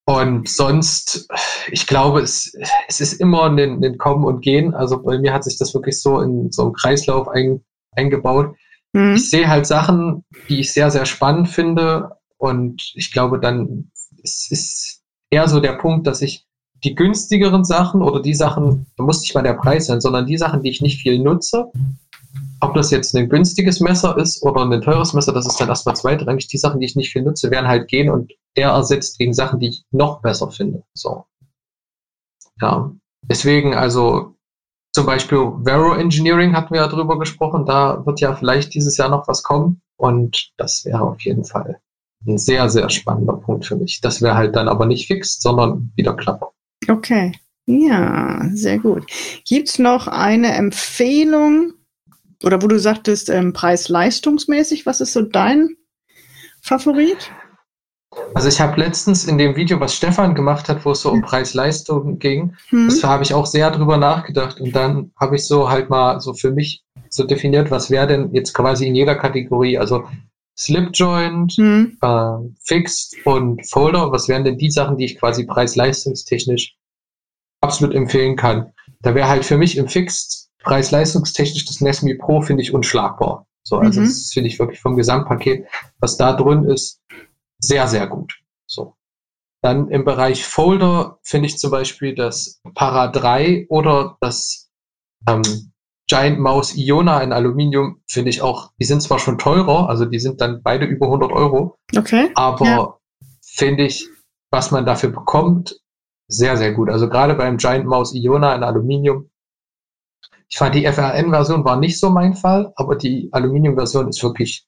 Und 0.05 0.49
sonst, 0.49 1.29
ich 1.71 1.87
glaube, 1.87 2.21
es, 2.21 2.53
es 2.89 3.01
ist 3.01 3.15
immer 3.15 3.45
ein, 3.45 3.59
ein 3.59 3.99
Kommen 3.99 4.25
und 4.25 4.41
Gehen. 4.41 4.75
Also 4.75 5.01
bei 5.01 5.19
mir 5.19 5.33
hat 5.33 5.45
sich 5.45 5.59
das 5.59 5.75
wirklich 5.75 6.01
so 6.01 6.21
in 6.21 6.51
so 6.51 6.63
einem 6.63 6.73
Kreislauf 6.73 7.29
ein, 7.29 7.63
eingebaut. 7.93 8.57
Mhm. 8.93 9.15
Ich 9.15 9.31
sehe 9.31 9.49
halt 9.49 9.67
Sachen, 9.67 10.25
die 10.49 10.61
ich 10.61 10.73
sehr, 10.73 10.91
sehr 10.91 11.07
spannend 11.07 11.49
finde. 11.49 12.11
Und 12.37 12.93
ich 12.95 13.13
glaube, 13.13 13.39
dann 13.39 13.91
es 14.23 14.51
ist 14.51 15.03
eher 15.31 15.49
so 15.49 15.61
der 15.61 15.75
Punkt, 15.75 16.07
dass 16.07 16.23
ich 16.23 16.47
die 16.85 16.95
günstigeren 16.95 17.65
Sachen 17.65 18.03
oder 18.03 18.21
die 18.21 18.35
Sachen, 18.35 18.87
da 18.97 19.05
muss 19.05 19.21
nicht 19.21 19.35
mal 19.35 19.43
der 19.43 19.55
Preis 19.55 19.87
sein, 19.87 20.01
sondern 20.01 20.27
die 20.27 20.37
Sachen, 20.37 20.63
die 20.63 20.71
ich 20.71 20.81
nicht 20.81 21.01
viel 21.01 21.19
nutze, 21.19 21.71
ob 22.63 22.75
das 22.75 22.91
jetzt 22.91 23.15
ein 23.15 23.29
günstiges 23.29 23.81
Messer 23.81 24.17
ist 24.17 24.43
oder 24.43 24.63
ein 24.63 24.81
teures 24.81 25.13
Messer, 25.15 25.33
das 25.33 25.47
ist 25.47 25.61
dann 25.61 25.69
erstmal 25.69 25.97
zweitrangig. 25.97 26.47
Die 26.47 26.59
Sachen, 26.59 26.81
die 26.81 26.87
ich 26.87 26.97
nicht 26.97 27.13
viel 27.13 27.23
nutze, 27.23 27.51
werden 27.51 27.69
halt 27.69 27.89
gehen 27.89 28.09
und 28.09 28.33
er 28.55 28.71
ersetzt 28.71 29.19
gegen 29.19 29.33
Sachen, 29.33 29.59
die 29.59 29.69
ich 29.69 29.85
noch 29.91 30.23
besser 30.23 30.51
finde. 30.51 30.85
So. 30.95 31.25
Ja. 32.61 32.93
Deswegen, 33.23 33.75
also 33.75 34.37
zum 34.93 35.07
Beispiel 35.07 35.53
Vero 35.65 35.95
Engineering 35.95 36.55
hatten 36.55 36.75
wir 36.75 36.83
ja 36.83 36.89
drüber 36.89 37.19
gesprochen. 37.19 37.67
Da 37.67 38.07
wird 38.07 38.21
ja 38.21 38.35
vielleicht 38.35 38.75
dieses 38.75 38.97
Jahr 38.97 39.09
noch 39.09 39.27
was 39.27 39.43
kommen. 39.43 39.81
Und 39.97 40.53
das 40.57 40.85
wäre 40.85 41.03
auf 41.03 41.21
jeden 41.23 41.45
Fall 41.45 41.81
ein 42.27 42.39
sehr, 42.39 42.69
sehr 42.69 42.89
spannender 42.91 43.35
Punkt 43.35 43.67
für 43.67 43.77
mich. 43.77 44.01
Das 44.01 44.23
wäre 44.23 44.37
halt 44.37 44.55
dann 44.55 44.69
aber 44.69 44.87
nicht 44.87 45.07
fix, 45.09 45.41
sondern 45.41 45.93
wieder 45.97 46.15
Klapper. 46.15 46.53
Okay. 46.89 47.33
Ja, 47.67 48.49
sehr 48.55 48.79
gut. 48.79 49.07
Gibt 49.47 49.69
es 49.69 49.79
noch 49.79 50.09
eine 50.09 50.53
Empfehlung, 50.55 51.75
oder 52.45 52.63
wo 52.63 52.67
du 52.67 52.79
sagtest, 52.79 53.31
ähm, 53.31 53.53
preis-leistungsmäßig, 53.53 54.87
was 54.87 55.01
ist 55.01 55.13
so 55.13 55.23
dein 55.23 55.77
Favorit? 56.61 57.31
Also 58.35 58.49
ich 58.49 58.61
habe 58.61 58.79
letztens 58.79 59.25
in 59.25 59.39
dem 59.39 59.57
Video, 59.57 59.81
was 59.81 59.95
Stefan 59.95 60.35
gemacht 60.35 60.69
hat, 60.69 60.85
wo 60.85 60.91
es 60.91 61.01
so 61.01 61.11
um 61.11 61.23
Preis-Leistung 61.23 62.19
ging, 62.19 62.55
hm. 62.69 62.89
das 62.89 63.03
habe 63.03 63.23
ich 63.23 63.33
auch 63.33 63.47
sehr 63.47 63.71
drüber 63.71 63.97
nachgedacht 63.97 64.61
und 64.61 64.77
dann 64.77 65.13
habe 65.19 65.37
ich 65.37 65.47
so 65.47 65.71
halt 65.71 65.89
mal 65.89 66.21
so 66.21 66.35
für 66.35 66.51
mich 66.51 66.85
so 67.09 67.25
definiert, 67.25 67.71
was 67.71 67.91
wäre 67.91 68.07
denn 68.07 68.35
jetzt 68.35 68.53
quasi 68.53 68.87
in 68.87 68.95
jeder 68.95 69.15
Kategorie, 69.15 69.79
also 69.79 70.05
Slipjoint, 70.57 71.57
mhm. 71.59 71.99
äh, 72.01 72.37
Fixed 72.65 73.17
und 73.25 73.67
Folder. 73.69 74.13
Was 74.13 74.29
wären 74.29 74.45
denn 74.45 74.59
die 74.59 74.71
Sachen, 74.71 74.97
die 74.97 75.07
ich 75.07 75.19
quasi 75.19 75.45
preis-leistungstechnisch 75.45 76.77
absolut 77.61 77.95
empfehlen 77.95 78.37
kann? 78.37 78.73
Da 79.01 79.15
wäre 79.15 79.29
halt 79.29 79.45
für 79.45 79.57
mich 79.57 79.77
im 79.77 79.89
Fixed 79.89 80.42
preis-leistungstechnisch 80.63 81.65
das 81.67 81.81
Nesmi 81.81 82.15
Pro 82.15 82.41
finde 82.41 82.63
ich 82.63 82.75
unschlagbar. 82.75 83.47
So, 83.65 83.79
also 83.79 84.01
mhm. 84.01 84.05
das 84.05 84.31
finde 84.33 84.49
ich 84.49 84.59
wirklich 84.59 84.81
vom 84.81 84.97
Gesamtpaket, 84.97 85.67
was 86.01 86.17
da 86.17 86.33
drin 86.33 86.65
ist, 86.65 87.01
sehr, 87.59 87.87
sehr 87.87 88.07
gut. 88.07 88.41
So. 88.67 88.97
Dann 89.63 89.89
im 89.89 90.05
Bereich 90.05 90.45
Folder 90.45 91.19
finde 91.23 91.47
ich 91.47 91.59
zum 91.59 91.71
Beispiel 91.71 92.15
das 92.15 92.61
Para 92.75 93.09
3 93.09 93.67
oder 93.69 94.17
das 94.21 94.71
ähm, 95.29 95.43
Giant 96.09 96.41
Mouse 96.41 96.77
Iona 96.77 97.23
in 97.23 97.33
Aluminium 97.33 98.03
finde 98.07 98.31
ich 98.31 98.43
auch, 98.43 98.73
die 98.79 98.85
sind 98.85 99.03
zwar 99.03 99.19
schon 99.19 99.39
teurer, 99.39 99.89
also 99.89 100.05
die 100.05 100.19
sind 100.19 100.41
dann 100.41 100.63
beide 100.63 100.85
über 100.85 101.07
100 101.07 101.31
Euro. 101.33 101.79
Okay. 101.97 102.31
Aber 102.35 102.67
ja. 102.67 102.95
finde 103.41 103.85
ich, 103.85 104.09
was 104.51 104.73
man 104.73 104.85
dafür 104.85 105.11
bekommt, 105.11 105.81
sehr, 106.29 106.57
sehr 106.57 106.73
gut. 106.73 106.91
Also 106.91 107.09
gerade 107.09 107.35
beim 107.35 107.57
Giant 107.57 107.87
Mouse 107.87 108.15
Iona 108.15 108.55
in 108.55 108.63
Aluminium. 108.63 109.31
Ich 110.53 110.59
fand 110.59 110.75
die 110.75 110.85
FRN-Version 110.85 111.65
war 111.65 111.79
nicht 111.79 111.99
so 111.99 112.11
mein 112.11 112.35
Fall, 112.35 112.75
aber 112.77 112.97
die 112.97 113.31
Aluminium-Version 113.33 114.09
ist 114.09 114.23
wirklich 114.23 114.67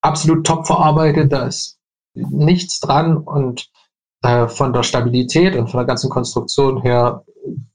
absolut 0.00 0.44
top 0.44 0.66
verarbeitet. 0.66 1.32
Da 1.32 1.46
ist 1.46 1.78
nichts 2.14 2.80
dran 2.80 3.18
und 3.18 3.70
äh, 4.22 4.48
von 4.48 4.72
der 4.72 4.82
Stabilität 4.82 5.54
und 5.54 5.68
von 5.68 5.78
der 5.78 5.86
ganzen 5.86 6.10
Konstruktion 6.10 6.82
her 6.82 7.24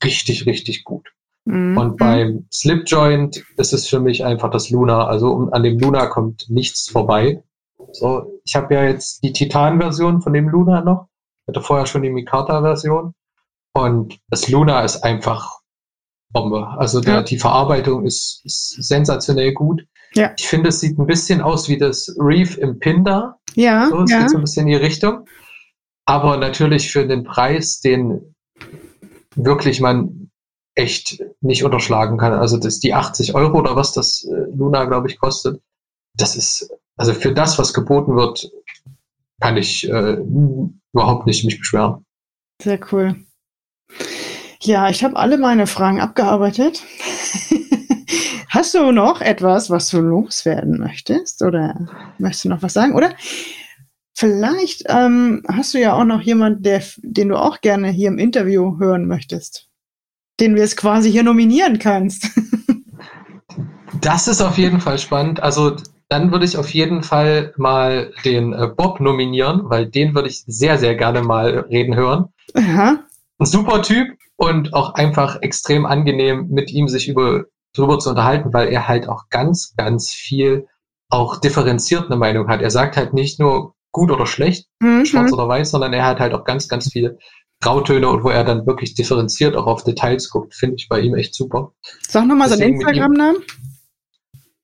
richtig, 0.03 0.45
richtig 0.45 0.83
gut. 0.83 1.07
Mhm. 1.45 1.77
Und 1.77 1.97
beim 1.97 2.47
Slipjoint 2.51 3.45
ist 3.55 3.71
es 3.71 3.87
für 3.87 4.01
mich 4.01 4.25
einfach 4.25 4.51
das 4.51 4.69
Luna. 4.69 5.07
Also 5.07 5.31
um, 5.31 5.53
an 5.53 5.63
dem 5.63 5.79
Luna 5.79 6.07
kommt 6.07 6.49
nichts 6.49 6.89
vorbei. 6.89 7.41
So, 7.93 8.41
ich 8.43 8.57
habe 8.57 8.73
ja 8.73 8.83
jetzt 8.83 9.23
die 9.23 9.31
Titan-Version 9.31 10.21
von 10.21 10.33
dem 10.33 10.49
Luna 10.49 10.81
noch. 10.81 11.07
Ich 11.45 11.55
hatte 11.55 11.65
vorher 11.65 11.85
schon 11.85 12.01
die 12.01 12.09
Mikata-Version. 12.09 13.13
Und 13.73 14.19
das 14.29 14.49
Luna 14.49 14.81
ist 14.81 15.05
einfach 15.05 15.56
Bombe. 16.31 16.67
Also 16.77 17.01
der, 17.01 17.15
ja. 17.15 17.23
die 17.23 17.39
Verarbeitung 17.39 18.05
ist, 18.05 18.41
ist 18.43 18.83
sensationell 18.83 19.53
gut. 19.53 19.85
Ja. 20.13 20.33
Ich 20.37 20.47
finde, 20.47 20.69
es 20.69 20.79
sieht 20.79 20.97
ein 20.97 21.07
bisschen 21.07 21.41
aus 21.41 21.69
wie 21.69 21.77
das 21.77 22.15
Reef 22.19 22.57
im 22.57 22.79
Pinder. 22.79 23.39
Ja. 23.55 23.87
So, 23.87 24.03
es 24.03 24.11
ja. 24.11 24.19
geht 24.19 24.29
so 24.31 24.37
ein 24.37 24.41
bisschen 24.41 24.67
in 24.67 24.73
die 24.73 24.85
Richtung. 24.85 25.25
Aber 26.05 26.37
natürlich 26.37 26.91
für 26.91 27.05
den 27.05 27.23
Preis, 27.23 27.79
den 27.81 28.35
wirklich 29.35 29.81
man 29.81 30.31
echt 30.75 31.23
nicht 31.41 31.63
unterschlagen 31.63 32.17
kann. 32.17 32.33
Also 32.33 32.57
das 32.57 32.79
die 32.79 32.93
80 32.93 33.35
Euro 33.35 33.59
oder 33.59 33.75
was 33.75 33.91
das 33.91 34.23
äh, 34.23 34.55
Luna, 34.55 34.85
glaube 34.85 35.09
ich, 35.09 35.19
kostet. 35.19 35.61
Das 36.15 36.35
ist, 36.35 36.69
also 36.95 37.13
für 37.13 37.33
das, 37.33 37.59
was 37.59 37.73
geboten 37.73 38.15
wird, 38.15 38.49
kann 39.41 39.57
ich 39.57 39.89
äh, 39.89 40.17
überhaupt 40.93 41.25
nicht 41.25 41.43
mich 41.45 41.59
beschweren. 41.59 42.05
Sehr 42.61 42.79
cool. 42.91 43.15
Ja, 44.61 44.89
ich 44.89 45.03
habe 45.03 45.15
alle 45.15 45.37
meine 45.37 45.67
Fragen 45.67 45.99
abgearbeitet. 45.99 46.83
Hast 48.49 48.73
du 48.73 48.91
noch 48.91 49.21
etwas, 49.21 49.69
was 49.69 49.89
du 49.89 49.99
loswerden 49.99 50.79
möchtest? 50.79 51.43
Oder 51.43 51.87
möchtest 52.17 52.45
du 52.45 52.49
noch 52.49 52.63
was 52.63 52.73
sagen? 52.73 52.95
Oder 52.95 53.13
vielleicht 54.15 54.85
ähm, 54.87 55.43
hast 55.47 55.73
du 55.73 55.79
ja 55.79 55.93
auch 55.93 56.05
noch 56.05 56.21
jemanden, 56.21 56.63
der, 56.63 56.81
den 56.97 57.29
du 57.29 57.35
auch 57.35 57.61
gerne 57.61 57.89
hier 57.89 58.07
im 58.07 58.17
Interview 58.17 58.79
hören 58.79 59.05
möchtest, 59.05 59.67
den 60.39 60.55
wir 60.55 60.63
es 60.63 60.75
quasi 60.75 61.11
hier 61.11 61.23
nominieren 61.23 61.77
kannst. 61.77 62.29
das 64.01 64.27
ist 64.27 64.41
auf 64.41 64.57
jeden 64.57 64.79
Fall 64.79 64.97
spannend. 64.97 65.43
Also 65.43 65.75
dann 66.09 66.31
würde 66.31 66.45
ich 66.45 66.57
auf 66.57 66.69
jeden 66.69 67.03
Fall 67.03 67.53
mal 67.57 68.11
den 68.23 68.53
äh, 68.53 68.67
Bob 68.75 69.01
nominieren, 69.01 69.61
weil 69.65 69.85
den 69.85 70.15
würde 70.15 70.29
ich 70.29 70.43
sehr, 70.47 70.77
sehr 70.77 70.95
gerne 70.95 71.21
mal 71.21 71.59
reden 71.69 71.95
hören. 71.95 72.29
Aha. 72.53 72.99
Ein 73.39 73.45
super 73.45 73.81
Typ 73.81 74.17
und 74.35 74.73
auch 74.73 74.93
einfach 74.95 75.41
extrem 75.41 75.85
angenehm, 75.85 76.47
mit 76.49 76.71
ihm 76.71 76.87
sich 76.87 77.07
über 77.07 77.45
drüber 77.73 77.99
zu 77.99 78.09
unterhalten, 78.09 78.53
weil 78.53 78.69
er 78.69 78.87
halt 78.87 79.07
auch 79.07 79.29
ganz, 79.29 79.73
ganz 79.75 80.11
viel 80.11 80.67
auch 81.09 81.39
differenziert 81.39 82.05
eine 82.05 82.15
Meinung 82.15 82.47
hat. 82.47 82.61
Er 82.61 82.71
sagt 82.71 82.97
halt 82.97 83.13
nicht 83.13 83.39
nur 83.39 83.75
gut 83.91 84.11
oder 84.11 84.25
schlecht, 84.25 84.67
mhm. 84.79 85.05
schwarz 85.05 85.31
oder 85.31 85.47
weiß, 85.47 85.71
sondern 85.71 85.93
er 85.93 86.05
hat 86.05 86.19
halt 86.19 86.33
auch 86.33 86.43
ganz, 86.43 86.67
ganz 86.67 86.91
viele 86.91 87.17
Grautöne 87.61 88.07
und 88.09 88.23
wo 88.23 88.29
er 88.29 88.43
dann 88.43 88.67
wirklich 88.67 88.93
differenziert 88.93 89.55
auch 89.55 89.65
auf 89.65 89.83
Details 89.83 90.29
guckt, 90.29 90.53
finde 90.53 90.75
ich 90.75 90.87
bei 90.89 90.99
ihm 90.99 91.15
echt 91.15 91.33
super. 91.33 91.73
Sag 92.07 92.27
nochmal 92.27 92.49
seinen 92.49 92.73
Instagram-Namen. 92.73 93.43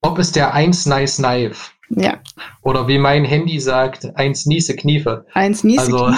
Ob 0.01 0.19
es 0.19 0.31
der 0.31 0.53
1 0.53 0.85
Nice 0.85 1.17
Knife. 1.17 1.71
Ja. 1.89 2.19
Oder 2.61 2.87
wie 2.87 2.99
mein 2.99 3.25
Handy 3.25 3.59
sagt, 3.59 4.15
1 4.15 4.45
Niese 4.45 4.75
Kniefe. 4.75 5.25
1 5.33 5.63
Niese 5.63 5.81
also, 5.81 6.11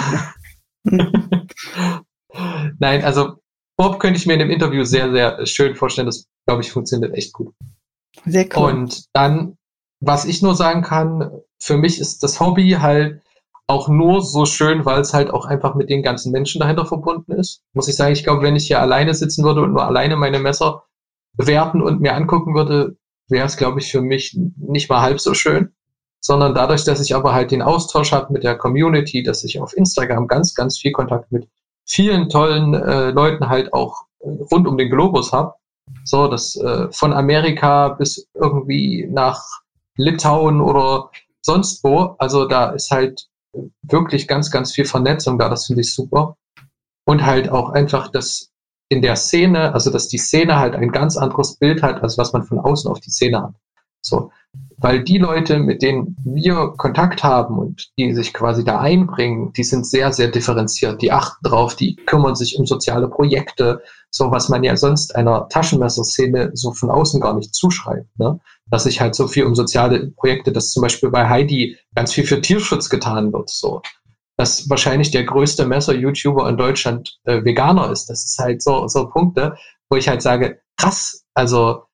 Kniefe. 0.84 1.46
Nein, 2.78 3.04
also 3.04 3.34
Bob 3.76 4.00
könnte 4.00 4.18
ich 4.18 4.26
mir 4.26 4.34
in 4.34 4.40
dem 4.40 4.50
Interview 4.50 4.84
sehr, 4.84 5.10
sehr 5.12 5.46
schön 5.46 5.74
vorstellen. 5.74 6.06
Das, 6.06 6.26
glaube 6.46 6.62
ich, 6.62 6.72
funktioniert 6.72 7.14
echt 7.14 7.32
gut. 7.32 7.54
Sehr 8.24 8.48
cool. 8.56 8.72
Und 8.72 9.04
dann, 9.12 9.56
was 10.00 10.24
ich 10.24 10.42
nur 10.42 10.54
sagen 10.54 10.82
kann, 10.82 11.30
für 11.60 11.76
mich 11.76 12.00
ist 12.00 12.22
das 12.22 12.40
Hobby 12.40 12.76
halt 12.80 13.20
auch 13.66 13.88
nur 13.88 14.22
so 14.22 14.46
schön, 14.46 14.84
weil 14.84 15.00
es 15.00 15.12
halt 15.12 15.30
auch 15.30 15.44
einfach 15.44 15.74
mit 15.74 15.90
den 15.90 16.02
ganzen 16.02 16.32
Menschen 16.32 16.60
dahinter 16.60 16.86
verbunden 16.86 17.32
ist. 17.32 17.62
Muss 17.72 17.88
ich 17.88 17.96
sagen, 17.96 18.12
ich 18.12 18.22
glaube, 18.22 18.42
wenn 18.42 18.56
ich 18.56 18.66
hier 18.66 18.80
alleine 18.80 19.12
sitzen 19.12 19.44
würde 19.44 19.62
und 19.62 19.72
nur 19.72 19.84
alleine 19.84 20.16
meine 20.16 20.38
Messer 20.38 20.84
bewerten 21.36 21.82
und 21.82 22.00
mir 22.00 22.14
angucken 22.14 22.54
würde, 22.54 22.96
wäre 23.28 23.46
es, 23.46 23.56
glaube 23.56 23.80
ich, 23.80 23.90
für 23.90 24.00
mich 24.00 24.38
nicht 24.56 24.88
mal 24.88 25.02
halb 25.02 25.20
so 25.20 25.34
schön. 25.34 25.74
Sondern 26.20 26.54
dadurch, 26.54 26.84
dass 26.84 27.00
ich 27.00 27.14
aber 27.14 27.34
halt 27.34 27.50
den 27.50 27.62
Austausch 27.62 28.12
habe 28.12 28.32
mit 28.32 28.42
der 28.42 28.56
Community, 28.56 29.22
dass 29.22 29.44
ich 29.44 29.60
auf 29.60 29.76
Instagram 29.76 30.28
ganz, 30.28 30.54
ganz 30.54 30.78
viel 30.78 30.92
Kontakt 30.92 31.30
mit 31.30 31.48
vielen 31.86 32.28
tollen 32.28 32.74
äh, 32.74 33.10
Leuten 33.10 33.48
halt 33.48 33.72
auch 33.72 34.04
äh, 34.20 34.28
rund 34.50 34.66
um 34.66 34.76
den 34.76 34.90
Globus 34.90 35.32
habe. 35.32 35.54
So, 36.04 36.28
das 36.28 36.56
äh, 36.56 36.88
von 36.90 37.12
Amerika 37.12 37.90
bis 37.90 38.28
irgendwie 38.34 39.08
nach 39.10 39.42
Litauen 39.96 40.60
oder 40.60 41.10
sonst 41.42 41.82
wo. 41.84 42.16
Also 42.18 42.46
da 42.46 42.70
ist 42.70 42.90
halt 42.90 43.28
wirklich 43.82 44.28
ganz, 44.28 44.50
ganz 44.50 44.72
viel 44.72 44.84
Vernetzung 44.84 45.38
da. 45.38 45.48
Das 45.48 45.66
finde 45.66 45.82
ich 45.82 45.94
super. 45.94 46.36
Und 47.06 47.24
halt 47.24 47.48
auch 47.48 47.70
einfach, 47.70 48.10
dass 48.10 48.50
in 48.88 49.00
der 49.00 49.16
Szene, 49.16 49.72
also 49.72 49.90
dass 49.90 50.08
die 50.08 50.18
Szene 50.18 50.58
halt 50.58 50.74
ein 50.74 50.90
ganz 50.90 51.16
anderes 51.16 51.56
Bild 51.56 51.82
hat, 51.82 52.02
als 52.02 52.18
was 52.18 52.32
man 52.32 52.44
von 52.44 52.58
außen 52.58 52.90
auf 52.90 53.00
die 53.00 53.10
Szene 53.10 53.42
hat. 53.42 53.54
So, 54.02 54.30
weil 54.78 55.02
die 55.02 55.18
Leute, 55.18 55.58
mit 55.58 55.82
denen 55.82 56.16
wir 56.22 56.74
Kontakt 56.76 57.24
haben 57.24 57.58
und 57.58 57.88
die 57.98 58.12
sich 58.14 58.34
quasi 58.34 58.62
da 58.62 58.78
einbringen, 58.78 59.52
die 59.54 59.64
sind 59.64 59.86
sehr, 59.86 60.12
sehr 60.12 60.28
differenziert. 60.28 61.00
Die 61.00 61.12
achten 61.12 61.42
drauf, 61.42 61.76
die 61.76 61.96
kümmern 61.96 62.34
sich 62.34 62.58
um 62.58 62.66
soziale 62.66 63.08
Projekte, 63.08 63.82
so 64.10 64.30
was 64.30 64.48
man 64.48 64.64
ja 64.64 64.76
sonst 64.76 65.16
einer 65.16 65.48
Taschenmesserszene 65.48 66.50
so 66.54 66.72
von 66.72 66.90
außen 66.90 67.20
gar 67.20 67.34
nicht 67.34 67.54
zuschreibt. 67.54 68.18
Ne? 68.18 68.38
Dass 68.70 68.84
sich 68.84 69.00
halt 69.00 69.14
so 69.14 69.28
viel 69.28 69.44
um 69.44 69.54
soziale 69.54 70.08
Projekte, 70.08 70.52
dass 70.52 70.72
zum 70.72 70.82
Beispiel 70.82 71.10
bei 71.10 71.28
Heidi 71.28 71.78
ganz 71.94 72.12
viel 72.12 72.24
für 72.24 72.40
Tierschutz 72.40 72.90
getan 72.90 73.32
wird. 73.32 73.48
So, 73.48 73.80
dass 74.36 74.68
wahrscheinlich 74.68 75.10
der 75.10 75.24
größte 75.24 75.66
Messer-YouTuber 75.66 76.48
in 76.48 76.58
Deutschland 76.58 77.18
äh, 77.24 77.42
Veganer 77.44 77.90
ist. 77.90 78.10
Das 78.10 78.24
ist 78.24 78.38
halt 78.38 78.62
so, 78.62 78.86
so 78.88 79.08
Punkte, 79.08 79.56
wo 79.88 79.96
ich 79.96 80.08
halt 80.08 80.20
sage, 80.20 80.60
krass, 80.76 81.24
also 81.34 81.84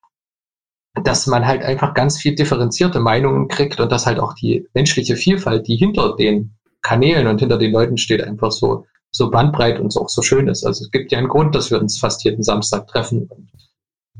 dass 1.01 1.27
man 1.27 1.45
halt 1.45 1.63
einfach 1.63 1.93
ganz 1.93 2.19
viel 2.19 2.35
differenzierte 2.35 2.99
Meinungen 2.99 3.47
kriegt 3.47 3.79
und 3.79 3.91
dass 3.91 4.05
halt 4.05 4.19
auch 4.19 4.33
die 4.33 4.67
menschliche 4.73 5.15
Vielfalt, 5.15 5.67
die 5.67 5.75
hinter 5.75 6.15
den 6.15 6.55
Kanälen 6.81 7.27
und 7.27 7.39
hinter 7.39 7.57
den 7.57 7.71
Leuten 7.71 7.97
steht, 7.97 8.23
einfach 8.23 8.51
so, 8.51 8.85
so 9.09 9.31
bandbreit 9.31 9.79
und 9.79 9.91
so 9.91 10.01
auch 10.01 10.09
so 10.09 10.21
schön 10.21 10.47
ist. 10.47 10.63
Also 10.65 10.83
es 10.83 10.91
gibt 10.91 11.11
ja 11.11 11.17
einen 11.17 11.29
Grund, 11.29 11.55
dass 11.55 11.71
wir 11.71 11.79
uns 11.79 11.97
fast 11.97 12.23
jeden 12.23 12.43
Samstag 12.43 12.87
treffen 12.87 13.27
und 13.27 13.49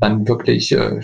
dann 0.00 0.26
wirklich 0.26 0.72
äh, 0.72 1.00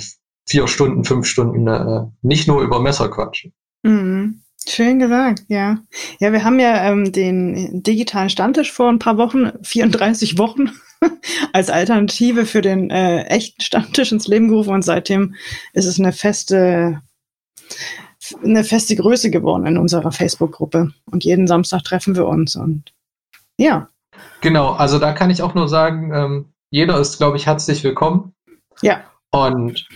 vier 0.46 0.66
Stunden, 0.66 1.04
fünf 1.04 1.26
Stunden 1.26 1.66
äh, 1.68 2.06
nicht 2.22 2.48
nur 2.48 2.62
über 2.62 2.80
Messer 2.80 3.08
quatschen. 3.08 3.52
Mhm. 3.82 4.42
Schön 4.66 4.98
gesagt, 4.98 5.44
ja. 5.48 5.78
Ja, 6.18 6.32
wir 6.32 6.44
haben 6.44 6.60
ja 6.60 6.90
ähm, 6.90 7.12
den 7.12 7.82
digitalen 7.82 8.28
Stammtisch 8.28 8.72
vor 8.72 8.90
ein 8.90 8.98
paar 8.98 9.16
Wochen, 9.16 9.52
34 9.62 10.36
Wochen, 10.36 10.70
als 11.52 11.70
Alternative 11.70 12.46
für 12.46 12.60
den 12.60 12.90
äh, 12.90 13.24
echten 13.24 13.60
Stammtisch 13.62 14.12
ins 14.12 14.26
Leben 14.26 14.48
gerufen 14.48 14.74
und 14.74 14.82
seitdem 14.82 15.34
ist 15.72 15.86
es 15.86 15.98
eine 15.98 16.12
feste, 16.12 17.00
eine 18.44 18.64
feste 18.64 18.96
Größe 18.96 19.30
geworden 19.30 19.66
in 19.66 19.78
unserer 19.78 20.12
Facebook-Gruppe. 20.12 20.92
Und 21.10 21.24
jeden 21.24 21.46
Samstag 21.46 21.82
treffen 21.84 22.16
wir 22.16 22.26
uns 22.26 22.56
und 22.56 22.92
ja. 23.56 23.88
Genau, 24.40 24.72
also 24.72 24.98
da 24.98 25.12
kann 25.12 25.30
ich 25.30 25.42
auch 25.42 25.54
nur 25.54 25.68
sagen, 25.68 26.12
ähm, 26.14 26.52
jeder 26.70 26.98
ist, 26.98 27.18
glaube 27.18 27.36
ich, 27.36 27.46
herzlich 27.46 27.84
willkommen. 27.84 28.32
Ja. 28.82 29.04
Und 29.30 29.86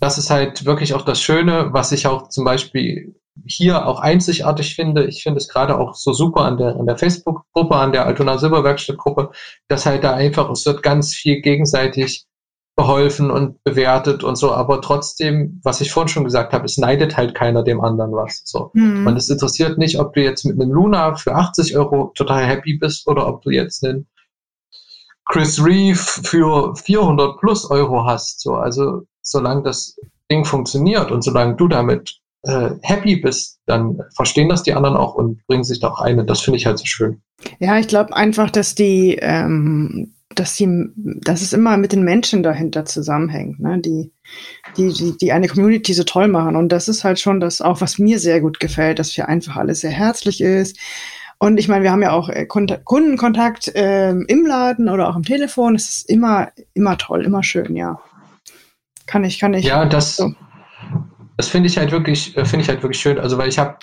das 0.00 0.18
ist 0.18 0.30
halt 0.30 0.64
wirklich 0.64 0.94
auch 0.94 1.02
das 1.02 1.20
Schöne, 1.20 1.72
was 1.72 1.92
ich 1.92 2.06
auch 2.06 2.28
zum 2.28 2.44
Beispiel 2.44 3.14
hier 3.46 3.86
auch 3.86 4.00
einzigartig 4.00 4.74
finde. 4.74 5.06
Ich 5.06 5.22
finde 5.22 5.38
es 5.38 5.48
gerade 5.48 5.78
auch 5.78 5.94
so 5.94 6.12
super 6.12 6.42
an 6.42 6.56
der, 6.56 6.76
an 6.76 6.86
der 6.86 6.98
Facebook-Gruppe, 6.98 7.76
an 7.76 7.92
der 7.92 8.06
Altona 8.06 8.38
Silberwerkstatt-Gruppe, 8.38 9.30
dass 9.68 9.86
halt 9.86 10.04
da 10.04 10.14
einfach, 10.14 10.50
es 10.50 10.66
wird 10.66 10.82
ganz 10.82 11.14
viel 11.14 11.40
gegenseitig 11.40 12.26
geholfen 12.78 13.32
und 13.32 13.62
bewertet 13.64 14.22
und 14.22 14.36
so, 14.36 14.52
aber 14.52 14.80
trotzdem, 14.80 15.60
was 15.64 15.80
ich 15.80 15.90
vorhin 15.90 16.08
schon 16.08 16.22
gesagt 16.22 16.52
habe, 16.52 16.64
es 16.64 16.78
neidet 16.78 17.16
halt 17.16 17.34
keiner 17.34 17.64
dem 17.64 17.80
anderen 17.80 18.12
was. 18.12 18.42
So. 18.44 18.70
Mhm. 18.72 19.04
Und 19.04 19.16
es 19.16 19.28
interessiert 19.28 19.78
nicht, 19.78 19.98
ob 19.98 20.14
du 20.14 20.22
jetzt 20.22 20.44
mit 20.44 20.60
einem 20.60 20.70
Luna 20.70 21.16
für 21.16 21.34
80 21.34 21.76
Euro 21.76 22.12
total 22.14 22.46
happy 22.46 22.78
bist 22.78 23.08
oder 23.08 23.26
ob 23.26 23.42
du 23.42 23.50
jetzt 23.50 23.84
einen 23.84 24.06
Chris 25.28 25.62
Reeve 25.62 25.98
für 25.98 26.76
400 26.76 27.40
plus 27.40 27.68
Euro 27.68 28.04
hast. 28.06 28.40
So, 28.40 28.54
also 28.54 29.02
solange 29.22 29.64
das 29.64 29.98
Ding 30.30 30.44
funktioniert 30.44 31.10
und 31.10 31.22
solange 31.22 31.56
du 31.56 31.66
damit 31.66 32.20
äh, 32.42 32.70
happy 32.82 33.16
bist, 33.16 33.60
dann 33.66 34.00
verstehen 34.14 34.48
das 34.48 34.62
die 34.62 34.74
anderen 34.74 34.96
auch 34.96 35.14
und 35.14 35.46
bringen 35.46 35.64
sich 35.64 35.80
da 35.80 35.88
auch 35.88 36.00
ein. 36.00 36.18
Und 36.18 36.28
das 36.28 36.40
finde 36.40 36.58
ich 36.58 36.66
halt 36.66 36.78
so 36.78 36.86
schön. 36.86 37.20
Ja, 37.58 37.78
ich 37.78 37.88
glaube 37.88 38.14
einfach, 38.16 38.50
dass 38.50 38.74
die 38.74 39.18
ähm, 39.20 40.14
dass 40.38 40.56
sie, 40.56 40.68
dass 40.94 41.42
es 41.42 41.52
immer 41.52 41.76
mit 41.76 41.92
den 41.92 42.04
Menschen 42.04 42.42
dahinter 42.42 42.84
zusammenhängt, 42.84 43.60
ne? 43.60 43.80
die, 43.80 44.12
die, 44.76 44.92
die, 44.92 45.16
die 45.16 45.32
eine 45.32 45.48
Community 45.48 45.94
so 45.94 46.04
toll 46.04 46.28
machen. 46.28 46.54
Und 46.54 46.70
das 46.70 46.88
ist 46.88 47.02
halt 47.02 47.18
schon 47.18 47.40
das 47.40 47.60
auch, 47.60 47.80
was 47.80 47.98
mir 47.98 48.18
sehr 48.18 48.40
gut 48.40 48.60
gefällt, 48.60 48.98
dass 48.98 49.10
hier 49.10 49.28
einfach 49.28 49.56
alles 49.56 49.80
sehr 49.80 49.90
herzlich 49.90 50.40
ist. 50.40 50.78
Und 51.38 51.58
ich 51.58 51.68
meine, 51.68 51.84
wir 51.84 51.92
haben 51.92 52.02
ja 52.02 52.12
auch 52.12 52.28
äh, 52.28 52.46
Kundenkontakt 52.46 53.68
äh, 53.74 54.10
im 54.10 54.46
Laden 54.46 54.88
oder 54.88 55.08
auch 55.08 55.16
am 55.16 55.22
Telefon. 55.22 55.76
Es 55.76 55.88
ist 55.88 56.10
immer, 56.10 56.50
immer 56.74 56.98
toll, 56.98 57.24
immer 57.24 57.42
schön, 57.42 57.76
ja. 57.76 58.00
Kann 59.06 59.24
ich, 59.24 59.38
kann 59.38 59.54
ich. 59.54 59.64
Ja, 59.64 59.86
das, 59.86 60.16
so. 60.16 60.34
Das 61.38 61.48
finde 61.48 61.68
ich 61.68 61.78
halt 61.78 61.92
wirklich, 61.92 62.36
äh, 62.36 62.44
finde 62.44 62.64
ich 62.64 62.68
halt 62.68 62.82
wirklich 62.82 63.00
schön. 63.00 63.18
Also, 63.18 63.38
weil 63.38 63.48
ich 63.48 63.58
habe 63.58 63.78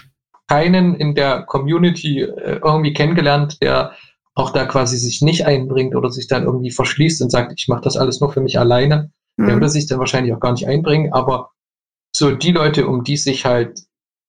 keinen 0.47 0.93
in 0.95 1.15
der 1.15 1.43
Community 1.43 2.21
äh, 2.21 2.59
irgendwie 2.63 2.93
kennengelernt, 2.93 3.61
der 3.61 3.93
auch 4.35 4.51
da 4.51 4.65
quasi 4.65 4.97
sich 4.97 5.21
nicht 5.21 5.45
einbringt 5.45 5.95
oder 5.95 6.11
sich 6.11 6.27
dann 6.27 6.43
irgendwie 6.43 6.69
verschließt 6.69 7.21
und 7.21 7.31
sagt, 7.31 7.53
ich 7.57 7.67
mache 7.69 7.81
das 7.81 7.95
alles 7.95 8.19
nur 8.19 8.31
für 8.31 8.41
mich 8.41 8.59
alleine, 8.59 9.09
mhm. 9.37 9.47
der 9.47 9.55
würde 9.55 9.69
sich 9.69 9.87
dann 9.87 9.99
wahrscheinlich 9.99 10.33
auch 10.33 10.41
gar 10.41 10.51
nicht 10.51 10.67
einbringen. 10.67 11.13
Aber 11.13 11.51
so 12.15 12.31
die 12.31 12.51
Leute, 12.51 12.87
um 12.87 13.05
die 13.05 13.17
sich 13.17 13.45
halt 13.45 13.79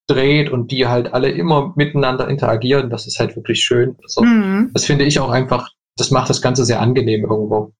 dreht 0.07 0.49
und 0.49 0.71
die 0.71 0.87
halt 0.87 1.13
alle 1.13 1.31
immer 1.31 1.73
miteinander 1.75 2.29
interagieren, 2.29 2.91
das 2.91 3.09
ist 3.09 3.19
halt 3.19 3.35
wirklich 3.35 3.61
schön. 3.61 3.97
Also, 4.05 4.23
mhm. 4.23 4.71
Das 4.73 4.85
finde 4.85 5.05
ich 5.05 5.19
auch 5.19 5.31
einfach, 5.31 5.69
das 5.97 6.13
macht 6.13 6.31
das 6.31 6.41
Ganze 6.41 6.65
sehr 6.65 6.81
angenehm 6.81 7.23
irgendwo. 7.23 7.73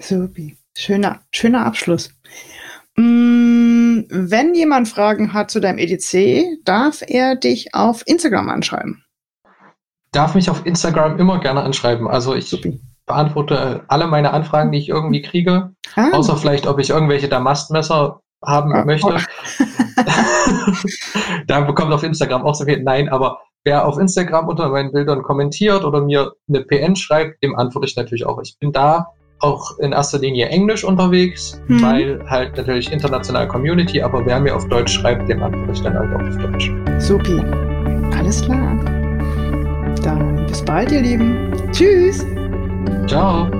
Supi. 0.00 0.56
Schöner, 0.74 1.20
schöner 1.32 1.66
Abschluss. 1.66 2.10
Mm, 2.96 3.75
wenn 4.08 4.54
jemand 4.54 4.88
Fragen 4.88 5.32
hat 5.32 5.50
zu 5.50 5.60
deinem 5.60 5.78
EDC, 5.78 6.64
darf 6.64 7.02
er 7.06 7.36
dich 7.36 7.74
auf 7.74 8.02
Instagram 8.06 8.48
anschreiben 8.48 9.06
darf 10.16 10.34
mich 10.34 10.50
auf 10.50 10.64
Instagram 10.64 11.18
immer 11.18 11.38
gerne 11.40 11.62
anschreiben. 11.62 12.08
Also 12.08 12.34
ich 12.34 12.48
Super. 12.48 12.70
beantworte 13.04 13.84
alle 13.88 14.06
meine 14.06 14.32
Anfragen, 14.32 14.72
die 14.72 14.78
ich 14.78 14.88
irgendwie 14.88 15.22
kriege. 15.22 15.72
Ah. 15.94 16.10
Außer 16.12 16.36
vielleicht, 16.36 16.66
ob 16.66 16.78
ich 16.78 16.90
irgendwelche 16.90 17.28
Damastmesser 17.28 18.20
haben 18.44 18.74
ah, 18.74 18.84
möchte. 18.84 19.14
Oh. 19.14 19.64
da 21.46 21.60
bekommt 21.60 21.92
auf 21.92 22.02
Instagram 22.02 22.44
auch 22.44 22.54
so 22.54 22.64
viel. 22.64 22.82
Nein, 22.82 23.10
aber 23.10 23.40
wer 23.64 23.86
auf 23.86 23.98
Instagram 23.98 24.48
unter 24.48 24.70
meinen 24.70 24.92
Bildern 24.92 25.22
kommentiert 25.22 25.84
oder 25.84 26.00
mir 26.00 26.32
eine 26.48 26.62
PN 26.62 26.96
schreibt, 26.96 27.42
dem 27.42 27.54
antworte 27.54 27.86
ich 27.86 27.96
natürlich 27.96 28.26
auch. 28.26 28.40
Ich 28.42 28.58
bin 28.58 28.72
da 28.72 29.08
auch 29.40 29.78
in 29.78 29.92
erster 29.92 30.18
Linie 30.18 30.48
Englisch 30.48 30.84
unterwegs, 30.84 31.60
hm. 31.66 31.82
weil 31.82 32.24
halt 32.28 32.56
natürlich 32.56 32.90
internationale 32.90 33.46
Community, 33.48 34.00
aber 34.00 34.24
wer 34.24 34.40
mir 34.40 34.54
auf 34.56 34.66
Deutsch 34.68 34.92
schreibt, 34.92 35.28
dem 35.28 35.42
antworte 35.42 35.72
ich 35.72 35.82
dann 35.82 35.98
halt 35.98 36.14
auch 36.14 36.26
auf 36.26 36.36
Deutsch. 36.38 36.72
Supi. 36.98 37.42
Alles 38.16 38.42
klar. 38.42 38.76
Dann 40.02 40.46
bis 40.46 40.64
bald, 40.64 40.90
ihr 40.92 41.02
Lieben. 41.02 41.52
Tschüss. 41.72 42.24
Ciao. 43.06 43.50